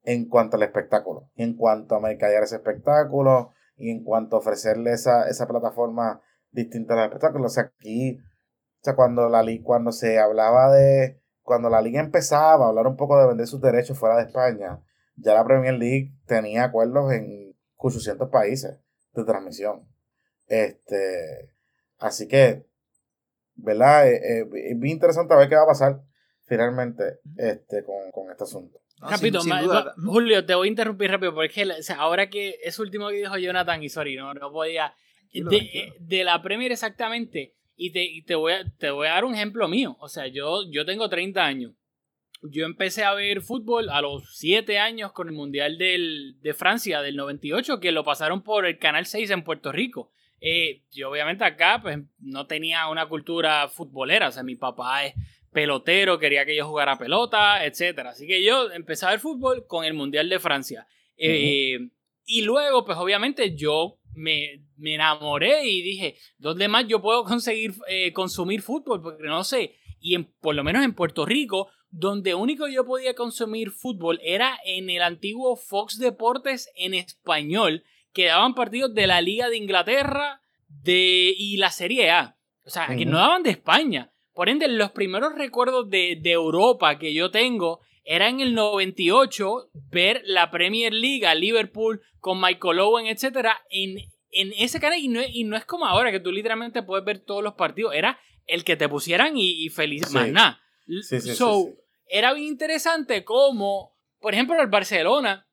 en 0.04 0.28
cuanto 0.28 0.58
al 0.58 0.64
espectáculo, 0.64 1.32
en 1.36 1.56
cuanto 1.56 1.96
a 1.96 2.00
mercadear 2.00 2.44
ese 2.44 2.58
espectáculo 2.58 3.52
y 3.78 3.90
en 3.90 4.04
cuanto 4.04 4.36
a 4.36 4.40
ofrecerle 4.40 4.92
esa, 4.92 5.28
esa 5.28 5.48
plataforma 5.48 6.22
distinta 6.52 6.94
al 6.94 7.06
espectáculo. 7.06 7.48
O 7.48 7.50
sea, 7.50 7.64
aquí, 7.64 8.20
o 8.20 8.84
sea, 8.84 8.96
cuando, 8.96 9.30
la, 9.30 9.44
cuando 9.64 9.92
se 9.92 10.20
hablaba 10.20 10.72
de, 10.72 11.22
cuando 11.42 11.70
la 11.70 11.82
liga 11.82 12.00
empezaba 12.00 12.66
a 12.66 12.70
hablar 12.70 12.88
un 12.88 12.98
poco 12.98 13.20
de 13.20 13.28
vender 13.28 13.48
sus 13.48 13.62
derechos 13.62 13.98
fuera 13.98 14.18
de 14.18 14.24
España, 14.24 14.84
ya 15.16 15.34
la 15.34 15.44
Premier 15.44 15.74
League 15.74 16.14
tenía 16.26 16.66
acuerdos 16.66 17.12
en 17.12 17.56
800 17.78 18.30
países 18.30 18.80
de 19.14 19.24
transmisión. 19.24 19.88
Este, 20.48 21.50
así 22.00 22.28
que, 22.28 22.66
¿verdad? 23.56 24.10
Eh, 24.10 24.16
eh, 24.42 24.46
es 24.72 24.80
bien 24.80 24.94
interesante 24.96 25.34
a 25.34 25.38
ver 25.38 25.50
qué 25.50 25.56
va 25.56 25.64
a 25.64 25.68
pasar 25.68 26.02
finalmente 26.46 27.20
este, 27.38 27.84
con, 27.84 28.12
con 28.12 28.30
este 28.32 28.44
asunto. 28.44 28.80
no, 29.00 29.08
sin- 29.18 29.18
sin 29.42 29.50
ma- 29.50 29.94
Julio, 30.06 30.46
te 30.46 30.56
voy 30.56 30.68
a 30.68 30.72
interrumpir 30.72 31.10
rápido 31.12 31.34
porque 31.34 31.66
o 31.66 31.82
sea, 31.84 31.98
ahora 31.98 32.30
que 32.30 32.58
es 32.64 32.78
último 32.80 33.10
que 33.10 33.16
dijo 33.18 33.38
Jonathan 33.38 33.82
y 33.84 33.90
sorry, 33.90 34.16
no, 34.16 34.34
no 34.34 34.52
podía. 34.52 34.94
De, 35.34 35.42
tranquilo. 35.42 35.94
de 36.00 36.24
la 36.24 36.42
Premier 36.44 36.72
exactamente, 36.72 37.56
y, 37.76 37.92
te, 37.92 38.04
y 38.04 38.22
te, 38.22 38.36
voy 38.36 38.54
a, 38.54 38.64
te 38.78 38.92
voy 38.92 39.08
a 39.08 39.14
dar 39.14 39.26
un 39.26 39.34
ejemplo 39.34 39.68
mío. 39.68 39.98
O 40.00 40.08
sea, 40.08 40.28
yo, 40.28 40.62
yo 40.70 40.86
tengo 40.86 41.10
30 41.10 41.44
años. 41.44 41.74
Yo 42.44 42.66
empecé 42.66 43.04
a 43.04 43.14
ver 43.16 43.42
fútbol 43.42 43.90
a 43.90 44.02
los 44.02 44.38
7 44.38 44.78
años 44.78 45.12
con 45.12 45.28
el 45.30 45.34
Mundial 45.34 45.78
del, 45.80 46.38
de 46.42 46.54
Francia 46.54 47.02
del 47.02 47.16
98, 47.16 47.80
que 47.80 47.92
lo 47.92 48.04
pasaron 48.04 48.44
por 48.44 48.68
el 48.68 48.78
Canal 48.78 49.08
6 49.08 49.32
en 49.32 49.44
Puerto 49.44 49.72
Rico. 49.72 50.12
Eh, 50.46 50.82
yo 50.92 51.10
obviamente 51.10 51.46
acá 51.46 51.80
pues 51.82 52.00
no 52.20 52.46
tenía 52.48 52.90
una 52.90 53.08
cultura 53.08 53.70
futbolera, 53.70 54.28
o 54.28 54.32
sea, 54.34 54.44
mi 54.44 54.58
papá 54.58 55.06
es 55.06 55.14
pelotero, 55.54 56.20
quería 56.20 56.46
que 56.46 56.54
yo 56.54 56.68
jugara 56.68 56.98
pelota, 56.98 57.64
etcétera. 57.66 58.10
Así 58.10 58.28
que 58.28 58.44
yo 58.44 58.70
empecé 58.72 59.06
a 59.06 59.12
ver 59.12 59.22
fútbol 59.22 59.66
con 59.68 59.86
el 59.86 59.94
Mundial 59.94 60.28
de 60.28 60.40
Francia. 60.40 60.86
Eh, 61.16 61.80
y 62.26 62.42
luego, 62.42 62.84
pues 62.84 62.98
obviamente 62.98 63.56
yo 63.56 64.00
me, 64.14 64.66
me 64.76 64.96
enamoré 64.96 65.66
y 65.66 65.82
dije, 65.82 66.18
¿dónde 66.38 66.68
más 66.68 66.90
yo 66.90 67.02
puedo 67.02 67.24
conseguir 67.24 67.74
eh, 67.88 68.12
consumir 68.12 68.62
fútbol? 68.62 69.02
Porque 69.02 69.24
no 69.24 69.46
sé. 69.46 69.78
Y 70.02 70.16
en, 70.16 70.26
por 70.26 70.56
lo 70.56 70.66
menos 70.66 70.84
en 70.84 70.94
Puerto 70.94 71.26
Rico, 71.26 71.70
donde 71.90 72.36
único 72.36 72.68
yo 72.68 72.86
podía 72.86 73.14
consumir 73.14 73.72
fútbol 73.72 74.20
era 74.22 74.60
en 74.66 74.90
el 74.90 75.04
antiguo 75.04 75.56
Fox 75.56 76.00
Deportes 76.00 76.70
en 76.76 76.96
español, 76.96 77.86
que 78.12 78.26
daban 78.26 78.56
partidos 78.56 78.94
de 78.94 79.08
la 79.08 79.22
Liga 79.22 79.48
de 79.50 79.58
Inglaterra 79.58 80.43
de, 80.82 81.34
y 81.38 81.58
la 81.58 81.72
Serie 81.72 82.10
A. 82.12 82.38
O 82.66 82.70
sea, 82.70 82.88
que 82.96 83.06
no 83.06 83.18
daban 83.18 83.44
de 83.44 83.50
España. 83.52 84.12
Por 84.34 84.50
ende, 84.50 84.68
los 84.68 84.92
primeros 84.92 85.36
recuerdos 85.36 85.90
de, 85.90 86.18
de 86.22 86.32
Europa 86.32 86.98
que 86.98 87.14
yo 87.14 87.30
tengo 87.30 87.82
era 88.06 88.28
en 88.30 88.40
el 88.40 88.54
98 88.54 89.70
ver 89.92 90.22
la 90.26 90.50
Premier 90.52 90.94
League, 90.94 91.24
Liverpool 91.36 92.02
con 92.20 92.40
Michael 92.42 92.80
Owen, 92.80 93.06
etcétera, 93.08 93.58
en, 93.70 93.98
en 94.32 94.54
ese 94.58 94.80
canal. 94.80 95.00
Y 95.00 95.08
no, 95.10 95.20
es- 95.20 95.30
y 95.34 95.44
no 95.44 95.56
es 95.56 95.66
como 95.66 95.86
ahora 95.86 96.12
que 96.12 96.20
tú 96.20 96.32
literalmente 96.32 96.84
puedes 96.84 97.06
ver 97.06 97.20
todos 97.20 97.44
los 97.44 97.54
partidos. 97.54 97.94
Era 97.94 98.20
el 98.48 98.64
que 98.64 98.76
te 98.76 98.90
pusieran 98.90 99.38
y, 99.38 99.66
y 99.66 99.70
feliz, 99.70 100.08
Sí. 100.08 100.14
más 100.16 100.30
nada. 100.30 100.62
Sí, 101.02 101.22
sí, 101.22 101.36
So, 101.36 101.70
era 102.08 102.34
bien 102.34 102.48
interesante 102.48 103.24
como, 103.24 103.96
por 104.20 104.34
ejemplo, 104.34 104.60
el 104.62 104.68
Barcelona 104.68 105.48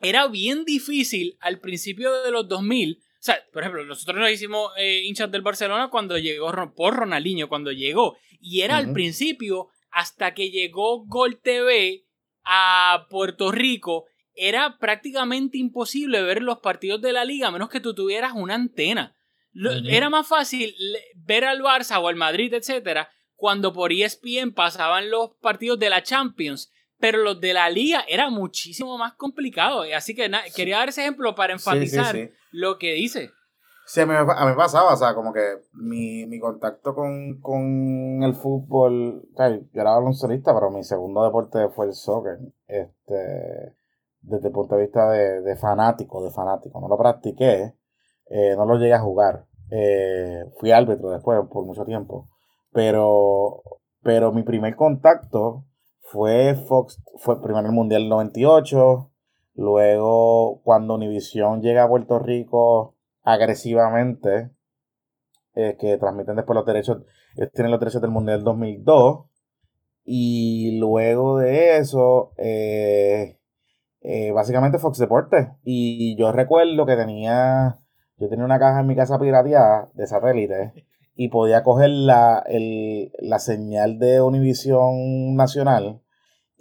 era 0.00 0.26
bien 0.26 0.64
difícil 0.64 1.36
al 1.40 1.60
principio 1.60 2.22
de 2.22 2.30
los 2.32 2.48
2000. 2.48 3.01
O 3.22 3.24
sea, 3.24 3.38
por 3.52 3.62
ejemplo, 3.62 3.84
nosotros 3.84 4.18
nos 4.18 4.32
hicimos 4.32 4.72
eh, 4.76 5.02
hinchas 5.04 5.30
del 5.30 5.42
Barcelona 5.42 5.90
cuando 5.90 6.18
llegó 6.18 6.50
por 6.74 6.96
Ronaldinho, 6.96 7.48
cuando 7.48 7.70
llegó. 7.70 8.16
Y 8.40 8.62
era 8.62 8.78
al 8.78 8.92
principio 8.92 9.68
hasta 9.92 10.34
que 10.34 10.50
llegó 10.50 11.06
Gol 11.06 11.40
TV 11.40 12.04
a 12.42 13.06
Puerto 13.08 13.52
Rico 13.52 14.06
era 14.34 14.76
prácticamente 14.78 15.56
imposible 15.56 16.20
ver 16.22 16.42
los 16.42 16.58
partidos 16.58 17.00
de 17.00 17.12
la 17.12 17.24
liga 17.24 17.46
a 17.46 17.50
menos 17.52 17.68
que 17.68 17.78
tú 17.78 17.94
tuvieras 17.94 18.32
una 18.34 18.56
antena. 18.56 19.14
Lo-. 19.52 19.70
Era 19.88 20.10
más 20.10 20.26
fácil 20.26 20.74
ver 21.14 21.44
al 21.44 21.60
Barça 21.60 22.02
o 22.02 22.08
al 22.08 22.16
Madrid, 22.16 22.52
etcétera, 22.52 23.08
cuando 23.36 23.72
por 23.72 23.92
ESPN 23.92 24.52
pasaban 24.52 25.10
los 25.10 25.30
partidos 25.40 25.78
de 25.78 25.90
la 25.90 26.02
Champions. 26.02 26.71
Pero 27.02 27.18
los 27.18 27.40
de 27.40 27.52
la 27.52 27.68
liga 27.68 28.04
era 28.08 28.30
muchísimo 28.30 28.96
más 28.96 29.14
complicado. 29.14 29.82
Así 29.94 30.14
que 30.14 30.28
na- 30.28 30.44
quería 30.54 30.78
dar 30.78 30.88
ese 30.90 31.00
ejemplo 31.02 31.34
para 31.34 31.58
Sí, 31.58 31.64
sí, 31.64 31.68
enfatizar 31.70 32.14
sí. 32.14 32.30
lo 32.52 32.78
que 32.78 32.92
dice. 32.92 33.30
Sí, 33.86 34.00
a 34.00 34.06
mí, 34.06 34.12
me, 34.12 34.18
a 34.20 34.46
mí 34.46 34.52
pasaba, 34.56 34.94
o 34.94 34.96
sea, 34.96 35.12
como 35.12 35.32
que 35.32 35.40
mi, 35.72 36.24
mi 36.26 36.38
contacto 36.38 36.94
con, 36.94 37.40
con 37.40 38.22
el 38.22 38.34
fútbol, 38.34 39.28
yo 39.36 39.80
era 39.80 39.94
baloncelista, 39.96 40.54
pero 40.54 40.70
mi 40.70 40.84
segundo 40.84 41.24
deporte 41.24 41.68
fue 41.70 41.86
el 41.86 41.92
soccer, 41.92 42.38
este, 42.68 43.74
desde 44.20 44.46
el 44.46 44.52
punto 44.52 44.76
de 44.76 44.82
vista 44.82 45.10
de, 45.10 45.40
de 45.42 45.56
fanático, 45.56 46.22
de 46.24 46.30
fanático, 46.30 46.80
no 46.80 46.86
lo 46.86 46.96
practiqué, 46.96 47.74
eh, 48.30 48.54
no 48.56 48.64
lo 48.66 48.76
llegué 48.76 48.94
a 48.94 49.00
jugar, 49.00 49.46
eh, 49.72 50.44
fui 50.60 50.70
árbitro 50.70 51.10
después 51.10 51.40
por 51.52 51.66
mucho 51.66 51.84
tiempo, 51.84 52.28
pero, 52.72 53.62
pero 54.02 54.30
mi 54.30 54.44
primer 54.44 54.76
contacto 54.76 55.64
fue 56.12 56.54
Fox, 56.68 57.02
fue 57.16 57.42
primero 57.42 57.66
el 57.66 57.72
Mundial 57.72 58.08
98, 58.08 59.10
luego 59.54 60.60
cuando 60.62 60.94
Univision 60.96 61.62
llega 61.62 61.84
a 61.84 61.88
Puerto 61.88 62.18
Rico 62.18 62.96
agresivamente, 63.22 64.50
eh, 65.54 65.76
que 65.80 65.96
transmiten 65.96 66.36
después 66.36 66.54
los 66.54 66.66
derechos, 66.66 66.98
tienen 67.54 67.70
los 67.70 67.80
derechos 67.80 68.02
del 68.02 68.10
Mundial 68.10 68.44
2002, 68.44 69.24
y 70.04 70.78
luego 70.78 71.38
de 71.38 71.78
eso, 71.78 72.32
eh, 72.36 73.38
eh, 74.02 74.32
básicamente 74.32 74.78
Fox 74.78 74.98
Deportes, 74.98 75.48
y 75.62 76.14
yo 76.18 76.30
recuerdo 76.32 76.84
que 76.84 76.96
tenía, 76.96 77.78
yo 78.18 78.28
tenía 78.28 78.44
una 78.44 78.58
caja 78.58 78.80
en 78.80 78.86
mi 78.86 78.96
casa 78.96 79.18
pirateada 79.18 79.90
de 79.94 80.06
satélite, 80.06 80.72
y 81.14 81.28
podía 81.28 81.62
coger 81.62 81.90
la, 81.90 82.42
el- 82.46 83.12
la 83.18 83.38
señal 83.38 83.98
de 83.98 84.20
Univisión 84.22 85.36
Nacional, 85.36 86.01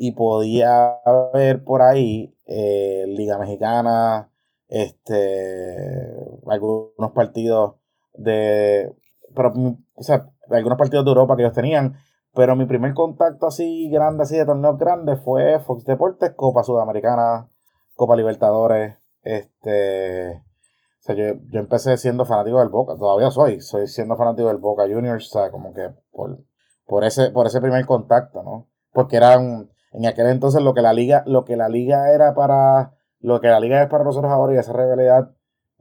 y 0.04 0.14
podía 0.14 0.98
ver 1.32 1.64
por 1.64 1.84
ahí 1.84 2.36
eh, 2.48 3.06
Liga 3.08 3.38
Mexicana, 3.38 4.32
este 4.68 6.18
algunos 6.48 7.12
partidos 7.14 7.76
de 8.16 8.96
pero 9.36 9.52
mm, 9.54 9.78
o 9.94 10.02
sea 10.02 10.28
algunos 10.50 10.80
partidos 10.80 11.06
de 11.06 11.10
Europa 11.12 11.36
que 11.36 11.44
ellos 11.44 11.54
tenían 11.54 11.98
pero 12.34 12.56
mi 12.56 12.66
primer 12.66 12.96
contacto 12.96 13.46
así 13.46 13.92
grande 13.92 14.24
así 14.24 14.38
de 14.38 14.46
torneos 14.48 14.80
grandes 14.80 15.20
fue 15.24 15.60
Fox 15.60 15.86
Deportes 15.86 16.32
Copa 16.36 16.64
Sudamericana 16.64 17.48
Copa 17.94 18.16
Libertadores 18.16 18.98
este 19.22 20.32
o 20.32 21.04
sea, 21.04 21.16
yo, 21.16 21.36
yo 21.52 21.60
empecé 21.60 21.96
siendo 21.98 22.26
fanático 22.26 22.58
del 22.58 22.70
Boca 22.70 22.96
todavía 22.98 23.30
soy 23.30 23.62
soy 23.62 23.86
siendo 23.86 24.16
fanático 24.16 24.48
del 24.48 24.58
Boca 24.58 24.88
Juniors 24.88 25.28
o 25.28 25.40
sea 25.40 25.52
como 25.52 25.76
que 25.76 25.92
por 26.12 26.40
por 26.88 27.04
ese 27.04 27.30
por 27.30 27.46
ese 27.46 27.62
primer 27.62 27.86
contacto 27.86 28.42
no 28.42 28.68
porque 28.94 29.18
eran 29.18 29.71
en 29.92 30.06
aquel 30.06 30.28
entonces 30.28 30.62
lo 30.62 30.74
que 30.74 30.82
la 30.82 30.94
liga 30.94 31.24
lo 31.26 31.46
que 31.46 31.56
la 31.58 31.70
liga 31.70 32.14
era 32.14 32.34
para 32.34 32.94
lo 33.20 33.40
que 33.42 33.48
la 33.48 33.60
liga 33.60 33.82
es 33.84 33.90
para 33.90 34.04
nosotros 34.04 34.32
ahora 34.32 34.54
y 34.54 34.58
esa 34.58 34.74
rivalidad 34.74 35.32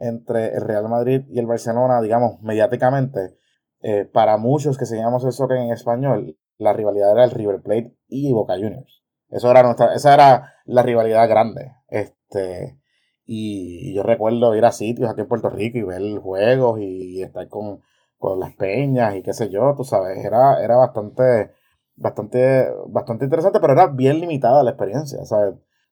entre 0.00 0.54
el 0.54 0.62
Real 0.62 0.88
Madrid 0.88 1.22
y 1.28 1.38
el 1.38 1.46
Barcelona, 1.46 2.00
digamos, 2.00 2.40
mediáticamente, 2.42 3.36
eh, 3.82 4.06
para 4.06 4.38
muchos 4.38 4.78
que 4.78 4.86
seguíamos 4.86 5.24
el 5.24 5.32
soccer 5.32 5.58
en 5.58 5.70
español, 5.70 6.36
la 6.58 6.72
rivalidad 6.72 7.12
era 7.12 7.24
el 7.24 7.30
River 7.30 7.62
Plate 7.62 7.96
y 8.08 8.32
Boca 8.32 8.54
Juniors. 8.54 9.02
Eso 9.28 9.50
era 9.50 9.62
nuestra, 9.62 9.94
esa 9.94 10.14
era 10.14 10.54
la 10.64 10.82
rivalidad 10.82 11.28
grande. 11.28 11.72
Este, 11.88 12.78
y 13.24 13.94
yo 13.94 14.02
recuerdo 14.02 14.54
ir 14.54 14.64
a 14.64 14.72
sitios 14.72 15.08
aquí 15.08 15.20
en 15.20 15.28
Puerto 15.28 15.50
Rico 15.50 15.78
y 15.78 15.82
ver 15.82 16.18
juegos 16.18 16.80
y 16.80 17.22
estar 17.22 17.46
con, 17.48 17.80
con 18.18 18.40
las 18.40 18.54
peñas 18.54 19.14
y 19.14 19.22
qué 19.22 19.32
sé 19.32 19.50
yo, 19.50 19.74
tú 19.76 19.84
sabes, 19.84 20.24
era, 20.24 20.62
era 20.62 20.76
bastante, 20.76 21.52
bastante, 22.00 22.72
bastante 22.88 23.26
interesante, 23.26 23.60
pero 23.60 23.74
era 23.74 23.86
bien 23.86 24.20
limitada 24.20 24.64
la 24.64 24.70
experiencia. 24.70 25.20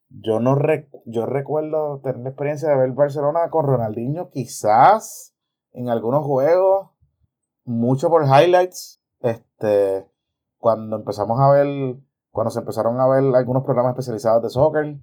Yo 0.08 0.40
no 0.40 0.56
yo 1.04 1.26
recuerdo 1.26 2.00
tener 2.00 2.20
la 2.22 2.30
experiencia 2.30 2.70
de 2.70 2.76
ver 2.76 2.92
Barcelona 2.92 3.50
con 3.50 3.66
Ronaldinho, 3.66 4.30
quizás 4.30 5.36
en 5.72 5.90
algunos 5.90 6.24
juegos, 6.24 6.90
mucho 7.64 8.08
por 8.08 8.24
highlights. 8.24 9.02
Este, 9.20 10.08
cuando 10.56 10.96
empezamos 10.96 11.38
a 11.40 11.50
ver, 11.50 11.96
cuando 12.30 12.50
se 12.50 12.60
empezaron 12.60 12.98
a 13.00 13.06
ver 13.06 13.22
algunos 13.36 13.64
programas 13.64 13.90
especializados 13.90 14.42
de 14.42 14.48
soccer, 14.48 14.98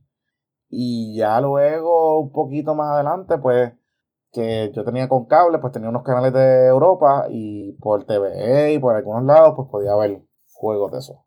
y 0.69 1.15
ya 1.15 1.39
luego, 1.39 2.19
un 2.19 2.31
poquito 2.31 2.73
más 2.73 2.89
adelante, 2.95 3.37
pues, 3.37 3.73
que 4.31 4.71
yo 4.73 4.83
tenía 4.83 5.07
con 5.07 5.25
cable, 5.25 5.59
pues 5.59 5.71
tenía 5.71 5.89
unos 5.89 6.03
canales 6.03 6.33
de 6.33 6.65
Europa 6.65 7.27
y 7.29 7.73
por 7.73 8.05
TVE 8.05 8.73
y 8.73 8.79
por 8.79 8.95
algunos 8.95 9.23
lados, 9.23 9.53
pues 9.55 9.69
podía 9.69 9.95
ver 9.95 10.25
juegos 10.55 10.91
de 10.93 10.99
eso. 10.99 11.25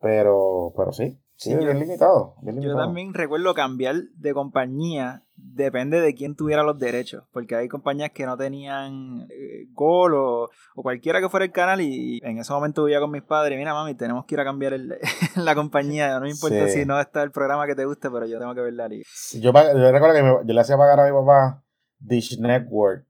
Pero, 0.00 0.72
pero 0.76 0.92
sí, 0.92 1.20
sí, 1.34 1.50
Sí, 1.50 1.52
yo- 1.52 1.58
bien 1.58 1.80
limitado. 1.80 2.36
Yo 2.42 2.52
limitado. 2.52 2.78
también 2.78 3.12
recuerdo 3.14 3.52
cambiar 3.52 3.96
de 4.14 4.32
compañía, 4.32 5.24
depende 5.34 6.00
de 6.00 6.14
quién 6.14 6.36
tuviera 6.36 6.62
los 6.62 6.78
derechos, 6.78 7.24
porque 7.32 7.56
hay 7.56 7.66
compañías 7.68 8.12
que 8.12 8.24
no 8.26 8.36
tenían 8.36 9.26
eh, 9.30 9.66
Gol 9.72 10.14
o, 10.14 10.48
o 10.76 10.82
cualquiera 10.82 11.20
que 11.20 11.28
fuera 11.28 11.44
el 11.46 11.50
canal 11.52 11.80
y 11.80 12.20
en 12.22 12.38
ese 12.38 12.52
momento 12.52 12.84
vivía 12.84 13.00
con 13.00 13.10
mis 13.10 13.22
padres, 13.24 13.58
mira 13.58 13.74
mami, 13.74 13.94
tenemos 13.96 14.24
que 14.24 14.36
ir 14.36 14.40
a 14.40 14.44
cambiar 14.44 14.72
el- 14.74 14.94
la 15.36 15.54
compañía, 15.56 16.14
no 16.14 16.20
me 16.26 16.30
importa 16.30 16.68
Sí. 16.68 16.80
si 16.80 16.86
no 16.86 17.00
está 17.00 17.22
el 17.24 17.32
programa 17.32 17.66
que 17.66 17.74
te 17.74 17.84
guste, 17.84 18.08
pero 18.10 18.24
yo 18.26 18.38
tengo 18.38 18.54
que 18.54 18.60
ver 18.60 18.74
la 18.74 18.86
liga. 18.88 19.04
Yo, 19.34 19.50
yo 19.52 19.92
recuerdo 19.92 20.14
que 20.14 20.22
me- 20.22 20.46
yo 20.46 20.54
le 20.54 20.60
hacía 20.60 20.76
pagar 20.76 21.00
a 21.00 21.06
mi 21.06 21.12
papá 21.12 21.64
Dish 21.98 22.38
Network 22.38 23.04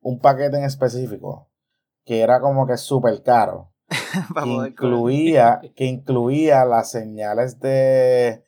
un 0.00 0.18
paquete 0.18 0.56
en 0.56 0.64
específico 0.64 1.50
que 2.04 2.20
era 2.22 2.40
como 2.40 2.66
que 2.66 2.76
súper 2.78 3.22
caro. 3.22 3.71
para 4.34 4.46
que 4.46 4.52
incluía, 4.68 5.60
que 5.74 5.84
incluía 5.84 6.64
las 6.64 6.90
señales 6.90 7.58
de 7.60 8.44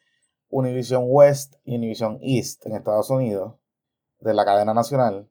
Univision 0.48 1.04
West 1.06 1.54
y 1.64 1.76
Univision 1.76 2.18
East 2.22 2.64
en 2.66 2.76
Estados 2.76 3.10
Unidos, 3.10 3.54
de 4.20 4.34
la 4.34 4.44
cadena 4.44 4.72
nacional, 4.74 5.28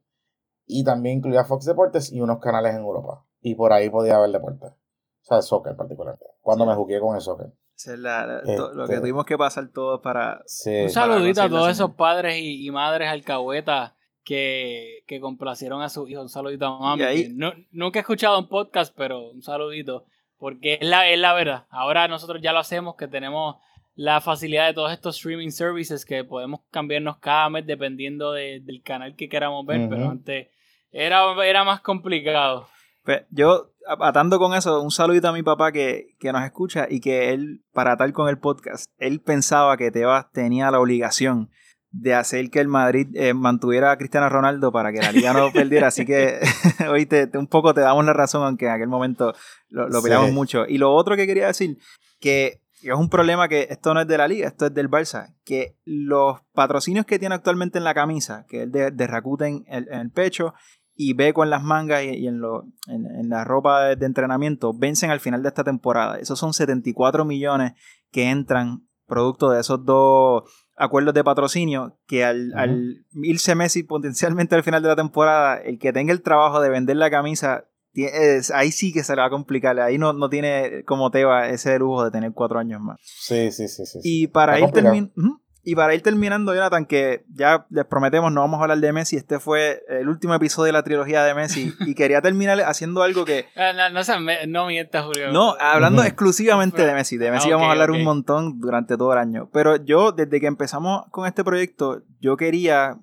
y 0.66 0.84
también 0.84 1.18
incluía 1.18 1.44
Fox 1.46 1.66
Deportes 1.66 2.12
y 2.12 2.22
unos 2.22 2.40
canales 2.40 2.74
en 2.76 2.82
Europa. 2.82 3.26
Y 3.42 3.56
por 3.56 3.74
ahí 3.74 3.90
podía 3.90 4.20
ver 4.20 4.32
deportes. 4.32 4.72
O 4.72 5.26
sea, 5.26 5.38
el 5.38 5.44
soccer 5.44 5.76
particularmente. 5.76 6.26
Cuando 6.42 6.66
Sí. 6.66 6.70
me 6.70 6.76
jugué 6.76 7.00
con 7.00 7.16
el 7.16 7.22
soccer. 7.22 7.54
Es 7.76 7.88
la- 8.00 8.26
la- 8.26 8.42
to- 8.44 8.74
lo 8.74 8.86
que 8.86 8.94
Este- 8.94 9.02
tuvimos 9.02 9.26
que 9.26 9.38
pasar 9.38 9.68
todos 9.70 10.00
para... 10.02 10.42
Sí. 10.46 10.84
Un 10.84 10.90
saludito 10.90 11.42
a 11.42 11.44
conseguir 11.44 11.52
la 11.52 11.58
todos 11.58 11.72
esos 11.72 11.92
padres 11.96 12.36
y, 12.38 12.66
y 12.68 12.72
madres 12.72 13.10
alcahuetas 13.10 13.94
que, 14.24 15.04
que 15.08 15.20
complacieron 15.20 15.82
a 15.82 15.90
su 15.90 16.08
hijo. 16.08 16.22
Un 16.22 16.30
saludito 16.30 16.66
a 16.66 16.80
mami. 16.80 17.02
Y 17.02 17.06
ahí- 17.06 17.30
no- 17.34 17.54
nunca 17.72 18.00
he 18.00 18.02
escuchado 18.02 18.40
un 18.40 18.48
podcast, 18.48 18.94
pero 18.98 19.32
un 19.32 19.42
saludito. 19.42 20.06
Porque 20.38 20.74
es 20.82 20.88
la, 20.88 21.10
es 21.10 21.20
la 21.20 21.34
verdad. 21.34 21.66
Ahora 21.70 22.08
nosotros 22.08 22.42
ya 22.42 22.52
lo 22.54 22.60
hacemos, 22.60 22.96
que 22.96 23.08
tenemos 23.08 23.56
la 23.96 24.22
facilidad 24.22 24.68
de 24.68 24.74
todos 24.74 24.92
estos 24.92 25.16
streaming 25.18 25.50
services 25.52 26.04
que 26.06 26.24
podemos 26.24 26.62
cambiarnos 26.72 27.18
cada 27.20 27.50
mes 27.50 27.66
dependiendo 27.66 28.32
de- 28.34 28.60
del 28.62 28.82
canal 28.82 29.16
que 29.16 29.30
queramos 29.30 29.66
ver. 29.66 29.88
Pero 29.90 30.10
antes 30.10 30.48
era, 30.92 31.24
era 31.46 31.64
más 31.64 31.82
complicado. 31.82 32.68
Pues 33.04 33.24
yo, 33.32 33.72
atando 34.00 34.40
con 34.40 34.54
eso, 34.56 34.82
un 34.82 34.90
saludito 34.92 35.28
a 35.28 35.34
mi 35.34 35.44
papá 35.44 35.72
que, 35.72 36.16
que 36.20 36.32
nos 36.32 36.44
escucha 36.44 36.88
y 36.90 37.02
que 37.02 37.32
él, 37.34 37.64
para 37.74 37.94
atar 37.94 38.12
con 38.14 38.30
el 38.30 38.40
podcast, 38.40 38.86
él 38.98 39.20
pensaba 39.22 39.76
que 39.78 39.92
Tebas 39.92 40.32
tenía 40.32 40.72
la 40.72 40.80
obligación 40.80 41.50
de 41.96 42.16
hacer 42.16 42.50
que 42.50 42.60
el 42.60 42.68
Madrid 42.68 43.08
eh, 43.14 43.34
mantuviera 43.36 43.92
a 43.92 43.98
Cristiano 43.98 44.28
Ronaldo 44.28 44.72
para 44.72 44.92
que 44.92 45.00
la 45.00 45.12
liga 45.12 45.32
no 45.32 45.52
perdiera. 45.54 45.88
Así 45.88 46.06
que 46.06 46.40
hoy 46.92 47.06
te, 47.06 47.28
te- 47.28 47.38
un 47.38 47.48
poco 47.48 47.74
te 47.74 47.82
damos 47.82 48.04
la 48.04 48.14
razón, 48.14 48.44
aunque 48.44 48.66
en 48.66 48.72
aquel 48.72 48.88
momento 48.90 49.34
lo, 49.70 49.88
lo 49.88 50.00
Sí. 50.00 50.04
peleamos 50.04 50.32
mucho. 50.32 50.66
Y 50.68 50.80
lo 50.80 50.94
otro 50.94 51.16
que 51.16 51.28
quería 51.28 51.48
decir, 51.48 51.78
que 52.20 52.62
es 52.82 52.96
un 52.96 53.10
problema 53.10 53.48
que 53.48 53.68
esto 53.70 53.94
no 53.94 54.02
es 54.02 54.08
de 54.08 54.18
la 54.18 54.28
liga, 54.28 54.48
esto 54.48 54.66
es 54.66 54.74
del 54.74 54.90
Barça, 54.90 55.36
que 55.46 55.78
los 55.86 56.42
patrocinios 56.54 57.06
que 57.06 57.20
tiene 57.20 57.36
actualmente 57.36 57.78
en 57.78 57.84
la 57.84 57.94
camisa, 57.94 58.46
que 58.50 58.64
es 58.64 58.72
de, 58.72 58.90
de 58.92 59.08
Rakuten 59.08 59.64
en, 59.68 59.86
en 59.90 60.00
el 60.02 60.12
pecho 60.12 60.54
y 60.96 61.14
Beco 61.14 61.44
en 61.44 61.50
las 61.52 61.64
mangas 61.64 62.04
y, 62.04 62.10
y 62.10 62.28
en, 62.28 62.40
lo- 62.40 62.66
en, 62.88 63.06
en 63.06 63.30
la 63.30 63.44
ropa 63.44 63.84
de, 63.86 63.96
de 63.98 64.06
entrenamiento, 64.08 64.74
vencen 64.74 65.12
al 65.12 65.20
final 65.20 65.44
de 65.44 65.50
esta 65.50 65.64
temporada. 65.64 66.18
Esos 66.18 66.40
son 66.40 66.54
74 66.54 67.24
millones 67.24 67.74
que 68.12 68.30
entran 68.32 68.88
producto 69.06 69.52
de 69.52 69.60
esos 69.62 69.86
dos 69.86 70.44
acuerdos 70.76 71.14
de 71.14 71.24
patrocinio 71.24 71.98
que 72.08 72.24
al, 72.24 72.52
al 72.56 73.06
irse 73.24 73.56
Messi 73.56 73.84
potencialmente 73.84 74.56
al 74.56 74.64
final 74.64 74.82
de 74.82 74.90
la 74.90 74.96
temporada, 74.96 75.58
el 75.58 75.78
que 75.80 75.94
tenga 75.94 76.12
el 76.14 76.22
trabajo 76.22 76.60
de 76.62 76.70
vender 76.70 76.98
la 76.98 77.10
camisa, 77.12 77.66
es- 77.94 78.50
ahí 78.50 78.72
sí 78.72 78.92
que 78.92 79.04
se 79.04 79.16
le 79.16 79.22
va 79.22 79.28
a 79.28 79.30
complicar. 79.30 79.80
Ahí 79.80 79.98
no, 80.00 80.14
no 80.14 80.30
tiene 80.30 80.84
como 80.86 81.12
Teba 81.12 81.50
ese 81.50 81.78
lujo 81.78 82.06
de 82.06 82.12
tener 82.12 82.32
cuatro 82.34 82.58
años 82.58 82.82
más. 82.82 83.00
Sí, 83.04 83.52
sí, 83.52 83.68
sí, 83.68 83.86
sí. 83.86 84.00
Y 84.04 84.28
para 84.28 84.58
ir, 84.58 84.66
complicado. 84.66 84.96
termin- 84.96 85.12
ujú. 85.16 85.42
Y 85.66 85.76
para 85.76 85.96
ir 85.96 86.02
terminando, 86.02 86.54
Jonathan, 86.54 86.86
que 86.86 87.24
ya 87.30 87.66
les 87.70 87.86
prometemos, 87.86 88.34
no 88.34 88.42
vamos 88.42 88.60
a 88.60 88.64
hablar 88.64 88.80
de 88.80 88.92
Messi. 88.92 89.16
Este 89.16 89.40
fue 89.40 89.82
el 89.88 90.10
último 90.10 90.34
episodio 90.34 90.66
de 90.66 90.72
la 90.74 90.84
trilogía 90.84 91.24
de 91.24 91.34
Messi. 91.34 91.74
Y 91.80 91.96
quería 91.96 92.22
terminar 92.22 92.60
haciendo 92.62 93.02
algo 93.02 93.24
que. 93.24 93.46
Ah, 93.56 93.72
no, 93.72 93.90
no, 93.90 94.02
no 94.48 94.68
mientas, 94.68 95.06
Julio. 95.06 95.32
No, 95.32 95.56
hablando 95.60 96.04
exclusivamente 96.04 96.86
de 96.86 96.94
Messi. 96.94 97.18
De 97.18 97.32
Messi 97.32 97.50
Ah, 97.50 97.56
vamos 97.56 97.70
a 97.70 97.72
hablar 97.72 97.92
un 97.92 98.04
montón 98.04 98.60
durante 98.60 98.98
todo 98.98 99.14
el 99.14 99.20
año. 99.20 99.50
Pero 99.54 99.78
yo, 99.78 100.12
desde 100.12 100.42
que 100.42 100.48
empezamos 100.48 101.04
con 101.12 101.28
este 101.28 101.44
proyecto, 101.46 102.04
yo 102.20 102.36
quería, 102.36 103.00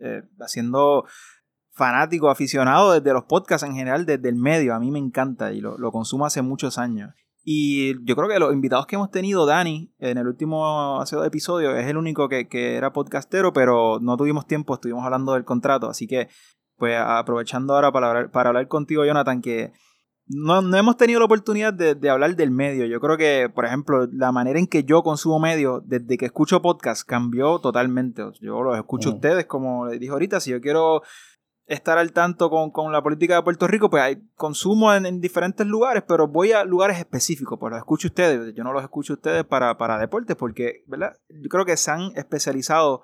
eh, 0.00 0.22
haciendo 0.40 1.04
fanático, 1.70 2.30
aficionado 2.30 2.92
desde 2.92 3.12
los 3.12 3.24
podcasts 3.24 3.66
en 3.66 3.76
general, 3.76 4.06
desde 4.06 4.28
el 4.28 4.36
medio. 4.36 4.74
A 4.74 4.80
mí 4.80 4.90
me 4.90 4.98
encanta 4.98 5.52
y 5.52 5.60
lo, 5.60 5.78
lo 5.78 5.92
consumo 5.92 6.26
hace 6.26 6.42
muchos 6.42 6.78
años. 6.78 7.14
Y 7.44 7.94
yo 8.04 8.14
creo 8.14 8.28
que 8.28 8.38
los 8.38 8.52
invitados 8.52 8.86
que 8.86 8.94
hemos 8.94 9.10
tenido, 9.10 9.46
Dani, 9.46 9.92
en 9.98 10.16
el 10.16 10.28
último 10.28 11.00
hace 11.00 11.16
dos 11.16 11.26
episodios, 11.26 11.76
es 11.76 11.86
el 11.88 11.96
único 11.96 12.28
que, 12.28 12.48
que 12.48 12.76
era 12.76 12.92
podcastero, 12.92 13.52
pero 13.52 13.98
no 14.00 14.16
tuvimos 14.16 14.46
tiempo, 14.46 14.74
estuvimos 14.74 15.04
hablando 15.04 15.32
del 15.32 15.44
contrato. 15.44 15.88
Así 15.88 16.06
que, 16.06 16.28
pues 16.76 16.96
aprovechando 16.98 17.74
ahora 17.74 17.90
para 17.90 18.08
hablar, 18.08 18.30
para 18.30 18.50
hablar 18.50 18.68
contigo, 18.68 19.04
Jonathan, 19.04 19.42
que 19.42 19.72
no, 20.26 20.62
no 20.62 20.76
hemos 20.76 20.96
tenido 20.96 21.18
la 21.18 21.26
oportunidad 21.26 21.74
de, 21.74 21.96
de 21.96 22.10
hablar 22.10 22.36
del 22.36 22.52
medio. 22.52 22.86
Yo 22.86 23.00
creo 23.00 23.16
que, 23.16 23.50
por 23.52 23.64
ejemplo, 23.64 24.06
la 24.12 24.30
manera 24.30 24.60
en 24.60 24.68
que 24.68 24.84
yo 24.84 25.02
consumo 25.02 25.40
medios 25.40 25.82
desde 25.84 26.16
que 26.16 26.26
escucho 26.26 26.62
podcast 26.62 27.04
cambió 27.04 27.58
totalmente. 27.58 28.22
Yo 28.40 28.62
los 28.62 28.76
escucho 28.76 29.10
a 29.10 29.14
ustedes, 29.14 29.46
como 29.46 29.86
les 29.86 29.98
dije 29.98 30.12
ahorita, 30.12 30.38
si 30.38 30.52
yo 30.52 30.60
quiero 30.60 31.02
estar 31.66 31.98
al 31.98 32.12
tanto 32.12 32.50
con, 32.50 32.70
con 32.70 32.92
la 32.92 33.02
política 33.02 33.36
de 33.36 33.42
Puerto 33.42 33.66
Rico, 33.66 33.88
pues 33.88 34.02
hay 34.02 34.22
consumo 34.34 34.92
en, 34.92 35.06
en 35.06 35.20
diferentes 35.20 35.66
lugares, 35.66 36.02
pero 36.06 36.28
voy 36.28 36.52
a 36.52 36.64
lugares 36.64 36.98
específicos, 36.98 37.58
pues 37.58 37.70
los 37.70 37.78
escucho 37.78 38.08
ustedes. 38.08 38.54
Yo 38.54 38.64
no 38.64 38.72
los 38.72 38.82
escucho 38.82 39.14
ustedes 39.14 39.44
para, 39.44 39.78
para 39.78 39.98
deportes, 39.98 40.36
porque, 40.36 40.84
¿verdad? 40.86 41.16
Yo 41.28 41.48
creo 41.48 41.64
que 41.64 41.76
se 41.76 41.90
han 41.90 42.12
especializado 42.16 43.02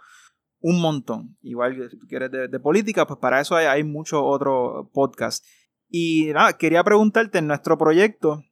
un 0.61 0.81
montón. 0.81 1.37
Igual 1.41 1.77
que 1.77 1.89
si 1.89 1.99
quieres 2.09 2.31
de, 2.31 2.49
de 2.49 2.61
política, 2.61 3.07
pues 3.07 3.19
para 3.21 3.41
eso 3.41 3.57
hay, 3.57 3.67
hay 3.67 3.85
muchos 3.85 4.21
otros 4.23 4.89
podcasts. 4.93 5.47
Y 5.89 6.33
nada, 6.35 6.55
quería 6.55 6.85
preguntarte 6.85 7.39
en 7.39 7.47
nuestro 7.47 7.79
proyecto, 7.79 8.43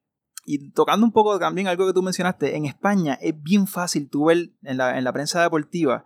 y 0.49 0.71
tocando 0.71 1.05
un 1.05 1.13
poco 1.13 1.39
también 1.41 1.67
algo 1.67 1.87
que 1.87 1.93
tú 1.93 2.03
mencionaste, 2.03 2.57
en 2.57 2.67
España 2.67 3.19
es 3.21 3.35
bien 3.43 3.67
fácil 3.67 4.09
tú 4.09 4.27
ver 4.27 4.51
en 4.63 4.77
la, 4.77 4.97
en 4.97 5.03
la 5.03 5.13
prensa 5.13 5.43
deportiva 5.43 6.05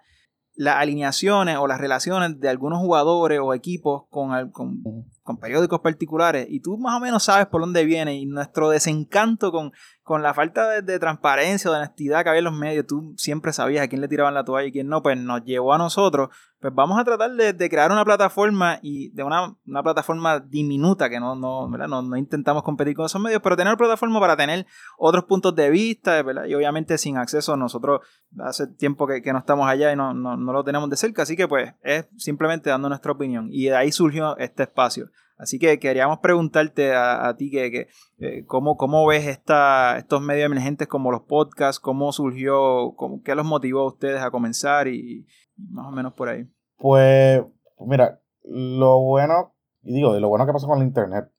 las 0.60 0.76
alineaciones 0.76 1.56
o 1.56 1.66
las 1.66 1.80
relaciones 1.80 2.38
de 2.38 2.50
algunos 2.50 2.80
jugadores 2.80 3.40
o 3.42 3.54
equipos 3.54 4.02
con, 4.10 4.50
con 4.50 5.38
periódicos 5.38 5.80
particulares 5.80 6.46
y 6.50 6.60
tú 6.60 6.76
más 6.76 6.98
o 6.98 7.00
menos 7.00 7.22
sabes 7.22 7.46
por 7.46 7.62
dónde 7.62 7.86
viene 7.86 8.16
y 8.16 8.26
nuestro 8.26 8.68
desencanto 8.68 9.52
con, 9.52 9.72
con 10.10 10.24
la 10.24 10.34
falta 10.34 10.68
de, 10.68 10.82
de 10.82 10.98
transparencia 10.98 11.70
de 11.70 11.76
honestidad 11.76 12.24
que 12.24 12.30
había 12.30 12.40
en 12.40 12.46
los 12.46 12.52
medios, 12.52 12.84
tú 12.84 13.14
siempre 13.16 13.52
sabías 13.52 13.84
a 13.84 13.86
quién 13.86 14.00
le 14.00 14.08
tiraban 14.08 14.34
la 14.34 14.44
toalla 14.44 14.66
y 14.66 14.72
quién 14.72 14.88
no, 14.88 15.04
pues 15.04 15.16
nos 15.16 15.44
llevó 15.44 15.72
a 15.72 15.78
nosotros, 15.78 16.30
pues 16.58 16.74
vamos 16.74 16.98
a 16.98 17.04
tratar 17.04 17.30
de, 17.30 17.70
crear 17.70 17.92
una 17.92 18.04
plataforma 18.04 18.80
y 18.82 19.10
de 19.10 19.22
una, 19.22 19.54
una 19.68 19.84
plataforma 19.84 20.40
diminuta 20.40 21.08
que 21.08 21.20
no, 21.20 21.36
no. 21.36 21.68
No, 21.68 22.02
no 22.02 22.16
intentamos 22.16 22.64
competir 22.64 22.96
con 22.96 23.06
esos 23.06 23.22
medios, 23.22 23.40
pero 23.40 23.56
tener 23.56 23.76
plataforma 23.76 24.18
para 24.18 24.36
tener 24.36 24.66
otros 24.98 25.26
puntos 25.26 25.54
de 25.54 25.70
vista. 25.70 26.24
Y 26.48 26.54
obviamente 26.54 26.98
sin 26.98 27.16
acceso 27.16 27.56
nosotros 27.56 28.00
hace 28.40 28.66
tiempo 28.66 29.06
que, 29.06 29.22
que 29.22 29.32
no 29.32 29.38
estamos 29.38 29.68
allá 29.68 29.92
y 29.92 29.96
no, 29.96 30.12
no, 30.12 30.36
no 30.36 30.52
lo 30.52 30.64
tenemos 30.64 30.90
de 30.90 30.96
cerca, 30.96 31.22
así 31.22 31.36
que 31.36 31.46
pues 31.46 31.72
es 31.84 32.08
simplemente 32.16 32.68
dando 32.68 32.88
nuestra 32.88 33.12
opinión 33.12 33.46
y 33.52 33.66
de 33.66 33.76
ahí 33.76 33.92
surgió 33.92 34.36
este 34.38 34.64
espacio. 34.64 35.08
Así 35.40 35.58
que 35.58 35.78
queríamos 35.78 36.18
preguntarte 36.18 36.94
a, 36.94 37.34
ti 37.38 37.50
que, 37.50 37.88
eh, 38.18 38.44
¿cómo, 38.46 38.76
cómo 38.76 39.06
ves 39.06 39.26
esta, 39.26 39.96
estos 39.96 40.20
medios 40.20 40.44
emergentes 40.44 40.86
como 40.86 41.10
los 41.10 41.22
podcasts, 41.22 41.80
cómo 41.80 42.12
surgió, 42.12 42.92
cómo, 42.94 43.22
qué 43.22 43.34
los 43.34 43.46
motivó 43.46 43.80
a 43.80 43.86
ustedes 43.86 44.20
a 44.20 44.30
comenzar 44.30 44.86
y, 44.86 45.26
más 45.56 45.86
o 45.86 45.92
menos 45.92 46.12
por 46.12 46.28
ahí. 46.28 46.46
Pues, 46.76 47.42
mira, 47.78 48.20
lo 48.44 49.00
bueno, 49.00 49.54
y 49.82 49.94
digo, 49.94 50.12
lo 50.20 50.28
bueno 50.28 50.44
que 50.44 50.52
pasa 50.52 50.66
con 50.66 50.82
el 50.82 50.88
internet 50.88 51.32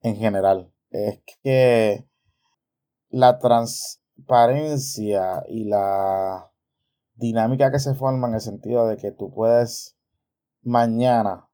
en 0.00 0.16
general 0.16 0.72
es 0.90 1.22
que 1.44 2.04
la 3.10 3.38
transparencia 3.38 5.44
y 5.48 5.68
la 5.68 6.50
dinámica 7.14 7.70
que 7.70 7.78
se 7.78 7.94
forma 7.94 8.26
en 8.26 8.34
el 8.34 8.40
sentido 8.40 8.88
de 8.88 8.96
que 8.96 9.12
tú 9.12 9.32
puedes 9.32 9.96
mañana, 10.62 11.45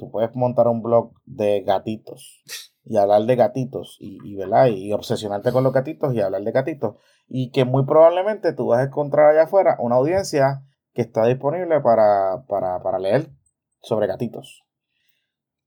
tú 0.00 0.10
puedes 0.10 0.34
montar 0.34 0.66
un 0.66 0.82
blog 0.82 1.12
de 1.26 1.60
gatitos 1.60 2.42
y 2.84 2.96
hablar 2.96 3.22
de 3.22 3.36
gatitos 3.36 3.98
y, 4.00 4.18
y, 4.24 4.34
¿verdad? 4.34 4.66
y 4.68 4.92
obsesionarte 4.92 5.52
con 5.52 5.62
los 5.62 5.74
gatitos 5.74 6.14
y 6.14 6.20
hablar 6.22 6.42
de 6.42 6.50
gatitos 6.50 6.96
y 7.28 7.50
que 7.50 7.66
muy 7.66 7.84
probablemente 7.84 8.54
tú 8.54 8.68
vas 8.68 8.80
a 8.80 8.84
encontrar 8.84 9.30
allá 9.30 9.42
afuera 9.42 9.76
una 9.78 9.96
audiencia 9.96 10.62
que 10.94 11.02
está 11.02 11.26
disponible 11.26 11.80
para, 11.80 12.44
para, 12.48 12.82
para 12.82 12.98
leer 12.98 13.30
sobre 13.82 14.06
gatitos. 14.06 14.64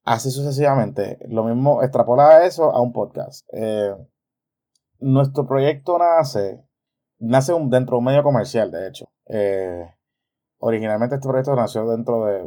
Así 0.04 0.32
sucesivamente. 0.32 1.20
Lo 1.30 1.44
mismo, 1.46 1.82
extrapola 1.84 2.46
eso 2.46 2.72
a 2.72 2.82
un 2.82 2.92
podcast. 2.92 3.48
Eh, 3.54 3.96
nuestro 5.00 5.48
proyecto 5.48 5.98
nace, 5.98 6.66
nace 7.20 7.54
un, 7.54 7.70
dentro 7.70 7.96
de 7.96 8.00
un 8.00 8.06
medio 8.06 8.24
comercial, 8.24 8.72
de 8.72 8.88
hecho. 8.88 9.06
Eh, 9.28 9.86
originalmente 10.58 11.16
este 11.16 11.28
proyecto 11.28 11.56
nació 11.56 11.88
dentro 11.88 12.26
de 12.26 12.44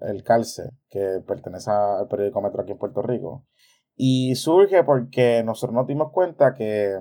el 0.00 0.22
Calce, 0.22 0.70
que 0.88 1.20
pertenece 1.26 1.70
al 1.70 2.08
periódico 2.08 2.40
Metro 2.40 2.62
aquí 2.62 2.72
en 2.72 2.78
Puerto 2.78 3.02
Rico. 3.02 3.44
Y 3.96 4.34
surge 4.36 4.84
porque 4.84 5.42
nosotros 5.44 5.74
nos 5.74 5.86
dimos 5.86 6.12
cuenta 6.12 6.54
que, 6.54 6.98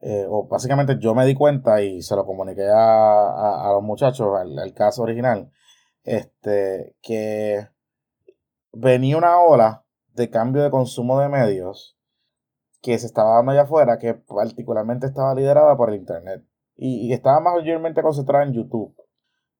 eh, 0.00 0.26
o 0.28 0.46
básicamente 0.46 0.96
yo 0.98 1.14
me 1.14 1.26
di 1.26 1.34
cuenta 1.34 1.82
y 1.82 2.00
se 2.02 2.16
lo 2.16 2.24
comuniqué 2.24 2.68
a, 2.68 2.74
a, 2.74 3.68
a 3.68 3.72
los 3.74 3.82
muchachos, 3.82 4.28
al, 4.38 4.58
al 4.58 4.72
caso 4.72 5.02
original, 5.02 5.50
este, 6.04 6.96
que 7.02 7.68
venía 8.72 9.18
una 9.18 9.38
ola 9.40 9.84
de 10.14 10.30
cambio 10.30 10.62
de 10.62 10.70
consumo 10.70 11.20
de 11.20 11.28
medios 11.28 11.98
que 12.80 12.98
se 12.98 13.06
estaba 13.06 13.34
dando 13.34 13.52
allá 13.52 13.62
afuera, 13.62 13.98
que 13.98 14.14
particularmente 14.14 15.06
estaba 15.06 15.34
liderada 15.34 15.76
por 15.76 15.90
el 15.90 15.96
Internet. 15.96 16.44
Y, 16.76 17.08
y 17.08 17.12
estaba 17.12 17.40
mayormente 17.40 18.02
concentrada 18.02 18.44
en 18.44 18.52
YouTube, 18.52 18.94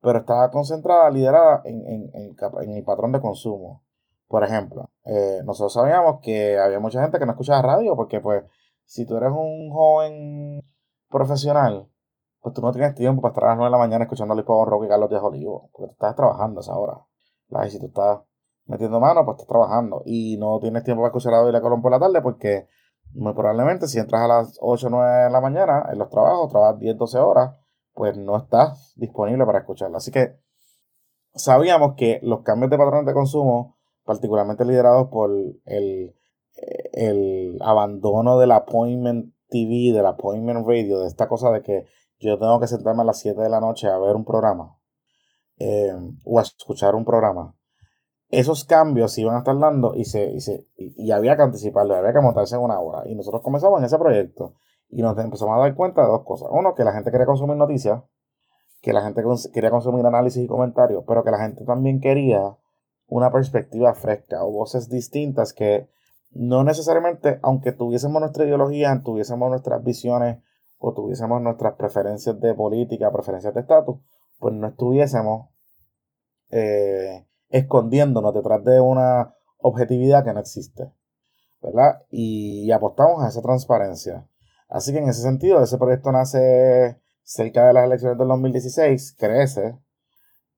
pero 0.01 0.20
estaba 0.20 0.51
concentrada, 0.51 1.11
liderada 1.11 1.62
en, 1.64 1.84
en, 1.86 2.11
en, 2.14 2.36
en 2.62 2.70
el 2.70 2.84
patrón 2.84 3.12
de 3.12 3.20
consumo. 3.20 3.82
Por 4.28 4.44
ejemplo, 4.44 4.90
eh, 5.05 5.40
nosotros 5.44 5.72
sabíamos 5.72 6.20
que 6.22 6.59
había 6.59 6.80
mucha 6.80 7.01
gente 7.01 7.18
que 7.18 7.26
no 7.26 7.32
escuchaba 7.32 7.62
radio, 7.62 7.96
porque 7.96 8.20
pues 8.20 8.44
si 8.84 9.07
tú 9.07 9.16
eres 9.16 9.30
un 9.30 9.70
joven 9.70 10.62
profesional, 11.09 11.88
pues 12.40 12.55
tú 12.55 12.61
no 12.61 12.72
tienes 12.72 12.94
tiempo 12.94 13.22
para 13.22 13.32
estar 13.32 13.44
a 13.44 13.49
las 13.49 13.57
9 13.57 13.68
de 13.68 13.72
la 13.72 13.78
mañana 13.78 14.05
escuchando 14.05 14.32
a 14.32 14.36
Luis 14.36 14.46
Roque 14.46 14.86
y 14.86 14.88
Carlos 14.88 15.11
Díaz 15.11 15.22
Olivo, 15.22 15.70
porque 15.72 15.88
tú 15.88 15.92
estás 15.92 16.14
trabajando 16.14 16.61
a 16.61 16.62
esa 16.62 16.76
hora. 16.76 16.99
Y 17.66 17.70
si 17.70 17.80
tú 17.80 17.86
estás 17.86 18.20
metiendo 18.66 19.01
mano, 19.01 19.24
pues 19.24 19.36
estás 19.36 19.49
trabajando. 19.49 20.03
Y 20.05 20.36
no 20.38 20.59
tienes 20.61 20.84
tiempo 20.84 21.03
para 21.03 21.09
escuchar 21.09 21.34
a 21.34 21.42
Biblia 21.42 21.61
Colón 21.61 21.82
por 21.82 21.90
la 21.90 21.99
tarde, 21.99 22.20
porque 22.20 22.68
muy 23.14 23.32
probablemente 23.32 23.88
si 23.88 23.99
entras 23.99 24.22
a 24.22 24.28
las 24.28 24.59
8 24.61 24.86
o 24.86 24.90
9 24.90 25.24
de 25.24 25.30
la 25.30 25.40
mañana 25.40 25.86
en 25.90 25.99
los 25.99 26.11
trabajos, 26.11 26.51
trabajas 26.51 26.78
10, 26.78 26.96
12 26.99 27.18
horas, 27.18 27.55
pues 27.99 28.16
no 28.16 28.36
estás 28.36 28.92
disponible 28.94 29.44
para 29.44 29.59
escucharla. 29.59 29.96
Así 29.96 30.12
que 30.12 30.38
sabíamos 31.34 31.96
que 31.96 32.20
los 32.22 32.42
cambios 32.42 32.70
de 32.70 32.78
patrones 32.78 33.07
de 33.07 33.12
consumo, 33.12 33.76
particularmente 34.05 34.64
liderados 34.64 35.09
por 35.09 35.32
el, 35.32 36.14
el 36.92 37.59
abandono 37.61 38.38
del 38.38 38.53
appointment 38.53 39.34
TV, 39.49 39.92
del 39.92 40.07
appointment 40.07 40.64
radio, 40.64 41.01
de 41.01 41.09
esta 41.09 41.26
cosa 41.26 41.51
de 41.51 41.62
que 41.62 41.86
yo 42.20 42.38
tengo 42.38 42.61
que 42.61 42.68
sentarme 42.68 43.03
a 43.03 43.07
las 43.07 43.18
7 43.18 43.40
de 43.40 43.49
la 43.49 43.59
noche 43.59 43.88
a 43.88 43.99
ver 43.99 44.14
un 44.14 44.24
programa 44.24 44.78
eh, 45.59 45.92
o 46.22 46.38
a 46.38 46.42
escuchar 46.42 46.94
un 46.94 47.05
programa. 47.05 47.57
Esos 48.28 48.64
cambios 48.64 49.12
se 49.12 49.22
iban 49.22 49.34
a 49.34 49.38
estar 49.38 49.59
dando 49.59 49.96
y, 49.96 50.05
se, 50.05 50.30
y, 50.30 50.40
se, 50.40 50.68
y 50.76 51.11
había 51.11 51.34
que 51.34 51.42
anticiparlo, 51.42 51.96
había 51.96 52.12
que 52.12 52.20
montarse 52.20 52.55
en 52.55 52.62
una 52.62 52.78
hora. 52.78 53.09
Y 53.09 53.16
nosotros 53.16 53.42
comenzamos 53.42 53.80
en 53.80 53.86
ese 53.86 53.99
proyecto 53.99 54.55
y 54.91 55.03
nos 55.03 55.18
empezamos 55.18 55.57
a 55.57 55.61
dar 55.61 55.74
cuenta 55.74 56.03
de 56.03 56.09
dos 56.09 56.24
cosas. 56.24 56.49
Uno, 56.51 56.74
que 56.74 56.84
la 56.84 56.93
gente 56.93 57.11
quería 57.11 57.26
consumir 57.26 57.57
noticias, 57.57 58.03
que 58.80 58.93
la 58.93 59.03
gente 59.03 59.22
quería 59.53 59.70
consumir 59.70 60.07
análisis 60.07 60.43
y 60.43 60.47
comentarios, 60.47 61.05
pero 61.07 61.24
que 61.24 61.30
la 61.30 61.39
gente 61.39 61.64
también 61.64 62.01
quería 62.01 62.57
una 63.07 63.32
perspectiva 63.32 63.95
fresca 63.95 64.45
o 64.45 64.53
voces 64.53 64.89
distintas 64.89 65.53
que 65.53 65.89
no 66.30 66.62
necesariamente, 66.62 67.41
aunque 67.43 67.72
tuviésemos 67.72 68.20
nuestra 68.20 68.45
ideología, 68.45 69.01
tuviésemos 69.03 69.49
nuestras 69.49 69.82
visiones 69.82 70.43
o 70.78 70.93
tuviésemos 70.93 71.41
nuestras 71.41 71.74
preferencias 71.74 72.39
de 72.41 72.55
política, 72.55 73.11
preferencias 73.11 73.55
de 73.55 73.61
estatus, 73.61 73.97
pues 74.39 74.55
no 74.55 74.68
estuviésemos 74.68 75.49
eh, 76.51 77.26
escondiéndonos 77.49 78.34
detrás 78.34 78.62
de 78.64 78.80
una 78.80 79.34
objetividad 79.59 80.24
que 80.24 80.32
no 80.32 80.41
existe, 80.41 80.93
¿verdad? 81.61 82.03
Y, 82.11 82.70
apostamos 82.70 83.22
a 83.22 83.28
esa 83.28 83.43
transparencia. 83.43 84.28
Así 84.69 84.93
que 84.93 84.99
en 84.99 85.09
ese 85.09 85.23
sentido, 85.23 85.62
ese 85.62 85.79
proyecto 85.79 86.12
nace 86.12 87.01
cerca 87.23 87.66
de 87.66 87.73
las 87.73 87.85
elecciones 87.85 88.19
del 88.19 88.29
2016, 88.29 89.16
crece, 89.19 89.79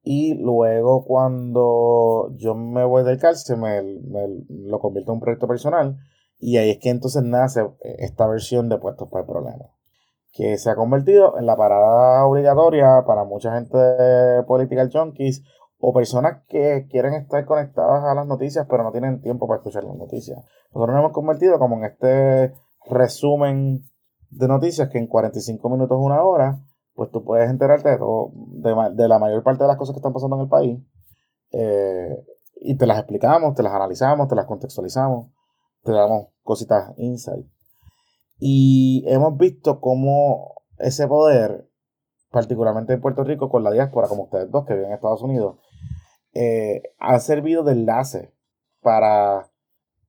y 0.02 0.34
luego 0.34 1.04
cuando 1.04 2.32
yo 2.36 2.54
me 2.54 2.84
voy 2.84 3.04
del 3.04 3.18
cárcel, 3.18 3.58
me, 3.58 3.82
me, 3.82 4.26
lo 4.48 4.80
convierto 4.80 5.12
en 5.12 5.16
un 5.16 5.20
proyecto 5.20 5.46
personal, 5.46 5.98
y 6.38 6.56
ahí 6.56 6.70
es 6.70 6.78
que 6.78 6.90
entonces 6.90 7.22
nace 7.22 7.68
esta 7.80 8.26
versión 8.26 8.68
de 8.68 8.78
Puestos 8.78 9.08
para 9.10 9.22
el 9.22 9.28
Problema. 9.28 9.66
que 10.32 10.56
se 10.58 10.70
ha 10.70 10.76
convertido 10.76 11.38
en 11.38 11.46
la 11.46 11.56
parada 11.56 12.24
obligatoria 12.24 13.04
para 13.06 13.24
mucha 13.24 13.52
gente 13.54 13.76
de 13.76 14.42
political 14.44 14.90
junkies 14.92 15.42
o 15.78 15.92
personas 15.92 16.42
que 16.48 16.86
quieren 16.88 17.14
estar 17.14 17.44
conectadas 17.46 18.04
a 18.04 18.14
las 18.14 18.26
noticias 18.26 18.66
pero 18.70 18.84
no 18.84 18.92
tienen 18.92 19.20
tiempo 19.20 19.48
para 19.48 19.58
escuchar 19.58 19.82
las 19.84 19.96
noticias. 19.96 20.38
Nosotros 20.72 20.94
nos 20.94 21.00
hemos 21.00 21.12
convertido 21.12 21.58
como 21.58 21.78
en 21.78 21.84
este 21.84 22.54
resumen 22.88 23.89
de 24.30 24.48
noticias 24.48 24.88
que 24.88 24.98
en 24.98 25.06
45 25.06 25.68
minutos, 25.68 25.98
una 26.00 26.22
hora, 26.22 26.60
pues 26.94 27.10
tú 27.10 27.24
puedes 27.24 27.50
enterarte 27.50 27.90
de, 27.90 27.98
todo, 27.98 28.32
de, 28.34 29.08
la 29.08 29.18
mayor 29.18 29.42
parte 29.42 29.64
de 29.64 29.68
las 29.68 29.76
cosas 29.76 29.94
que 29.94 29.98
están 29.98 30.12
pasando 30.12 30.36
en 30.36 30.42
el 30.42 30.48
país 30.48 30.78
eh, 31.52 32.24
y 32.56 32.76
te 32.76 32.86
las 32.86 32.98
explicamos, 32.98 33.54
te 33.54 33.62
las 33.62 33.72
analizamos, 33.72 34.28
te 34.28 34.34
las 34.34 34.46
contextualizamos, 34.46 35.28
te 35.82 35.92
damos 35.92 36.28
cositas 36.42 36.92
insight. 36.96 37.46
Y 38.38 39.04
hemos 39.06 39.36
visto 39.36 39.80
cómo 39.80 40.54
ese 40.78 41.06
poder, 41.06 41.68
particularmente 42.30 42.94
en 42.94 43.00
Puerto 43.00 43.24
Rico, 43.24 43.48
con 43.50 43.64
la 43.64 43.70
diáspora, 43.70 44.08
como 44.08 44.24
ustedes 44.24 44.50
dos 44.50 44.64
que 44.64 44.74
viven 44.74 44.88
en 44.90 44.94
Estados 44.94 45.22
Unidos, 45.22 45.56
eh, 46.32 46.82
ha 46.98 47.18
servido 47.18 47.64
de 47.64 47.72
enlace 47.72 48.34
para, 48.80 49.49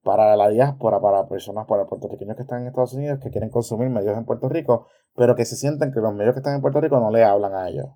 para 0.04 0.36
la 0.36 0.50
diáspora, 0.50 1.00
para 1.00 1.28
personas, 1.28 1.68
para 1.68 1.86
puertorriqueños 1.86 2.36
que 2.36 2.44
están 2.44 2.62
en 2.62 2.68
Estados 2.68 2.94
Unidos, 2.94 3.20
que 3.22 3.30
quieren 3.30 3.50
consumir 3.50 3.90
medios 3.90 4.18
en 4.18 4.26
Puerto 4.26 4.50
Rico, 4.50 4.88
pero 5.16 5.36
que 5.36 5.46
se 5.46 5.56
sienten 5.56 5.92
que 5.92 6.00
los 6.00 6.14
medios 6.14 6.34
que 6.34 6.40
están 6.40 6.56
en 6.56 6.62
Puerto 6.62 6.82
Rico 6.82 7.00
no 7.00 7.12
le 7.12 7.24
hablan 7.24 7.54
a 7.54 7.70
ellos. 7.70 7.88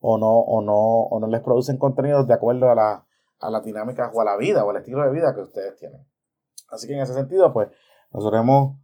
O 0.00 0.18
no, 0.18 0.32
o 0.32 0.62
no, 0.62 0.74
o 0.74 1.20
no 1.20 1.26
les 1.26 1.42
producen 1.42 1.76
contenidos 1.78 2.26
de 2.26 2.34
acuerdo 2.34 2.70
a 2.70 2.74
la, 2.74 3.06
a 3.38 3.50
la 3.50 3.60
dinámica 3.60 4.10
o 4.12 4.20
a 4.20 4.24
la 4.24 4.36
vida 4.36 4.64
o 4.64 4.70
al 4.70 4.76
estilo 4.76 5.02
de 5.02 5.10
vida 5.12 5.34
que 5.34 5.42
ustedes 5.42 5.76
tienen. 5.76 6.06
Así 6.70 6.86
que 6.86 6.94
en 6.94 7.00
ese 7.00 7.14
sentido, 7.14 7.52
pues, 7.52 7.68
nosotros 8.12 8.40
hemos 8.40 8.76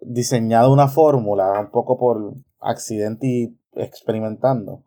diseñado 0.00 0.72
una 0.72 0.88
fórmula 0.88 1.60
un 1.60 1.70
poco 1.70 1.98
por 1.98 2.34
accidente 2.60 3.26
y 3.26 3.58
experimentando 3.72 4.84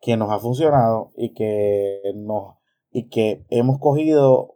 que 0.00 0.16
nos 0.16 0.30
ha 0.30 0.38
funcionado 0.38 1.12
y 1.16 1.32
que 1.34 2.00
nos 2.16 2.56
y 2.90 3.08
que 3.08 3.44
hemos 3.48 3.78
cogido 3.78 4.52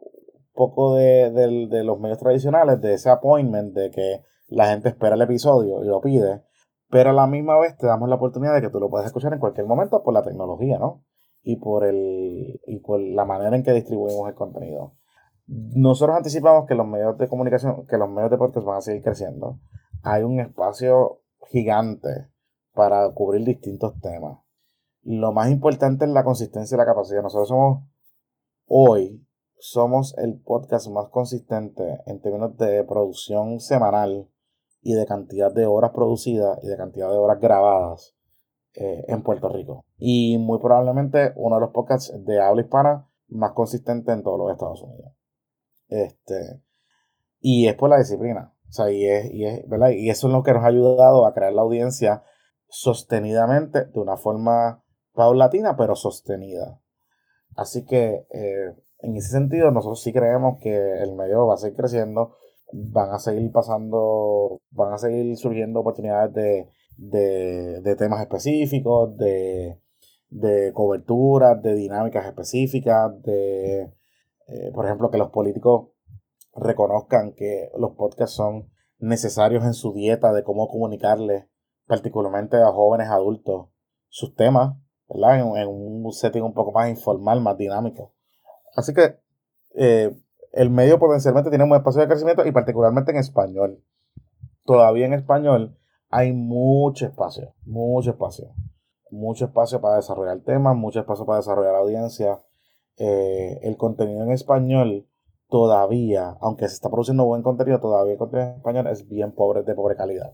poco 0.57 0.95
de, 0.95 1.31
de, 1.31 1.83
los 1.83 1.99
medios 1.99 2.19
tradicionales 2.19 2.81
de 2.81 2.95
ese 2.95 3.09
appointment 3.09 3.73
de 3.73 3.91
que 3.91 4.21
la 4.47 4.67
gente 4.67 4.89
espera 4.89 5.15
el 5.15 5.21
episodio 5.21 5.83
y 5.83 5.87
lo 5.87 6.01
pide 6.01 6.43
pero 6.89 7.09
a 7.09 7.13
la 7.13 7.27
misma 7.27 7.59
vez 7.59 7.75
te 7.77 7.85
damos 7.85 8.07
la 8.07 8.15
oportunidad 8.15 8.55
de 8.55 8.61
que 8.61 8.69
tú 8.69 8.79
lo 8.79 8.89
puedas 8.89 9.07
escuchar 9.07 9.33
en 9.33 9.39
cualquier 9.39 9.67
momento 9.67 10.03
por 10.03 10.13
la 10.13 10.23
tecnología, 10.23 10.79
¿no? 10.79 11.03
Y 11.43 11.57
por 11.57 11.83
el 11.85 12.61
y 12.65 12.79
por 12.79 13.01
la 13.01 13.25
manera 13.25 13.55
en 13.57 13.63
que 13.63 13.73
distribuimos 13.73 14.29
el 14.29 14.35
contenido. 14.35 14.95
Nosotros 15.47 16.15
anticipamos 16.15 16.65
que 16.65 16.75
los 16.75 16.87
medios 16.87 17.17
de 17.17 17.27
comunicación, 17.27 17.85
que 17.87 17.97
los 17.97 18.09
medios 18.09 18.31
de 18.31 18.37
podcast 18.37 18.65
van 18.65 18.77
a 18.77 18.81
seguir 18.81 19.03
creciendo 19.03 19.59
hay 20.03 20.23
un 20.23 20.39
espacio 20.39 21.21
gigante 21.49 22.29
para 22.73 23.09
cubrir 23.13 23.45
distintos 23.45 23.99
temas. 23.99 24.39
Lo 25.01 25.31
más 25.31 25.49
importante 25.49 26.05
es 26.05 26.11
la 26.11 26.23
consistencia 26.23 26.75
y 26.75 26.77
la 26.77 26.85
capacidad. 26.85 27.21
Nosotros 27.21 27.49
somos, 27.49 27.83
hoy, 28.65 29.26
somos 29.59 30.15
el 30.17 30.39
podcast 30.39 30.87
más 30.89 31.09
consistente 31.09 32.01
en 32.05 32.21
términos 32.21 32.55
de 32.57 32.83
producción 32.83 33.59
semanal 33.59 34.29
y 34.81 34.93
de 34.93 35.05
cantidad 35.05 35.53
de 35.53 35.65
horas 35.65 35.91
producidas 35.91 36.59
y 36.63 36.67
de 36.67 36.77
cantidad 36.77 37.09
de 37.09 37.17
horas 37.17 37.39
grabadas 37.39 38.15
eh, 38.75 39.05
en 39.07 39.23
Puerto 39.23 39.49
Rico. 39.49 39.85
Y 39.97 40.37
muy 40.37 40.59
probablemente 40.59 41.33
uno 41.35 41.55
de 41.55 41.61
los 41.61 41.71
podcasts 41.71 42.13
de 42.25 42.39
habla 42.39 42.61
hispana 42.61 43.09
más 43.27 43.51
consistente 43.53 44.11
en 44.11 44.23
todos 44.23 44.39
los 44.39 44.51
Estados 44.51 44.81
Unidos. 44.83 45.13
Este, 45.87 46.61
y 47.39 47.67
es 47.67 47.75
por 47.75 47.89
la 47.89 47.97
disciplina. 47.97 48.53
O 48.69 48.71
sea, 48.71 48.91
y, 48.91 49.05
es, 49.05 49.31
y, 49.33 49.45
es, 49.45 49.67
¿verdad? 49.67 49.89
y 49.89 50.09
eso 50.09 50.27
es 50.27 50.33
lo 50.33 50.43
que 50.43 50.53
nos 50.53 50.63
ha 50.63 50.67
ayudado 50.67 51.25
a 51.25 51.33
crear 51.33 51.53
la 51.53 51.61
audiencia 51.61 52.23
sostenidamente, 52.69 53.85
de 53.85 53.99
una 53.99 54.17
forma 54.17 54.83
paulatina, 55.13 55.75
pero 55.77 55.95
sostenida. 55.95 56.79
Así 57.55 57.85
que 57.85 58.27
eh, 58.29 58.75
en 59.07 59.15
ese 59.15 59.29
sentido, 59.29 59.71
nosotros 59.71 60.03
sí 60.03 60.11
creemos 60.11 60.59
que 60.59 61.01
el 61.01 61.15
medio 61.15 61.47
va 61.47 61.53
a 61.53 61.57
seguir 61.57 61.77
creciendo, 61.77 62.35
van 62.73 63.11
a 63.11 63.19
seguir 63.19 63.49
pasando, 63.53 64.59
van 64.71 64.93
a 64.93 64.97
seguir 64.97 65.37
surgiendo 65.37 65.79
oportunidades 65.79 66.33
de, 66.33 67.81
de, 67.81 67.95
temas 67.95 68.19
específicos, 68.19 69.15
de, 69.15 69.79
de 70.29 70.73
coberturas, 70.73 71.61
de 71.61 71.75
dinámicas 71.75 72.25
específicas, 72.25 73.21
de, 73.21 73.93
eh, 74.47 74.71
por 74.73 74.85
ejemplo, 74.85 75.09
que 75.09 75.17
los 75.17 75.29
políticos 75.29 75.91
reconozcan 76.53 77.31
que 77.31 77.69
los 77.77 77.91
podcasts 77.91 78.35
son 78.35 78.69
necesarios 78.99 79.63
en 79.63 79.73
su 79.73 79.93
dieta 79.93 80.33
de 80.33 80.43
cómo 80.43 80.67
comunicarles, 80.67 81.45
particularmente 81.85 82.57
a 82.57 82.73
jóvenes 82.73 83.07
adultos, 83.07 83.69
sus 84.09 84.35
temas, 84.35 84.75
¿verdad? 85.07 85.39
En, 85.39 85.69
un 85.69 86.11
setting 86.11 86.43
un 86.43 86.53
poco 86.53 86.73
más 86.73 86.89
informal, 86.89 87.39
más 87.39 87.57
dinámico. 87.57 88.16
Así 88.75 88.93
que 88.93 89.19
eh, 89.75 90.15
el 90.51 90.69
medio 90.69 90.99
potencialmente 90.99 91.49
tiene 91.49 91.65
un 91.65 91.75
espacio 91.75 92.01
de 92.01 92.07
crecimiento 92.07 92.45
y 92.45 92.51
particularmente 92.51 93.11
en 93.11 93.17
español. 93.17 93.83
Todavía 94.63 95.05
en 95.05 95.13
español 95.13 95.77
hay 96.09 96.33
mucho 96.33 97.05
espacio, 97.05 97.53
mucho 97.65 98.11
espacio. 98.11 98.53
Mucho 99.09 99.45
espacio 99.45 99.79
para 99.79 99.95
desarrollar 99.95 100.39
temas, 100.41 100.75
mucho 100.75 100.99
espacio 100.99 101.25
para 101.25 101.37
desarrollar 101.37 101.75
audiencia. 101.75 102.41
Eh, 102.97 103.59
el 103.63 103.77
contenido 103.77 104.23
en 104.23 104.31
español 104.31 105.07
todavía, 105.47 106.35
aunque 106.41 106.67
se 106.67 106.73
está 106.73 106.89
produciendo 106.89 107.25
buen 107.25 107.43
contenido, 107.43 107.79
todavía 107.79 108.13
el 108.13 108.19
contenido 108.19 108.49
en 108.49 108.57
español 108.57 108.87
es 108.87 109.07
bien 109.07 109.33
pobre, 109.33 109.63
de 109.63 109.75
pobre 109.75 109.95
calidad. 109.95 110.33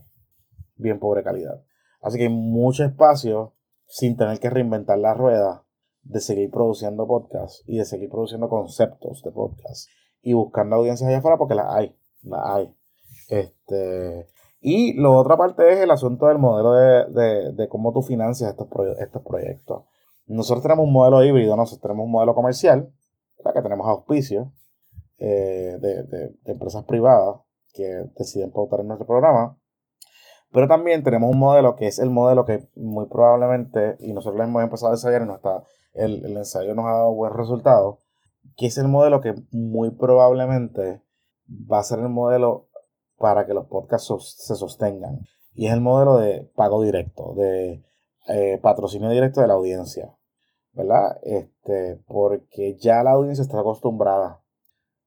Bien 0.76 0.98
pobre 0.98 1.22
calidad. 1.22 1.62
Así 2.00 2.18
que 2.18 2.24
hay 2.24 2.30
mucho 2.30 2.84
espacio 2.84 3.54
sin 3.86 4.16
tener 4.16 4.40
que 4.40 4.50
reinventar 4.50 4.98
la 4.98 5.14
rueda 5.14 5.63
de 6.04 6.20
seguir 6.20 6.50
produciendo 6.50 7.06
podcasts 7.06 7.62
y 7.66 7.78
de 7.78 7.84
seguir 7.84 8.10
produciendo 8.10 8.48
conceptos 8.48 9.22
de 9.22 9.30
podcasts 9.30 9.88
y 10.22 10.32
buscando 10.32 10.76
audiencias 10.76 11.08
allá 11.08 11.18
afuera 11.18 11.38
porque 11.38 11.54
las 11.54 11.66
hay, 11.68 11.96
las 12.22 12.40
hay. 12.44 12.74
Este, 13.28 14.26
y 14.60 14.98
la 15.00 15.10
otra 15.10 15.36
parte 15.36 15.72
es 15.72 15.80
el 15.80 15.90
asunto 15.90 16.26
del 16.26 16.38
modelo 16.38 16.72
de, 16.72 17.52
de, 17.52 17.68
cómo 17.68 17.92
tú 17.92 18.02
financias 18.02 18.50
estos, 18.50 18.68
estos 18.98 19.22
proyectos. 19.22 19.84
Nosotros 20.26 20.62
tenemos 20.62 20.86
un 20.86 20.92
modelo 20.92 21.22
híbrido, 21.22 21.56
nosotros 21.56 21.82
tenemos 21.82 22.06
un 22.06 22.12
modelo 22.12 22.34
comercial, 22.34 22.90
que 23.52 23.62
tenemos 23.62 23.86
auspicio, 23.86 24.52
eh, 25.18 25.76
de, 25.80 26.34
empresas 26.46 26.84
privadas 26.84 27.40
que 27.72 27.84
deciden 28.16 28.52
pautar 28.52 28.80
en 28.80 28.88
nuestro 28.88 29.06
programa. 29.06 29.58
Pero 30.52 30.68
también 30.68 31.02
tenemos 31.02 31.30
un 31.30 31.38
modelo 31.38 31.76
que 31.76 31.88
es 31.88 31.98
el 31.98 32.10
modelo 32.10 32.44
que 32.44 32.68
muy 32.76 33.06
probablemente, 33.06 33.96
y 33.98 34.12
nosotros 34.12 34.38
lo 34.38 34.44
hemos 34.44 34.62
empezado 34.62 34.92
a 34.92 34.96
y 34.96 35.26
no 35.26 35.34
está, 35.34 35.64
el, 35.94 36.24
el 36.24 36.36
ensayo 36.36 36.74
nos 36.74 36.86
ha 36.86 36.92
dado 36.92 37.14
buen 37.14 37.32
resultado, 37.32 37.98
que 38.56 38.66
es 38.66 38.78
el 38.78 38.88
modelo 38.88 39.20
que 39.20 39.34
muy 39.50 39.90
probablemente 39.90 41.02
va 41.48 41.78
a 41.78 41.84
ser 41.84 41.98
el 42.00 42.08
modelo 42.08 42.68
para 43.18 43.46
que 43.46 43.54
los 43.54 43.66
podcasts 43.66 44.36
se 44.38 44.54
sostengan. 44.54 45.20
Y 45.54 45.66
es 45.66 45.72
el 45.72 45.80
modelo 45.80 46.18
de 46.18 46.50
pago 46.54 46.82
directo, 46.82 47.34
de 47.34 47.84
eh, 48.28 48.58
patrocinio 48.62 49.10
directo 49.10 49.40
de 49.40 49.48
la 49.48 49.54
audiencia. 49.54 50.16
¿Verdad? 50.72 51.18
Este, 51.22 52.02
porque 52.08 52.76
ya 52.76 53.04
la 53.04 53.12
audiencia 53.12 53.42
está 53.42 53.60
acostumbrada 53.60 54.42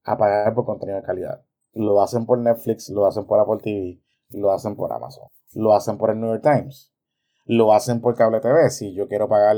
a 0.03 0.17
pagar 0.17 0.53
por 0.55 0.65
contenido 0.65 0.97
de 0.97 1.03
calidad. 1.05 1.43
Lo 1.73 2.01
hacen 2.01 2.25
por 2.25 2.39
Netflix, 2.39 2.89
lo 2.89 3.05
hacen 3.05 3.25
por 3.25 3.39
Apple 3.39 3.57
TV, 3.61 4.01
lo 4.29 4.51
hacen 4.51 4.77
por 4.77 4.93
Amazon, 4.93 5.27
lo 5.53 5.73
hacen 5.73 5.97
por 5.97 6.09
el 6.09 6.21
New 6.21 6.29
York 6.29 6.41
Times, 6.41 6.93
lo 7.45 7.73
hacen 7.73 7.99
por 7.99 8.15
cable 8.15 8.39
TV. 8.39 8.69
Si 8.69 8.93
yo 8.93 9.09
quiero 9.09 9.27
pagar 9.27 9.57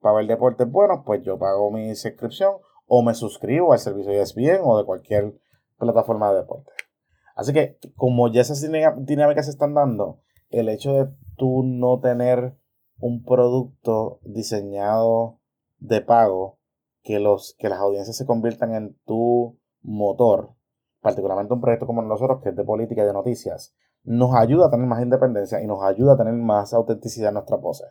para 0.00 0.16
ver 0.16 0.26
deportes 0.26 0.70
buenos, 0.70 1.00
pues 1.04 1.22
yo 1.22 1.38
pago 1.38 1.70
mi 1.70 1.94
suscripción 1.94 2.54
o 2.86 3.02
me 3.02 3.14
suscribo 3.14 3.72
al 3.72 3.78
servicio 3.78 4.12
de 4.12 4.20
ESPN 4.20 4.60
o 4.64 4.78
de 4.78 4.84
cualquier 4.84 5.34
plataforma 5.78 6.30
de 6.32 6.38
deporte. 6.38 6.72
Así 7.34 7.52
que 7.52 7.78
como 7.96 8.28
ya 8.28 8.40
esas 8.40 8.60
dinámicas 8.60 9.46
se 9.46 9.52
están 9.52 9.74
dando, 9.74 10.20
el 10.50 10.68
hecho 10.68 10.92
de 10.92 11.08
tú 11.36 11.62
no 11.64 12.00
tener 12.00 12.56
un 12.98 13.24
producto 13.24 14.20
diseñado 14.22 15.38
de 15.78 16.00
pago, 16.00 16.58
que, 17.02 17.18
los, 17.18 17.56
que 17.58 17.68
las 17.68 17.78
audiencias 17.78 18.16
se 18.16 18.26
conviertan 18.26 18.74
en 18.74 18.96
tu 19.06 19.58
motor, 19.82 20.50
particularmente 21.00 21.54
un 21.54 21.60
proyecto 21.60 21.86
como 21.86 22.02
nosotros, 22.02 22.42
que 22.42 22.50
es 22.50 22.56
de 22.56 22.64
política 22.64 23.02
y 23.02 23.06
de 23.06 23.12
noticias, 23.12 23.74
nos 24.04 24.34
ayuda 24.34 24.66
a 24.66 24.70
tener 24.70 24.86
más 24.86 25.02
independencia 25.02 25.62
y 25.62 25.66
nos 25.66 25.82
ayuda 25.82 26.14
a 26.14 26.16
tener 26.16 26.34
más 26.34 26.74
autenticidad 26.74 27.28
en 27.28 27.34
nuestras 27.34 27.60
voces. 27.60 27.88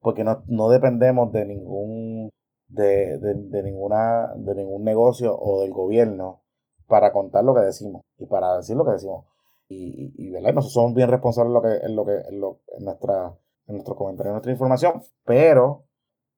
Porque 0.00 0.24
no, 0.24 0.68
dependemos 0.70 1.32
de 1.32 1.44
ningún, 1.44 2.30
de, 2.68 3.18
de, 3.18 3.62
ninguna, 3.62 4.32
de 4.36 4.54
ningún 4.54 4.84
negocio 4.84 5.36
o 5.38 5.60
del 5.60 5.72
gobierno 5.72 6.42
para 6.86 7.12
contar 7.12 7.44
lo 7.44 7.54
que 7.54 7.60
decimos 7.60 8.02
y 8.18 8.26
para 8.26 8.56
decir 8.56 8.76
lo 8.76 8.84
que 8.84 8.92
decimos. 8.92 9.26
Y, 9.68 10.12
y, 10.16 10.30
nosotros 10.30 10.72
somos 10.72 10.94
bien 10.94 11.10
responsables 11.10 11.50
en 11.50 11.54
lo 11.54 11.62
que, 11.62 11.86
en 11.86 11.96
lo 11.96 12.04
que, 12.04 12.28
en, 12.28 12.40
lo, 12.40 12.60
en 12.76 12.84
nuestra, 12.84 13.36
en 13.66 13.74
nuestro 13.74 13.94
comentario, 13.94 14.30
en 14.30 14.34
nuestra 14.34 14.52
información, 14.52 15.02
pero 15.24 15.84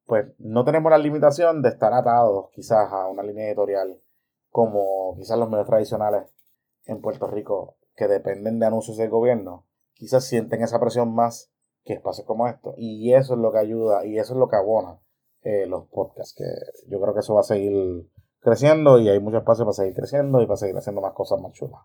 pues 0.07 0.27
no 0.39 0.65
tenemos 0.65 0.91
la 0.91 0.99
limitación 0.99 1.63
de 1.63 1.71
estar 1.71 1.93
atados 1.93 2.51
quizás 2.51 2.93
a 2.93 3.07
una 3.07 3.23
línea 3.23 3.47
editorial 3.47 3.99
como 4.51 5.15
quizás 5.17 5.39
los 5.39 5.49
medios 5.49 5.67
tradicionales 5.67 6.25
en 6.87 7.01
Puerto 7.01 7.27
Rico 7.27 7.77
que 7.97 8.09
dependen 8.09 8.59
de 8.59 8.67
anuncios 8.67 8.97
del 8.97 9.11
gobierno, 9.11 9.67
quizás 9.95 10.25
sienten 10.25 10.63
esa 10.63 10.81
presión 10.81 11.15
más 11.15 11.52
que 11.85 11.95
espacios 11.95 12.27
como 12.27 12.49
esto. 12.49 12.75
Y 12.77 13.13
eso 13.15 13.35
es 13.35 13.41
lo 13.41 13.53
que 13.53 13.59
ayuda 13.59 14.05
y 14.07 14.19
eso 14.19 14.33
es 14.35 14.39
lo 14.39 14.49
que 14.49 14.57
abona 14.57 14.99
eh, 15.43 15.67
los 15.67 15.89
podcasts, 15.89 16.35
que 16.37 16.45
yo 16.91 17.01
creo 17.01 17.15
que 17.15 17.21
eso 17.21 17.35
va 17.35 17.41
a 17.41 17.45
seguir 17.45 18.07
creciendo 18.41 18.99
y 19.01 19.09
hay 19.09 19.19
mucho 19.21 19.39
espacio 19.39 19.65
para 19.65 19.73
seguir 19.75 19.95
creciendo 19.95 20.41
y 20.43 20.47
para 20.47 20.57
seguir 20.57 20.77
haciendo 20.77 21.01
más 21.01 21.13
cosas 21.15 21.41
más 21.41 21.53
chulas. 21.53 21.81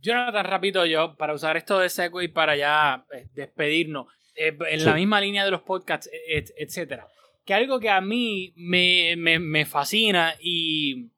Jonathan, 0.00 0.46
rápido 0.46 0.86
yo, 0.86 1.14
para 1.16 1.34
usar 1.34 1.56
esto 1.56 1.78
de 1.78 1.88
Segway 1.90 2.28
para 2.28 2.56
ya 2.56 3.04
eh, 3.14 3.26
despedirnos, 3.34 4.06
eh, 4.34 4.56
en 4.70 4.84
la 4.84 4.94
misma 4.94 5.20
línea 5.20 5.44
de 5.44 5.50
los 5.50 5.60
podcasts, 5.62 6.08
et- 6.28 6.52
etcétera. 6.56 7.06
Que 7.44 7.52
algo 7.54 7.80
que 7.80 7.90
a 7.90 8.00
mí 8.00 8.52
me, 8.56 9.14
me- 9.18 9.38
me 9.38 9.66
fascina 9.66 10.34
y, 10.40 11.10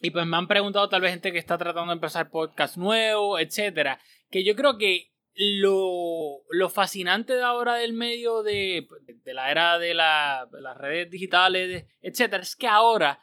y 0.00 0.10
pues 0.10 0.26
me 0.26 0.36
han 0.36 0.46
preguntado 0.46 0.88
tal 0.88 1.00
vez 1.00 1.10
gente 1.12 1.32
que 1.32 1.38
está 1.38 1.58
tratando 1.58 1.90
de 1.90 1.94
empezar 1.94 2.30
podcast 2.30 2.76
nuevo, 2.76 3.38
etcétera. 3.38 3.98
Que 4.30 4.44
yo 4.44 4.54
creo 4.54 4.78
que 4.78 5.09
lo, 5.34 6.42
lo 6.50 6.68
fascinante 6.68 7.34
de 7.34 7.42
ahora 7.42 7.74
del 7.76 7.92
medio 7.92 8.42
de, 8.42 8.86
de 9.24 9.34
la 9.34 9.50
era 9.50 9.78
de, 9.78 9.94
la- 9.94 10.48
de 10.52 10.60
las 10.60 10.76
redes 10.76 11.10
digitales, 11.10 11.86
etcétera, 12.02 12.42
es 12.42 12.56
que 12.56 12.66
ahora 12.66 13.20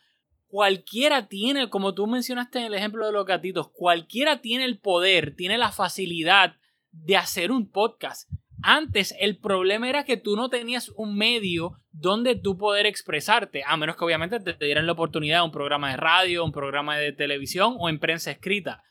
cualquiera 0.48 1.28
tiene, 1.28 1.70
como 1.70 1.94
tú 1.94 2.08
mencionaste 2.08 2.60
en 2.60 2.66
el 2.66 2.74
ejemplo 2.74 3.06
de 3.06 3.12
los 3.12 3.26
gatitos, 3.26 3.70
cualquiera 3.72 4.42
tiene 4.42 4.66
el 4.66 4.80
poder, 4.80 5.36
tiene 5.36 5.58
la 5.58 5.72
facilidad 5.72 6.56
de 6.92 7.18
hacer 7.18 7.52
un 7.52 7.70
podcast. 7.70 8.30
Antes 8.64 9.14
el 9.20 9.38
problema 9.38 9.88
era 9.88 10.04
que 10.04 10.18
tú 10.18 10.36
no 10.36 10.50
tenías 10.50 10.90
un 10.96 11.16
medio 11.16 11.80
donde 11.92 12.36
tú 12.36 12.58
poder 12.58 12.86
expresarte, 12.88 13.62
a 13.66 13.78
menos 13.78 13.98
que 13.98 14.06
obviamente 14.06 14.40
te, 14.40 14.54
te 14.54 14.66
dieran 14.66 14.88
la 14.88 14.94
oportunidad 14.94 15.40
de 15.40 15.46
un 15.46 15.52
programa 15.52 15.92
de 15.92 15.98
radio, 15.98 16.44
un 16.44 16.52
programa 16.52 16.98
de 16.98 17.12
televisión 17.12 17.76
o 17.78 17.90
en 17.90 18.00
prensa 18.00 18.32
escrita. 18.32 18.84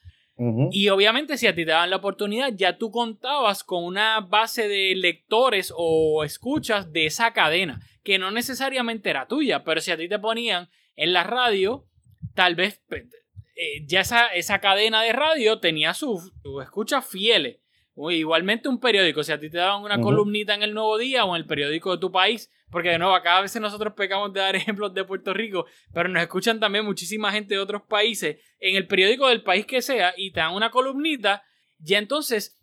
Y 0.71 0.91
obviamente 0.91 1.39
si 1.39 1.47
a 1.47 1.55
ti 1.55 1.65
te 1.65 1.71
daban 1.71 1.89
la 1.89 1.97
oportunidad, 1.97 2.53
ya 2.55 2.77
tú 2.77 2.91
contabas 2.91 3.65
con 3.65 3.85
una 3.85 4.21
base 4.21 4.69
de 4.69 4.95
lectores 4.95 5.73
o 5.75 6.25
escuchas 6.25 6.93
de 6.93 7.07
esa 7.07 7.33
cadena, 7.33 7.81
que 8.05 8.19
no 8.19 8.31
necesariamente 8.31 9.09
era 9.09 9.29
tuya, 9.29 9.65
pero 9.65 9.81
si 9.81 9.93
a 9.93 9.97
ti 9.97 10.09
te 10.09 10.19
ponían 10.19 10.69
en 10.95 11.15
la 11.15 11.25
radio, 11.25 11.87
tal 12.35 12.55
vez 12.55 12.83
eh, 12.91 13.87
ya 13.87 14.01
esa, 14.01 14.29
esa 14.29 14.59
cadena 14.59 15.03
de 15.03 15.13
radio 15.13 15.59
tenía 15.59 15.95
sus 15.95 16.33
sus 16.43 16.63
escuchas 16.63 17.07
fieles. 17.07 17.59
O 17.95 18.11
igualmente 18.11 18.69
un 18.69 18.79
periódico, 18.79 19.23
si 19.23 19.33
a 19.33 19.41
ti 19.41 19.49
te 19.49 19.57
daban 19.57 19.83
una 19.83 19.99
columnita 20.03 20.55
en 20.55 20.63
el 20.63 20.75
Nuevo 20.75 20.99
Día 20.99 21.25
o 21.25 21.35
en 21.35 21.41
el 21.41 21.47
periódico 21.47 21.93
de 21.93 21.99
tu 21.99 22.13
país, 22.13 22.51
porque 22.71 22.91
de 22.91 22.99
nuevo, 22.99 23.15
acá 23.15 23.39
a 23.39 23.43
veces 23.43 23.61
nosotros 23.61 23.95
pecamos 23.97 24.33
de 24.33 24.41
dar 24.41 24.57
ejemplos 24.57 24.93
de 24.95 25.05
Puerto 25.05 25.33
Rico, 25.35 25.67
pero 25.93 26.09
nos 26.09 26.23
escuchan 26.23 26.61
también 26.61 26.85
muchísima 26.85 27.33
gente 27.33 27.55
de 27.55 27.61
otros 27.61 27.83
países, 27.89 28.37
en 28.59 28.77
el 28.77 28.87
periódico 28.87 29.29
del 29.29 29.43
país 29.43 29.67
que 29.67 29.83
sea, 29.83 30.15
y 30.17 30.33
te 30.33 30.41
dan 30.41 30.55
una 30.55 30.71
columnita, 30.71 31.43
ya 31.79 31.99
entonces 31.99 32.59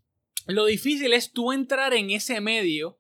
lo 0.48 0.66
difícil 0.66 1.14
es 1.14 1.32
tú 1.32 1.52
entrar 1.54 1.94
en 1.94 2.10
ese 2.10 2.42
medio, 2.42 3.00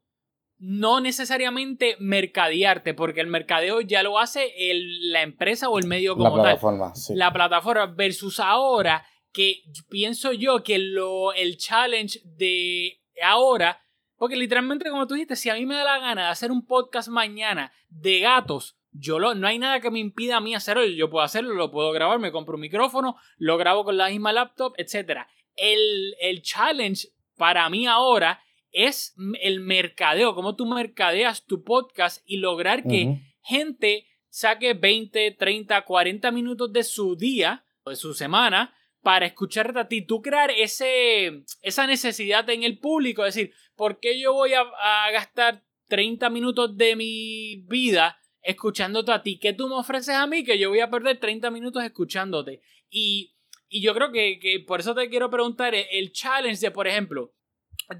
no 0.59 1.01
necesariamente 1.01 1.97
mercadearte, 1.99 2.93
porque 2.93 3.19
el 3.19 3.27
mercadeo 3.27 3.81
ya 3.81 4.01
lo 4.01 4.17
hace 4.17 4.53
el- 4.71 5.11
la 5.11 5.21
empresa 5.21 5.67
o 5.67 5.77
el 5.77 5.87
medio 5.87 6.11
La 6.11 6.17
como 6.17 6.35
tal 6.37 6.43
plataforma, 6.43 6.95
sí. 6.95 7.13
la 7.15 7.33
plataforma 7.33 7.85
versus 7.87 8.39
ahora 8.39 9.05
que 9.33 9.63
pienso 9.89 10.31
yo 10.31 10.63
que 10.63 10.77
lo, 10.77 11.33
el 11.33 11.57
challenge 11.57 12.19
de 12.23 13.01
ahora, 13.21 13.81
porque 14.18 14.36
literalmente 14.36 14.89
como 14.89 15.07
tú 15.07 15.16
dijiste, 15.16 15.36
si 15.36 15.49
a 15.49 15.55
mí 15.55 15.66
me 15.66 15.76
da 15.76 15.84
la 15.84 15.99
gana 15.99 16.26
de 16.26 16.30
hacer 16.30 16.51
un 16.51 16.66
podcast 16.66 17.09
mañana 17.09 17.72
de 17.89 18.20
gatos, 18.20 18.78
yo 18.91 19.20
lo, 19.20 19.34
no 19.36 19.47
hay 19.47 19.57
nada 19.57 19.80
que 19.80 19.91
me 19.91 19.99
impida 19.99 20.38
a 20.38 20.41
mí 20.41 20.53
hacerlo, 20.53 20.86
yo 20.86 21.09
puedo 21.09 21.24
hacerlo, 21.24 21.53
lo 21.53 21.72
puedo 21.72 21.91
grabar, 21.91 22.20
me 22.20 22.32
compro 22.32 22.55
un 22.55 22.61
micrófono, 22.61 23.18
lo 23.38 23.57
grabo 23.57 23.84
con 23.84 23.97
la 23.97 24.09
misma 24.09 24.34
laptop, 24.34 24.74
etc. 24.78 25.22
El, 25.55 26.16
el 26.22 26.41
challenge 26.41 27.09
para 27.36 27.68
mí 27.70 27.88
ahora 27.88 28.41
es 28.72 29.16
el 29.41 29.59
mercadeo, 29.59 30.36
cómo 30.36 30.55
tú 30.55 30.66
mercadeas 30.66 31.45
tu 31.45 31.64
podcast 31.64 32.24
y 32.26 32.38
lograr 32.38 32.84
que 32.84 33.20
gente 33.41 34.07
saque 34.30 34.74
20, 34.74 35.32
30, 35.32 35.82
40 35.84 36.32
minutos 36.32 36.74
de 36.74 36.84
su 36.84 37.16
día 37.16 37.66
o 37.84 37.91
de 37.91 37.95
su 37.95 38.14
semana 38.14 38.74
para 39.03 39.25
escucharte 39.25 39.79
a 39.79 39.87
ti, 39.87 40.01
tú 40.01 40.21
crear 40.21 40.49
ese, 40.49 41.43
esa 41.61 41.85
necesidad 41.85 42.49
en 42.49 42.63
el 42.63 42.79
público, 42.79 43.25
es 43.25 43.35
decir, 43.35 43.53
¿por 43.75 43.99
qué 43.99 44.19
yo 44.19 44.33
voy 44.33 44.53
a, 44.53 44.63
gastar 45.11 45.63
30 45.89 46.29
minutos 46.29 46.75
de 46.77 46.95
mi 46.95 47.57
vida 47.67 48.17
escuchándote 48.41 49.11
a 49.11 49.21
ti? 49.21 49.37
¿Qué 49.37 49.51
tú 49.53 49.67
me 49.67 49.75
ofreces 49.75 50.15
a 50.15 50.25
mí 50.25 50.45
que 50.45 50.57
yo 50.57 50.69
voy 50.69 50.79
a 50.79 50.89
perder 50.89 51.19
30 51.19 51.51
minutos 51.51 51.83
escuchándote? 51.83 52.61
Y, 52.89 53.35
y 53.67 53.81
yo 53.81 53.93
creo 53.93 54.11
que, 54.13 54.39
que 54.39 54.61
por 54.61 54.79
eso 54.79 54.95
te 54.95 55.09
quiero 55.09 55.29
preguntar 55.29 55.75
el, 55.75 55.85
el 55.91 56.13
challenge 56.13 56.61
de, 56.61 56.71
por 56.71 56.87
ejemplo, 56.87 57.33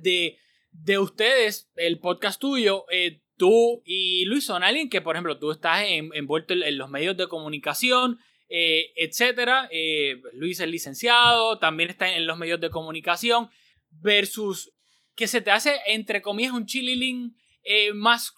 de, 0.02 0.38
de 0.72 1.00
ustedes, 1.00 1.70
el 1.76 2.00
podcast 2.00 2.40
tuyo, 2.40 2.86
eh, 2.90 3.22
tú 3.36 3.82
y 3.86 4.24
Luis 4.26 4.46
son 4.46 4.64
alguien 4.64 4.90
que, 4.90 5.02
por 5.02 5.16
ejemplo, 5.16 5.38
tú 5.38 5.52
estás 5.52 5.84
en- 5.86 6.12
envuelto 6.14 6.54
en, 6.54 6.64
en 6.64 6.78
los 6.78 6.90
medios 6.90 7.18
de 7.18 7.28
comunicación, 7.28 8.20
eh, 8.56 8.94
etcétera. 8.98 9.68
Eh, 9.72 10.22
Luis 10.34 10.60
es 10.60 10.68
licenciado, 10.68 11.58
también 11.58 11.90
está 11.90 12.16
en 12.16 12.28
los 12.28 12.38
medios 12.38 12.62
de 12.62 12.70
comunicación, 12.70 13.50
versus 13.90 14.72
que 15.16 15.28
se 15.28 15.42
te 15.42 15.50
hace, 15.50 15.80
entre 15.88 16.22
comillas, 16.22 16.54
un 16.54 16.68
chililín 16.68 17.36
eh, 17.64 17.94
más, 17.94 18.36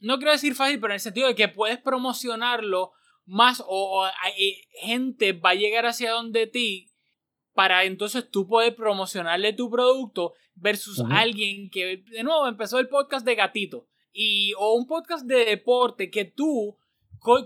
no 0.00 0.16
quiero 0.16 0.32
decir 0.32 0.54
fácil, 0.54 0.80
pero 0.80 0.94
en 0.94 0.94
el 0.94 1.00
sentido 1.00 1.28
de 1.28 1.34
que 1.34 1.48
puedes 1.48 1.78
promocionarlo 1.78 2.92
más 3.26 3.60
o, 3.60 3.66
o, 3.66 4.06
eh, 4.38 4.56
gente 4.80 5.34
va 5.34 5.50
a 5.50 5.54
llegar 5.54 5.84
hacia 5.84 6.12
donde 6.12 6.46
ti 6.46 6.90
para 7.52 7.84
entonces 7.84 8.30
tú 8.30 8.48
poder 8.48 8.74
promocionarle 8.74 9.52
tu 9.52 9.70
producto 9.70 10.32
versus 10.54 11.04
alguien 11.10 11.68
que 11.68 11.98
de 11.98 12.22
nuevo 12.22 12.48
empezó 12.48 12.78
el 12.78 12.88
podcast 12.88 13.26
de 13.26 13.34
gatito 13.34 13.86
y 14.12 14.54
o 14.56 14.72
un 14.76 14.86
podcast 14.86 15.26
de 15.26 15.44
deporte 15.44 16.10
que 16.10 16.24
tú 16.24 16.78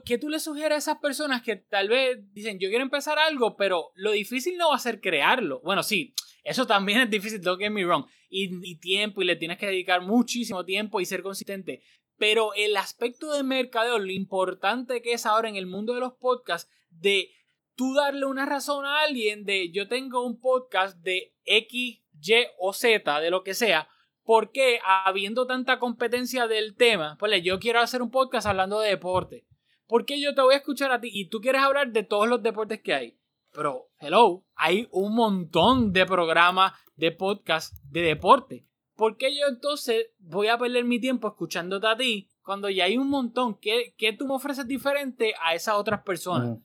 que 0.05 0.19
tú 0.19 0.29
le 0.29 0.41
sugieres 0.41 0.75
a 0.75 0.79
esas 0.79 0.99
personas 0.99 1.43
que 1.43 1.57
tal 1.57 1.89
vez 1.89 2.19
dicen 2.33 2.59
yo 2.59 2.69
quiero 2.69 2.85
empezar 2.85 3.19
algo 3.19 3.57
pero 3.57 3.91
lo 3.95 4.13
difícil 4.13 4.57
no 4.57 4.71
va 4.71 4.77
a 4.77 4.81
ser 4.81 5.01
crearlo 5.01 5.61
bueno 5.63 5.83
sí 5.83 6.15
eso 6.45 6.67
también 6.67 7.01
es 7.01 7.11
difícil 7.11 7.41
don't 7.41 7.61
get 7.61 7.71
me 7.71 7.85
wrong 7.85 8.07
y, 8.29 8.51
y 8.69 8.79
tiempo 8.79 9.23
y 9.23 9.27
le 9.27 9.37
tienes 9.37 9.59
que 9.59 9.67
dedicar 9.67 10.03
muchísimo 10.03 10.65
tiempo 10.65 11.01
y 11.01 11.07
ser 11.07 11.23
consistente 11.23 11.83
pero 12.17 12.55
el 12.55 12.77
aspecto 12.77 13.33
de 13.33 13.43
mercadeo 13.43 13.99
lo 13.99 14.11
importante 14.11 15.03
que 15.03 15.13
es 15.13 15.27
ahora 15.27 15.49
en 15.49 15.57
el 15.57 15.67
mundo 15.67 15.95
de 15.95 16.01
los 16.01 16.15
podcasts 16.15 16.71
de 16.91 17.31
tú 17.77 17.95
darle 17.95 18.27
una 18.27 18.47
razón 18.47 18.85
a 18.85 19.03
alguien 19.03 19.45
de 19.45 19.71
yo 19.71 19.87
tengo 19.87 20.25
un 20.25 20.41
podcast 20.41 20.99
de 20.99 21.35
X, 21.45 22.03
Y 22.13 22.35
o 22.59 22.73
Z, 22.73 23.21
de 23.21 23.31
lo 23.31 23.45
que 23.45 23.55
sea, 23.55 23.89
porque 24.25 24.81
habiendo 24.85 25.47
tanta 25.47 25.79
competencia 25.79 26.49
del 26.49 26.75
tema, 26.75 27.17
pues 27.21 27.43
yo 27.45 27.61
quiero 27.61 27.81
hacer 27.81 28.03
un 28.03 28.11
podcast 28.11 28.47
hablando 28.47 28.81
de 28.81 28.91
deporte. 28.91 29.47
¿Por 29.87 30.05
qué 30.05 30.21
yo 30.21 30.35
te 30.35 30.43
voy 30.43 30.55
a 30.55 30.59
escuchar 30.59 30.91
a 30.91 31.01
ti 31.01 31.11
y 31.13 31.29
tú 31.29 31.41
quieres 31.41 31.63
hablar 31.63 31.93
de 31.93 32.03
todos 32.03 32.29
los 32.29 32.43
deportes 32.43 32.81
que 32.83 32.95
hay? 32.95 33.19
Pero, 33.53 33.89
hello, 34.01 34.45
hay 34.57 34.89
un 34.91 35.15
montón 35.15 35.93
de 35.93 36.05
programas 36.07 36.73
de 36.97 37.13
podcast 37.13 37.75
de 37.85 38.03
deporte. 38.03 38.67
¿Por 38.97 39.17
qué 39.17 39.35
yo 39.35 39.47
entonces 39.49 40.07
voy 40.19 40.49
a 40.49 40.59
perder 40.59 40.85
mi 40.85 40.99
tiempo 40.99 41.29
escuchándote 41.29 41.87
a 41.87 41.97
ti 41.97 42.29
cuando 42.43 42.69
ya 42.69 42.85
hay 42.85 42.99
un 42.99 43.09
montón? 43.09 43.59
¿Qué, 43.61 43.95
qué 43.97 44.13
tú 44.13 44.27
me 44.27 44.35
ofreces 44.35 44.67
diferente 44.67 45.35
a 45.45 45.55
esas 45.55 45.77
otras 45.77 46.03
personas? 46.03 46.59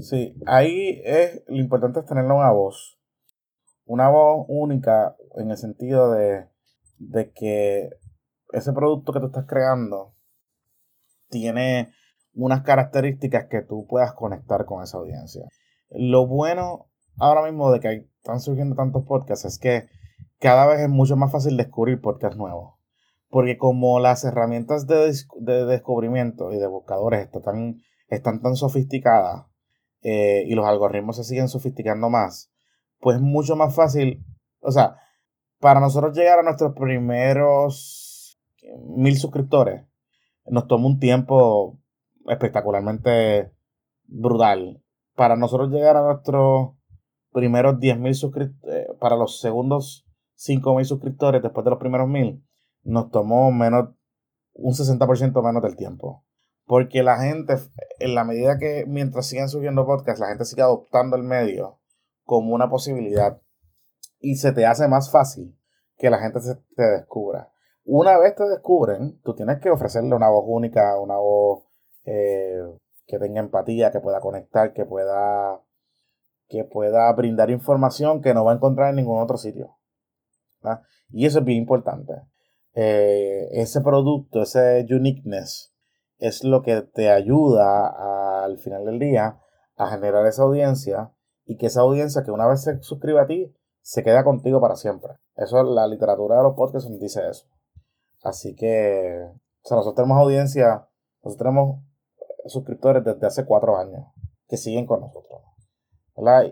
Sí, 0.00 0.34
ahí 0.46 1.00
es 1.04 1.44
lo 1.46 1.56
importante 1.56 2.00
es 2.00 2.06
tener 2.06 2.24
una 2.24 2.50
voz. 2.50 2.98
Una 3.84 4.08
voz 4.08 4.44
única 4.48 5.16
en 5.36 5.50
el 5.50 5.56
sentido 5.56 6.10
de, 6.10 6.48
de 6.98 7.32
que 7.32 7.90
ese 8.52 8.72
producto 8.72 9.12
que 9.12 9.20
tú 9.20 9.26
estás 9.26 9.46
creando 9.46 10.14
tiene 11.28 11.92
unas 12.36 12.62
características 12.62 13.46
que 13.46 13.62
tú 13.62 13.86
puedas 13.88 14.12
conectar 14.12 14.66
con 14.66 14.82
esa 14.82 14.98
audiencia. 14.98 15.46
Lo 15.90 16.26
bueno 16.26 16.86
ahora 17.18 17.42
mismo 17.42 17.72
de 17.72 17.80
que 17.80 18.08
están 18.18 18.40
surgiendo 18.40 18.76
tantos 18.76 19.04
podcasts 19.06 19.46
es 19.46 19.58
que 19.58 19.88
cada 20.38 20.66
vez 20.66 20.80
es 20.80 20.88
mucho 20.88 21.16
más 21.16 21.32
fácil 21.32 21.56
descubrir 21.56 22.00
podcasts 22.00 22.36
nuevos. 22.36 22.74
Porque 23.28 23.56
como 23.56 23.98
las 23.98 24.24
herramientas 24.24 24.86
de 24.86 25.64
descubrimiento 25.66 26.52
y 26.52 26.58
de 26.58 26.66
buscadores 26.66 27.24
están 27.24 27.42
tan, 27.42 27.76
están 28.08 28.40
tan 28.40 28.54
sofisticadas 28.54 29.46
eh, 30.02 30.44
y 30.46 30.54
los 30.54 30.66
algoritmos 30.66 31.16
se 31.16 31.24
siguen 31.24 31.48
sofisticando 31.48 32.08
más, 32.08 32.52
pues 33.00 33.16
es 33.16 33.22
mucho 33.22 33.56
más 33.56 33.74
fácil, 33.74 34.24
o 34.60 34.70
sea, 34.70 34.96
para 35.58 35.80
nosotros 35.80 36.16
llegar 36.16 36.38
a 36.38 36.42
nuestros 36.42 36.74
primeros 36.74 38.38
mil 38.96 39.16
suscriptores, 39.16 39.84
nos 40.46 40.68
toma 40.68 40.86
un 40.86 41.00
tiempo 41.00 41.80
espectacularmente 42.28 43.52
brutal. 44.04 44.82
Para 45.14 45.36
nosotros 45.36 45.70
llegar 45.70 45.96
a 45.96 46.02
nuestros 46.02 46.72
primeros 47.32 47.76
10.000 47.76 48.14
suscriptores, 48.14 48.86
para 49.00 49.16
los 49.16 49.40
segundos 49.40 50.06
5.000 50.38 50.84
suscriptores 50.84 51.42
después 51.42 51.64
de 51.64 51.70
los 51.70 51.78
primeros 51.78 52.08
1.000, 52.08 52.42
nos 52.84 53.10
tomó 53.10 53.50
menos, 53.52 53.90
un 54.54 54.72
60% 54.72 55.44
menos 55.44 55.62
del 55.62 55.76
tiempo. 55.76 56.24
Porque 56.64 57.02
la 57.02 57.18
gente, 57.18 57.56
en 58.00 58.14
la 58.14 58.24
medida 58.24 58.58
que 58.58 58.84
mientras 58.86 59.26
siguen 59.26 59.48
subiendo 59.48 59.86
podcasts, 59.86 60.20
la 60.20 60.28
gente 60.28 60.44
sigue 60.44 60.62
adoptando 60.62 61.16
el 61.16 61.22
medio 61.22 61.78
como 62.24 62.54
una 62.54 62.68
posibilidad 62.68 63.40
y 64.18 64.36
se 64.36 64.52
te 64.52 64.66
hace 64.66 64.88
más 64.88 65.10
fácil 65.10 65.56
que 65.96 66.10
la 66.10 66.18
gente 66.18 66.40
se 66.40 66.56
te 66.74 66.82
descubra. 66.82 67.52
una 67.84 68.18
vez 68.18 68.34
te 68.34 68.44
descubren, 68.48 69.20
tú 69.22 69.34
tienes 69.34 69.60
que 69.60 69.70
ofrecerle 69.70 70.14
una 70.14 70.28
voz 70.28 70.44
única, 70.48 70.98
una 70.98 71.16
voz 71.16 71.65
eh, 72.06 72.62
que 73.06 73.18
tenga 73.18 73.40
empatía, 73.40 73.90
que 73.90 74.00
pueda 74.00 74.20
conectar, 74.20 74.72
que 74.72 74.84
pueda, 74.84 75.60
que 76.48 76.64
pueda 76.64 77.12
brindar 77.12 77.50
información 77.50 78.22
que 78.22 78.34
no 78.34 78.44
va 78.44 78.52
a 78.52 78.56
encontrar 78.56 78.90
en 78.90 78.96
ningún 78.96 79.20
otro 79.20 79.36
sitio. 79.36 79.76
Y 81.10 81.26
eso 81.26 81.40
es 81.40 81.44
bien 81.44 81.58
importante. 81.58 82.14
Eh, 82.74 83.48
ese 83.52 83.80
producto, 83.80 84.42
ese 84.42 84.86
uniqueness, 84.90 85.74
es 86.18 86.44
lo 86.44 86.62
que 86.62 86.82
te 86.82 87.10
ayuda 87.10 88.44
al 88.44 88.58
final 88.58 88.84
del 88.84 88.98
día 88.98 89.38
a 89.76 89.90
generar 89.90 90.26
esa 90.26 90.42
audiencia 90.42 91.12
y 91.44 91.56
que 91.56 91.66
esa 91.66 91.82
audiencia 91.82 92.22
que 92.24 92.30
una 92.30 92.46
vez 92.46 92.62
se 92.62 92.82
suscriba 92.82 93.22
a 93.22 93.26
ti, 93.26 93.54
se 93.82 94.02
queda 94.02 94.24
contigo 94.24 94.60
para 94.60 94.76
siempre. 94.76 95.12
Eso 95.36 95.60
es 95.60 95.66
la 95.66 95.86
literatura 95.86 96.38
de 96.38 96.42
los 96.42 96.54
podcasts 96.54 96.90
nos 96.90 96.98
dice 96.98 97.20
eso. 97.28 97.46
Así 98.22 98.56
que, 98.56 99.20
o 99.22 99.68
sea, 99.68 99.76
nosotros 99.76 99.94
tenemos 99.94 100.18
audiencia, 100.18 100.88
nosotros 101.22 101.38
tenemos 101.38 101.80
suscriptores 102.48 103.04
desde 103.04 103.26
hace 103.26 103.44
cuatro 103.44 103.76
años 103.76 104.06
que 104.48 104.56
siguen 104.56 104.86
con 104.86 105.00
nosotros. 105.00 105.42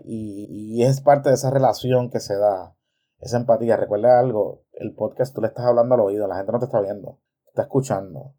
y 0.03 0.83
es 0.83 1.01
parte 1.01 1.29
de 1.29 1.35
esa 1.35 1.49
relación 1.49 2.09
que 2.09 2.19
se 2.19 2.37
da, 2.37 2.75
esa 3.19 3.37
empatía. 3.37 3.77
Recuerda 3.77 4.19
algo, 4.19 4.63
el 4.73 4.93
podcast 4.93 5.33
tú 5.33 5.41
le 5.41 5.47
estás 5.47 5.65
hablando 5.65 5.95
al 5.95 6.01
oído, 6.01 6.27
la 6.27 6.37
gente 6.37 6.51
no 6.51 6.59
te 6.59 6.65
está 6.65 6.81
viendo, 6.81 7.19
te 7.43 7.49
está 7.51 7.61
escuchando. 7.63 8.35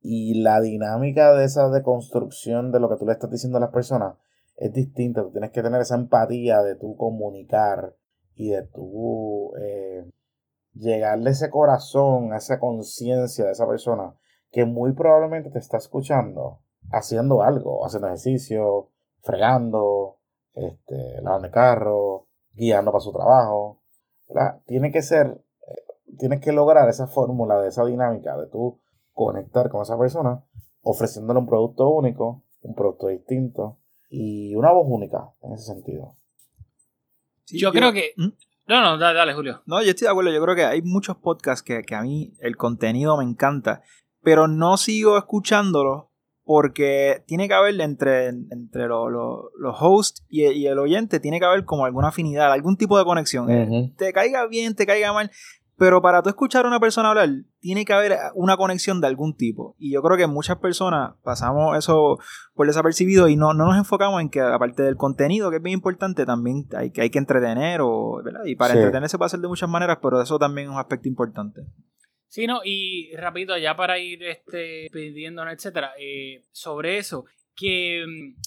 Y 0.00 0.42
la 0.42 0.60
dinámica 0.60 1.34
de 1.34 1.44
esa 1.44 1.68
deconstrucción 1.70 2.70
de 2.70 2.80
lo 2.80 2.88
que 2.88 2.96
tú 2.96 3.06
le 3.06 3.12
estás 3.12 3.30
diciendo 3.30 3.58
a 3.58 3.62
las 3.62 3.72
personas 3.72 4.16
es 4.56 4.72
distinta. 4.72 5.22
Tú 5.22 5.32
tienes 5.32 5.50
que 5.50 5.62
tener 5.62 5.80
esa 5.80 5.96
empatía 5.96 6.62
de 6.62 6.76
tú 6.76 6.96
comunicar 6.96 7.96
y 8.34 8.50
de 8.50 8.62
tú 8.62 9.52
eh, 9.60 10.08
llegarle 10.74 11.30
ese 11.30 11.50
corazón, 11.50 12.32
a 12.32 12.36
esa 12.36 12.60
conciencia 12.60 13.44
de 13.46 13.52
esa 13.52 13.66
persona 13.66 14.14
que 14.50 14.64
muy 14.64 14.92
probablemente 14.92 15.50
te 15.50 15.58
está 15.58 15.76
escuchando 15.76 16.60
haciendo 16.90 17.42
algo, 17.42 17.84
haciendo 17.84 18.08
ejercicio, 18.08 18.90
fregando, 19.22 20.18
este, 20.54 21.20
lavando 21.22 21.46
el 21.46 21.52
carro, 21.52 22.28
guiando 22.52 22.92
para 22.92 23.02
su 23.02 23.12
trabajo. 23.12 23.82
Tiene 24.66 24.92
que 24.92 25.02
ser, 25.02 25.26
eh, 25.26 26.16
tienes 26.18 26.40
que 26.40 26.52
lograr 26.52 26.88
esa 26.88 27.06
fórmula 27.06 27.60
de 27.60 27.68
esa 27.68 27.84
dinámica 27.84 28.36
de 28.36 28.46
tú 28.46 28.80
conectar 29.12 29.68
con 29.70 29.82
esa 29.82 29.98
persona, 29.98 30.44
ofreciéndole 30.82 31.40
un 31.40 31.46
producto 31.46 31.88
único, 31.88 32.44
un 32.62 32.74
producto 32.74 33.08
distinto 33.08 33.78
y 34.10 34.54
una 34.54 34.72
voz 34.72 34.86
única 34.88 35.30
en 35.42 35.52
ese 35.52 35.64
sentido. 35.64 36.14
yo, 37.46 37.72
creo 37.72 37.92
que... 37.92 38.12
¿Mm? 38.16 38.28
No, 38.66 38.82
no, 38.82 38.98
dale, 38.98 39.18
dale, 39.18 39.32
Julio. 39.32 39.62
No, 39.64 39.82
yo 39.82 39.90
estoy 39.90 40.04
de 40.04 40.10
acuerdo. 40.10 40.30
Yo 40.30 40.42
creo 40.42 40.54
que 40.54 40.64
hay 40.64 40.82
muchos 40.82 41.16
podcasts 41.16 41.62
que, 41.62 41.82
que 41.84 41.94
a 41.94 42.02
mí 42.02 42.34
el 42.40 42.58
contenido 42.58 43.16
me 43.16 43.24
encanta, 43.24 43.82
pero 44.22 44.46
no 44.46 44.76
sigo 44.76 45.16
escuchándolo 45.16 46.07
porque 46.48 47.22
tiene 47.26 47.46
que 47.46 47.52
haber 47.52 47.78
entre, 47.82 48.28
entre 48.28 48.88
los 48.88 49.76
hosts 49.78 50.24
y, 50.30 50.64
el 50.64 50.78
oyente, 50.78 51.20
tiene 51.20 51.38
que 51.38 51.44
haber 51.44 51.66
como 51.66 51.84
alguna 51.84 52.08
afinidad, 52.08 52.50
algún 52.50 52.78
tipo 52.78 52.96
de 52.96 53.04
conexión. 53.04 53.50
Eh, 53.50 53.92
te 53.98 54.14
caiga 54.14 54.46
bien, 54.46 54.74
te 54.74 54.86
caiga 54.86 55.12
mal, 55.12 55.30
pero 55.76 56.00
para 56.00 56.22
tú 56.22 56.30
escuchar 56.30 56.64
a 56.64 56.68
una 56.68 56.80
persona 56.80 57.10
hablar, 57.10 57.28
tiene 57.60 57.84
que 57.84 57.92
haber 57.92 58.16
una 58.34 58.56
conexión 58.56 59.02
de 59.02 59.08
algún 59.08 59.36
tipo. 59.36 59.76
Y 59.78 59.92
yo 59.92 60.00
creo 60.00 60.16
que 60.16 60.26
muchas 60.26 60.56
personas 60.56 61.16
pasamos 61.22 61.76
eso 61.76 62.16
por 62.54 62.66
desapercibido 62.66 63.28
y 63.28 63.36
no, 63.36 63.52
no 63.52 63.66
nos 63.66 63.76
enfocamos 63.76 64.18
en 64.22 64.30
que, 64.30 64.40
aparte 64.40 64.82
del 64.82 64.96
contenido, 64.96 65.50
que 65.50 65.56
es 65.56 65.62
bien 65.62 65.74
importante, 65.74 66.24
también 66.24 66.66
hay 66.74 66.92
que, 66.92 67.02
hay 67.02 67.10
que 67.10 67.18
entretener. 67.18 67.82
O, 67.82 68.22
¿verdad? 68.24 68.46
Y 68.46 68.56
para 68.56 68.72
entretener 68.72 69.10
se 69.10 69.18
puede 69.18 69.26
hacer 69.26 69.40
de 69.40 69.48
muchas 69.48 69.68
maneras, 69.68 69.98
pero 70.00 70.22
eso 70.22 70.38
también 70.38 70.68
es 70.68 70.72
un 70.72 70.80
aspecto 70.80 71.08
importante. 71.08 71.60
Sí, 72.28 72.46
no, 72.46 72.60
y 72.64 73.14
rápido, 73.16 73.56
ya 73.58 73.74
para 73.74 73.98
ir 73.98 74.22
este, 74.22 74.88
pidiéndonos, 74.92 75.54
etcétera, 75.54 75.92
eh, 75.98 76.42
sobre 76.52 76.98
eso, 76.98 77.24
que 77.56 78.04
mm, 78.06 78.40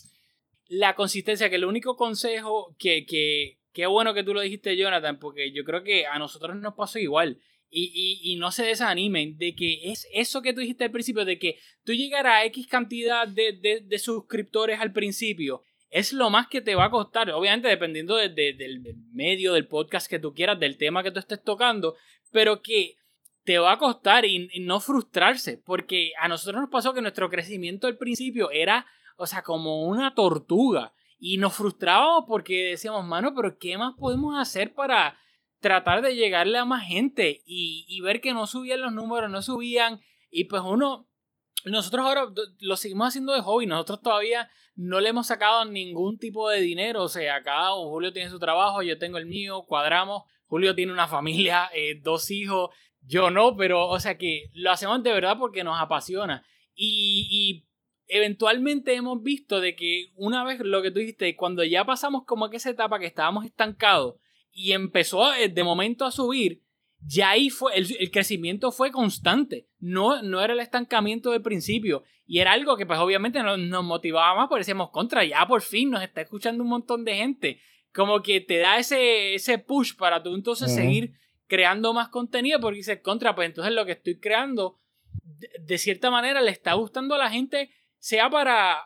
la 0.70 0.96
consistencia, 0.96 1.50
que 1.50 1.56
el 1.56 1.66
único 1.66 1.98
consejo 1.98 2.76
que, 2.78 3.06
que, 3.06 3.58
Qué 3.74 3.86
bueno 3.86 4.14
que 4.14 4.24
tú 4.24 4.34
lo 4.34 4.42
dijiste, 4.42 4.76
Jonathan, 4.76 5.18
porque 5.20 5.52
yo 5.52 5.64
creo 5.64 5.84
que 5.84 6.06
a 6.06 6.20
nosotros 6.20 6.56
nos 6.58 6.74
pasó 6.74 7.00
igual. 7.00 7.40
Y, 7.74 8.36
no 8.38 8.52
se 8.52 8.66
desanimen 8.66 9.38
de 9.38 9.56
que 9.56 9.92
es 9.92 10.06
eso 10.12 10.42
que 10.42 10.52
tú 10.52 10.60
dijiste 10.60 10.84
al 10.84 10.92
principio, 10.92 11.24
de 11.24 11.40
que 11.40 11.58
tú 11.86 11.94
llegar 11.94 12.28
a 12.28 12.44
X 12.46 12.68
cantidad 12.68 13.26
de, 13.26 13.98
suscriptores 13.98 14.82
al 14.82 14.92
principio, 14.92 15.64
es 15.90 16.12
lo 16.12 16.30
más 16.30 16.48
que 16.50 16.60
te 16.60 16.76
va 16.76 16.86
a 16.86 16.92
costar. 16.92 17.32
Obviamente, 17.32 17.70
dependiendo 17.70 18.18
del 18.18 18.98
medio, 19.14 19.54
del 19.54 19.68
podcast 19.68 20.10
que 20.10 20.20
tú 20.20 20.34
quieras, 20.34 20.60
del 20.60 20.78
tema 20.78 21.02
que 21.02 21.12
tú 21.12 21.20
estés 21.20 21.42
tocando, 21.42 21.96
pero 22.32 22.62
que 22.62 22.96
te 23.44 23.58
va 23.60 23.74
a 23.74 23.78
costar 23.78 24.26
y, 24.26 24.50
y 24.52 24.60
no 24.62 24.80
frustrarse, 24.80 25.58
porque 25.58 26.12
a 26.20 26.28
nosotros 26.28 26.62
nos 26.62 26.70
pasó 26.70 26.94
que 26.94 27.02
nuestro 27.02 27.30
crecimiento 27.30 27.88
al 27.88 27.98
principio 27.98 28.52
era, 28.52 28.86
o 29.18 29.26
sea, 29.26 29.42
como 29.42 29.84
una 29.88 30.14
tortuga. 30.14 30.94
Y 31.24 31.38
nos 31.38 31.54
frustrábamos 31.54 32.26
porque 32.28 32.72
decíamos, 32.72 33.06
mano, 33.06 33.34
pero 33.36 33.60
¿qué 33.60 33.78
más 33.78 33.94
podemos 33.96 34.36
hacer 34.40 34.74
para 34.74 35.20
tratar 35.60 36.02
de 36.02 36.16
llegarle 36.16 36.58
a 36.58 36.66
más 36.66 36.88
gente? 36.88 37.44
Y, 37.46 38.02
ver 38.02 38.22
que 38.22 38.34
no 38.34 38.48
subían 38.48 38.82
los 38.82 38.92
números, 38.92 39.30
no 39.30 39.44
subían. 39.44 40.02
Y 40.32 40.46
pues 40.46 40.64
uno, 40.66 41.08
nosotros 41.64 42.08
ahora 42.08 42.26
lo 42.60 42.76
seguimos 42.76 43.10
haciendo 43.10 43.34
de 43.34 43.42
hobby. 43.42 43.68
Nosotros 43.68 44.02
todavía 44.02 44.50
no 44.74 45.00
le 45.00 45.10
hemos 45.10 45.28
sacado 45.28 45.64
ningún 45.66 46.18
tipo 46.18 46.50
de 46.50 46.60
dinero. 46.60 47.04
O 47.04 47.08
sea, 47.08 47.36
acá 47.36 47.70
Julio 47.70 48.12
tiene 48.12 48.32
su 48.32 48.40
trabajo, 48.40 48.82
yo 48.82 48.98
tengo 48.98 49.20
el 49.20 49.28
mío, 49.28 49.64
cuadramos. 49.68 50.24
Julio 50.48 50.74
tiene 50.74 50.92
una 50.92 51.08
familia, 51.08 51.70
eh, 51.76 52.02
dos 52.02 52.32
hijos, 52.32 52.72
yo 53.02 53.30
no, 53.30 53.56
pero 53.56 53.88
o 53.88 54.00
sea 54.00 54.18
que 54.18 54.50
lo 54.54 54.72
hacemos 54.72 55.04
de 55.04 55.14
verdad 55.14 55.38
porque 55.38 55.64
nos 55.64 55.80
apasiona. 55.80 56.46
Y, 56.76 57.28
y 57.30 57.66
eventualmente 58.12 58.94
hemos 58.94 59.24
visto 59.24 59.62
de 59.62 59.76
que 59.76 60.12
una 60.16 60.44
vez 60.44 60.60
lo 60.60 60.82
que 60.82 60.92
tú 60.92 61.00
dijiste, 61.00 61.36
cuando 61.36 61.64
ya 61.64 61.86
pasamos 61.86 62.26
como 62.26 62.50
que 62.50 62.58
esa 62.58 62.70
etapa 62.70 63.00
que 63.00 63.06
estábamos 63.06 63.46
estancados 63.46 64.16
y 64.52 64.74
empezó 64.74 65.34
eh, 65.34 65.48
de 65.48 65.64
momento 65.64 66.06
a 66.06 66.12
subir, 66.12 66.62
ya 67.00 67.32
ahí 67.32 67.50
fue, 67.50 67.76
el, 67.76 68.12
crecimiento 68.12 68.72
fue 68.72 68.92
constante, 68.92 69.68
no, 69.80 70.22
no 70.22 70.42
era 70.42 70.54
el 70.54 70.60
estancamiento 70.60 71.32
del 71.32 71.42
principio. 71.42 72.04
Y 72.28 72.40
era 72.40 72.52
algo 72.52 72.78
que 72.78 72.86
pues 72.86 73.00
obviamente 73.00 73.42
nos, 73.44 73.58
nos 73.58 73.84
motivaba 73.84 74.36
más 74.36 74.48
porque 74.48 74.62
decíamos 74.62 74.90
contra, 74.90 75.24
ya 75.26 75.46
por 75.48 75.62
fin 75.62 75.90
nos 75.90 76.04
está 76.04 76.22
escuchando 76.22 76.64
un 76.64 76.70
montón 76.70 77.04
de 77.04 77.16
gente, 77.16 77.62
como 77.94 78.22
que 78.22 78.42
te 78.42 78.58
da 78.58 78.78
ese, 78.78 79.36
ese 79.36 79.58
push 79.58 79.96
para 79.96 80.22
tú 80.22 80.36
entonces 80.36 80.74
seguir 80.74 81.14
creando 81.52 81.94
más 81.94 82.08
contenido 82.08 82.62
porque 82.62 82.78
dices 82.78 83.02
contra, 83.02 83.36
pues 83.36 83.48
entonces 83.48 83.74
lo 83.74 83.86
que 83.86 83.92
estoy 83.92 84.18
creando 84.22 84.78
de 85.60 85.78
cierta 85.78 86.10
manera 86.10 86.40
le 86.40 86.50
está 86.50 86.76
gustando 86.76 87.16
a 87.16 87.18
la 87.18 87.30
gente 87.30 87.70
sea 87.98 88.30
para 88.30 88.86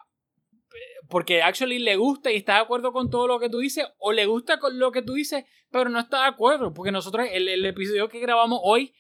porque 1.07 1.43
actually 1.43 1.77
le 1.77 1.95
gusta 1.95 2.31
y 2.31 2.37
está 2.37 2.55
de 2.55 2.61
acuerdo 2.61 2.91
con 2.91 3.11
todo 3.11 3.27
lo 3.27 3.39
que 3.39 3.51
tú 3.51 3.59
dices, 3.59 3.85
o 3.99 4.11
le 4.11 4.25
gusta 4.25 4.57
con 4.57 4.79
lo 4.79 4.91
que 4.91 5.03
tú 5.03 5.13
dices, 5.13 5.45
pero 5.69 5.91
no 5.91 5.99
está 5.99 6.21
de 6.21 6.29
acuerdo, 6.29 6.73
porque 6.73 6.91
nosotros, 6.91 7.27
el, 7.31 7.47
el 7.47 7.63
episodio 7.67 8.09
que 8.09 8.19
grabamos 8.19 8.59
hoy, 8.63 8.95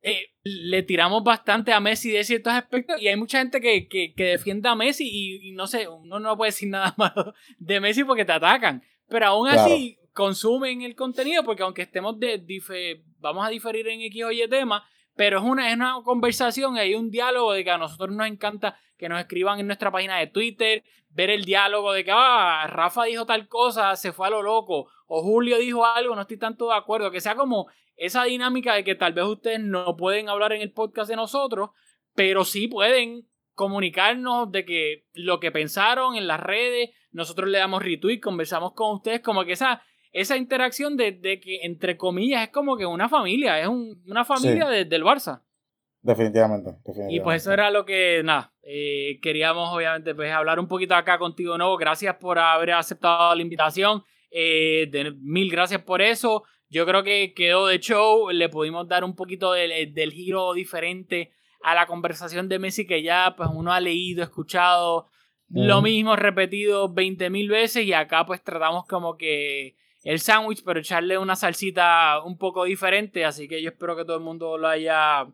eh, 0.00 0.28
le 0.44 0.84
tiramos 0.84 1.24
bastante 1.24 1.72
a 1.72 1.80
Messi 1.80 2.12
de 2.12 2.22
ciertos 2.22 2.52
aspectos, 2.52 3.02
y 3.02 3.08
hay 3.08 3.16
mucha 3.16 3.40
gente 3.40 3.60
que, 3.60 3.88
que, 3.88 4.14
que 4.14 4.24
defiende 4.26 4.68
a 4.68 4.76
Messi, 4.76 5.08
y, 5.10 5.50
no 5.50 5.66
sé, 5.66 5.88
uno 5.88 6.20
no 6.20 6.36
puede 6.36 6.50
decir 6.52 6.68
nada 6.68 6.94
malo 6.96 7.34
de 7.58 7.80
Messi 7.80 8.04
porque 8.04 8.24
te 8.24 8.32
atacan, 8.32 8.84
pero 9.08 9.26
aún 9.26 9.48
así 9.48 9.98
consumen 10.18 10.82
el 10.82 10.96
contenido, 10.96 11.44
porque 11.44 11.62
aunque 11.62 11.82
estemos 11.82 12.18
de, 12.18 12.38
vamos 13.18 13.46
a 13.46 13.50
diferir 13.50 13.86
en 13.88 14.00
X 14.02 14.24
o 14.24 14.32
Y 14.32 14.48
tema, 14.48 14.88
pero 15.14 15.38
es 15.38 15.44
una, 15.44 15.68
es 15.68 15.76
una 15.76 15.96
conversación, 16.04 16.76
hay 16.76 16.94
un 16.94 17.10
diálogo 17.10 17.52
de 17.52 17.64
que 17.64 17.70
a 17.70 17.78
nosotros 17.78 18.14
nos 18.14 18.26
encanta 18.26 18.78
que 18.96 19.08
nos 19.08 19.20
escriban 19.20 19.60
en 19.60 19.66
nuestra 19.66 19.90
página 19.90 20.18
de 20.18 20.26
Twitter, 20.26 20.84
ver 21.10 21.30
el 21.30 21.44
diálogo 21.44 21.92
de 21.92 22.04
que 22.04 22.10
ah, 22.12 22.66
Rafa 22.68 23.04
dijo 23.04 23.26
tal 23.26 23.48
cosa, 23.48 23.96
se 23.96 24.12
fue 24.12 24.26
a 24.26 24.30
lo 24.30 24.42
loco, 24.42 24.88
o 25.06 25.22
Julio 25.22 25.58
dijo 25.58 25.86
algo, 25.86 26.14
no 26.14 26.22
estoy 26.22 26.38
tanto 26.38 26.68
de 26.68 26.76
acuerdo, 26.76 27.10
que 27.10 27.20
sea 27.20 27.34
como 27.34 27.68
esa 27.96 28.24
dinámica 28.24 28.74
de 28.74 28.84
que 28.84 28.94
tal 28.94 29.12
vez 29.12 29.24
ustedes 29.24 29.60
no 29.60 29.96
pueden 29.96 30.28
hablar 30.28 30.52
en 30.52 30.62
el 30.62 30.72
podcast 30.72 31.10
de 31.10 31.16
nosotros, 31.16 31.70
pero 32.14 32.44
sí 32.44 32.68
pueden 32.68 33.28
comunicarnos 33.54 34.52
de 34.52 34.64
que 34.64 35.04
lo 35.14 35.40
que 35.40 35.50
pensaron 35.50 36.14
en 36.14 36.28
las 36.28 36.38
redes, 36.38 36.90
nosotros 37.10 37.48
le 37.48 37.58
damos 37.58 37.82
retweet, 37.82 38.20
conversamos 38.20 38.72
con 38.74 38.94
ustedes, 38.94 39.20
como 39.20 39.44
que 39.44 39.52
esa, 39.52 39.82
esa 40.20 40.36
interacción 40.36 40.96
de, 40.96 41.20
que, 41.40 41.60
entre 41.62 41.96
comillas, 41.96 42.42
es 42.42 42.48
como 42.50 42.76
que 42.76 42.86
una 42.86 43.08
familia, 43.08 43.60
es 43.60 43.68
una 43.68 44.24
familia 44.24 44.66
del 44.68 45.04
Barça. 45.04 45.42
Definitivamente, 46.00 46.70
Y 47.08 47.20
pues 47.20 47.42
eso 47.42 47.52
era 47.52 47.70
lo 47.70 47.84
que, 47.84 48.22
nada, 48.24 48.52
eh, 48.62 49.18
queríamos 49.20 49.68
obviamente 49.74 50.14
pues 50.14 50.32
hablar 50.32 50.60
un 50.60 50.68
poquito 50.68 50.94
acá 50.94 51.18
contigo 51.18 51.52
de 51.52 51.58
nuevo. 51.58 51.76
Gracias 51.76 52.16
por 52.16 52.38
haber 52.38 52.72
aceptado 52.72 53.34
la 53.34 53.42
invitación. 53.42 54.02
Eh, 54.30 54.90
mil 55.20 55.50
gracias 55.50 55.82
por 55.82 56.00
eso. 56.00 56.44
Yo 56.68 56.86
creo 56.86 57.02
que 57.02 57.34
quedó 57.34 57.66
de 57.66 57.80
show. 57.80 58.30
Le 58.30 58.48
pudimos 58.48 58.86
dar 58.86 59.04
un 59.04 59.14
poquito 59.16 59.52
del, 59.52 59.92
del 59.92 60.12
giro 60.12 60.52
diferente 60.52 61.32
a 61.62 61.74
la 61.74 61.86
conversación 61.86 62.48
de 62.48 62.58
Messi 62.58 62.86
que 62.86 63.02
ya 63.02 63.34
pues 63.36 63.50
uno 63.52 63.72
ha 63.72 63.80
leído, 63.80 64.22
escuchado 64.22 65.08
lo 65.50 65.80
mismo 65.80 66.14
repetido 66.14 66.92
20 66.92 67.30
mil 67.30 67.48
veces 67.48 67.84
y 67.84 67.92
acá 67.92 68.26
pues 68.26 68.42
tratamos 68.42 68.84
como 68.86 69.16
que 69.16 69.76
el 70.04 70.20
sándwich 70.20 70.62
pero 70.64 70.80
echarle 70.80 71.18
una 71.18 71.36
salsita 71.36 72.22
un 72.22 72.38
poco 72.38 72.64
diferente 72.64 73.24
así 73.24 73.48
que 73.48 73.60
yo 73.60 73.70
espero 73.70 73.96
que 73.96 74.04
todo 74.04 74.16
el 74.16 74.22
mundo 74.22 74.56
lo 74.56 74.68
haya 74.68 75.26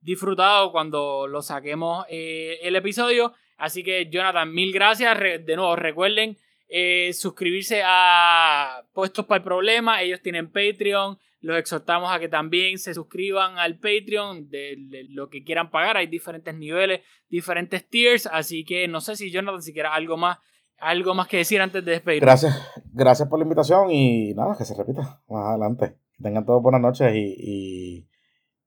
disfrutado 0.00 0.72
cuando 0.72 1.26
lo 1.26 1.42
saquemos 1.42 2.04
eh, 2.08 2.58
el 2.62 2.76
episodio. 2.76 3.34
Así 3.56 3.82
que, 3.82 4.08
Jonathan, 4.10 4.52
mil 4.52 4.72
gracias. 4.72 5.18
de 5.18 5.56
nuevo, 5.56 5.76
recuerden 5.76 6.38
eh, 6.68 7.12
suscribirse 7.12 7.82
a 7.84 8.84
Puestos 8.92 9.26
para 9.26 9.38
el 9.38 9.44
Problema. 9.44 10.02
Ellos 10.02 10.22
tienen 10.22 10.50
Patreon. 10.50 11.18
Los 11.42 11.58
exhortamos 11.58 12.12
a 12.12 12.18
que 12.18 12.28
también 12.28 12.78
se 12.78 12.92
suscriban 12.92 13.58
al 13.58 13.78
Patreon 13.78 14.50
de, 14.50 15.06
lo 15.10 15.28
que 15.28 15.42
quieran 15.42 15.70
pagar. 15.70 15.96
Hay 15.96 16.06
diferentes 16.06 16.54
niveles, 16.54 17.00
diferentes 17.28 17.88
tiers. 17.88 18.26
Así 18.26 18.64
que 18.64 18.88
no 18.88 19.00
sé 19.00 19.16
si 19.16 19.30
Jonathan, 19.30 19.62
si 19.62 19.72
quieres 19.72 19.92
algo 19.94 20.16
más, 20.16 20.38
algo 20.80 21.14
más 21.14 21.28
que 21.28 21.38
decir 21.38 21.60
antes 21.60 21.84
de 21.84 21.92
despedir. 21.92 22.20
Gracias, 22.20 22.56
gracias 22.92 23.28
por 23.28 23.38
la 23.38 23.44
invitación 23.44 23.90
y 23.90 24.34
nada, 24.34 24.56
que 24.56 24.64
se 24.64 24.74
repita 24.74 25.22
más 25.28 25.48
adelante. 25.48 25.96
Que 26.16 26.22
tengan 26.22 26.44
todos 26.44 26.62
buenas 26.62 26.80
noches 26.80 27.12
y, 27.14 28.06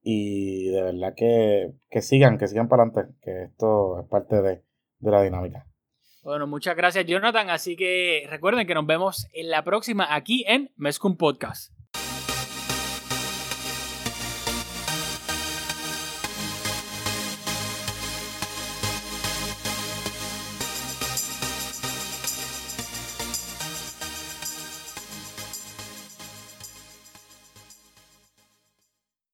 y, 0.02 0.70
de 0.70 0.82
verdad 0.82 1.14
que, 1.16 1.74
que, 1.90 2.02
sigan, 2.02 2.38
que 2.38 2.48
sigan 2.48 2.68
para 2.68 2.84
adelante, 2.84 3.14
que 3.22 3.44
esto 3.44 4.00
es 4.00 4.08
parte 4.08 4.42
de, 4.42 4.64
de 5.00 5.12
la 5.12 5.22
dinámica. 5.22 5.68
Bueno, 6.24 6.48
muchas 6.48 6.78
gracias 6.78 7.06
Jonathan, 7.06 7.50
así 7.50 7.76
que 7.76 8.26
recuerden 8.30 8.66
que 8.66 8.74
nos 8.74 8.86
vemos 8.86 9.28
en 9.34 9.50
la 9.50 9.64
próxima 9.64 10.16
aquí 10.16 10.46
en 10.48 10.72
Mescum 10.78 11.18
Podcast. 11.18 11.73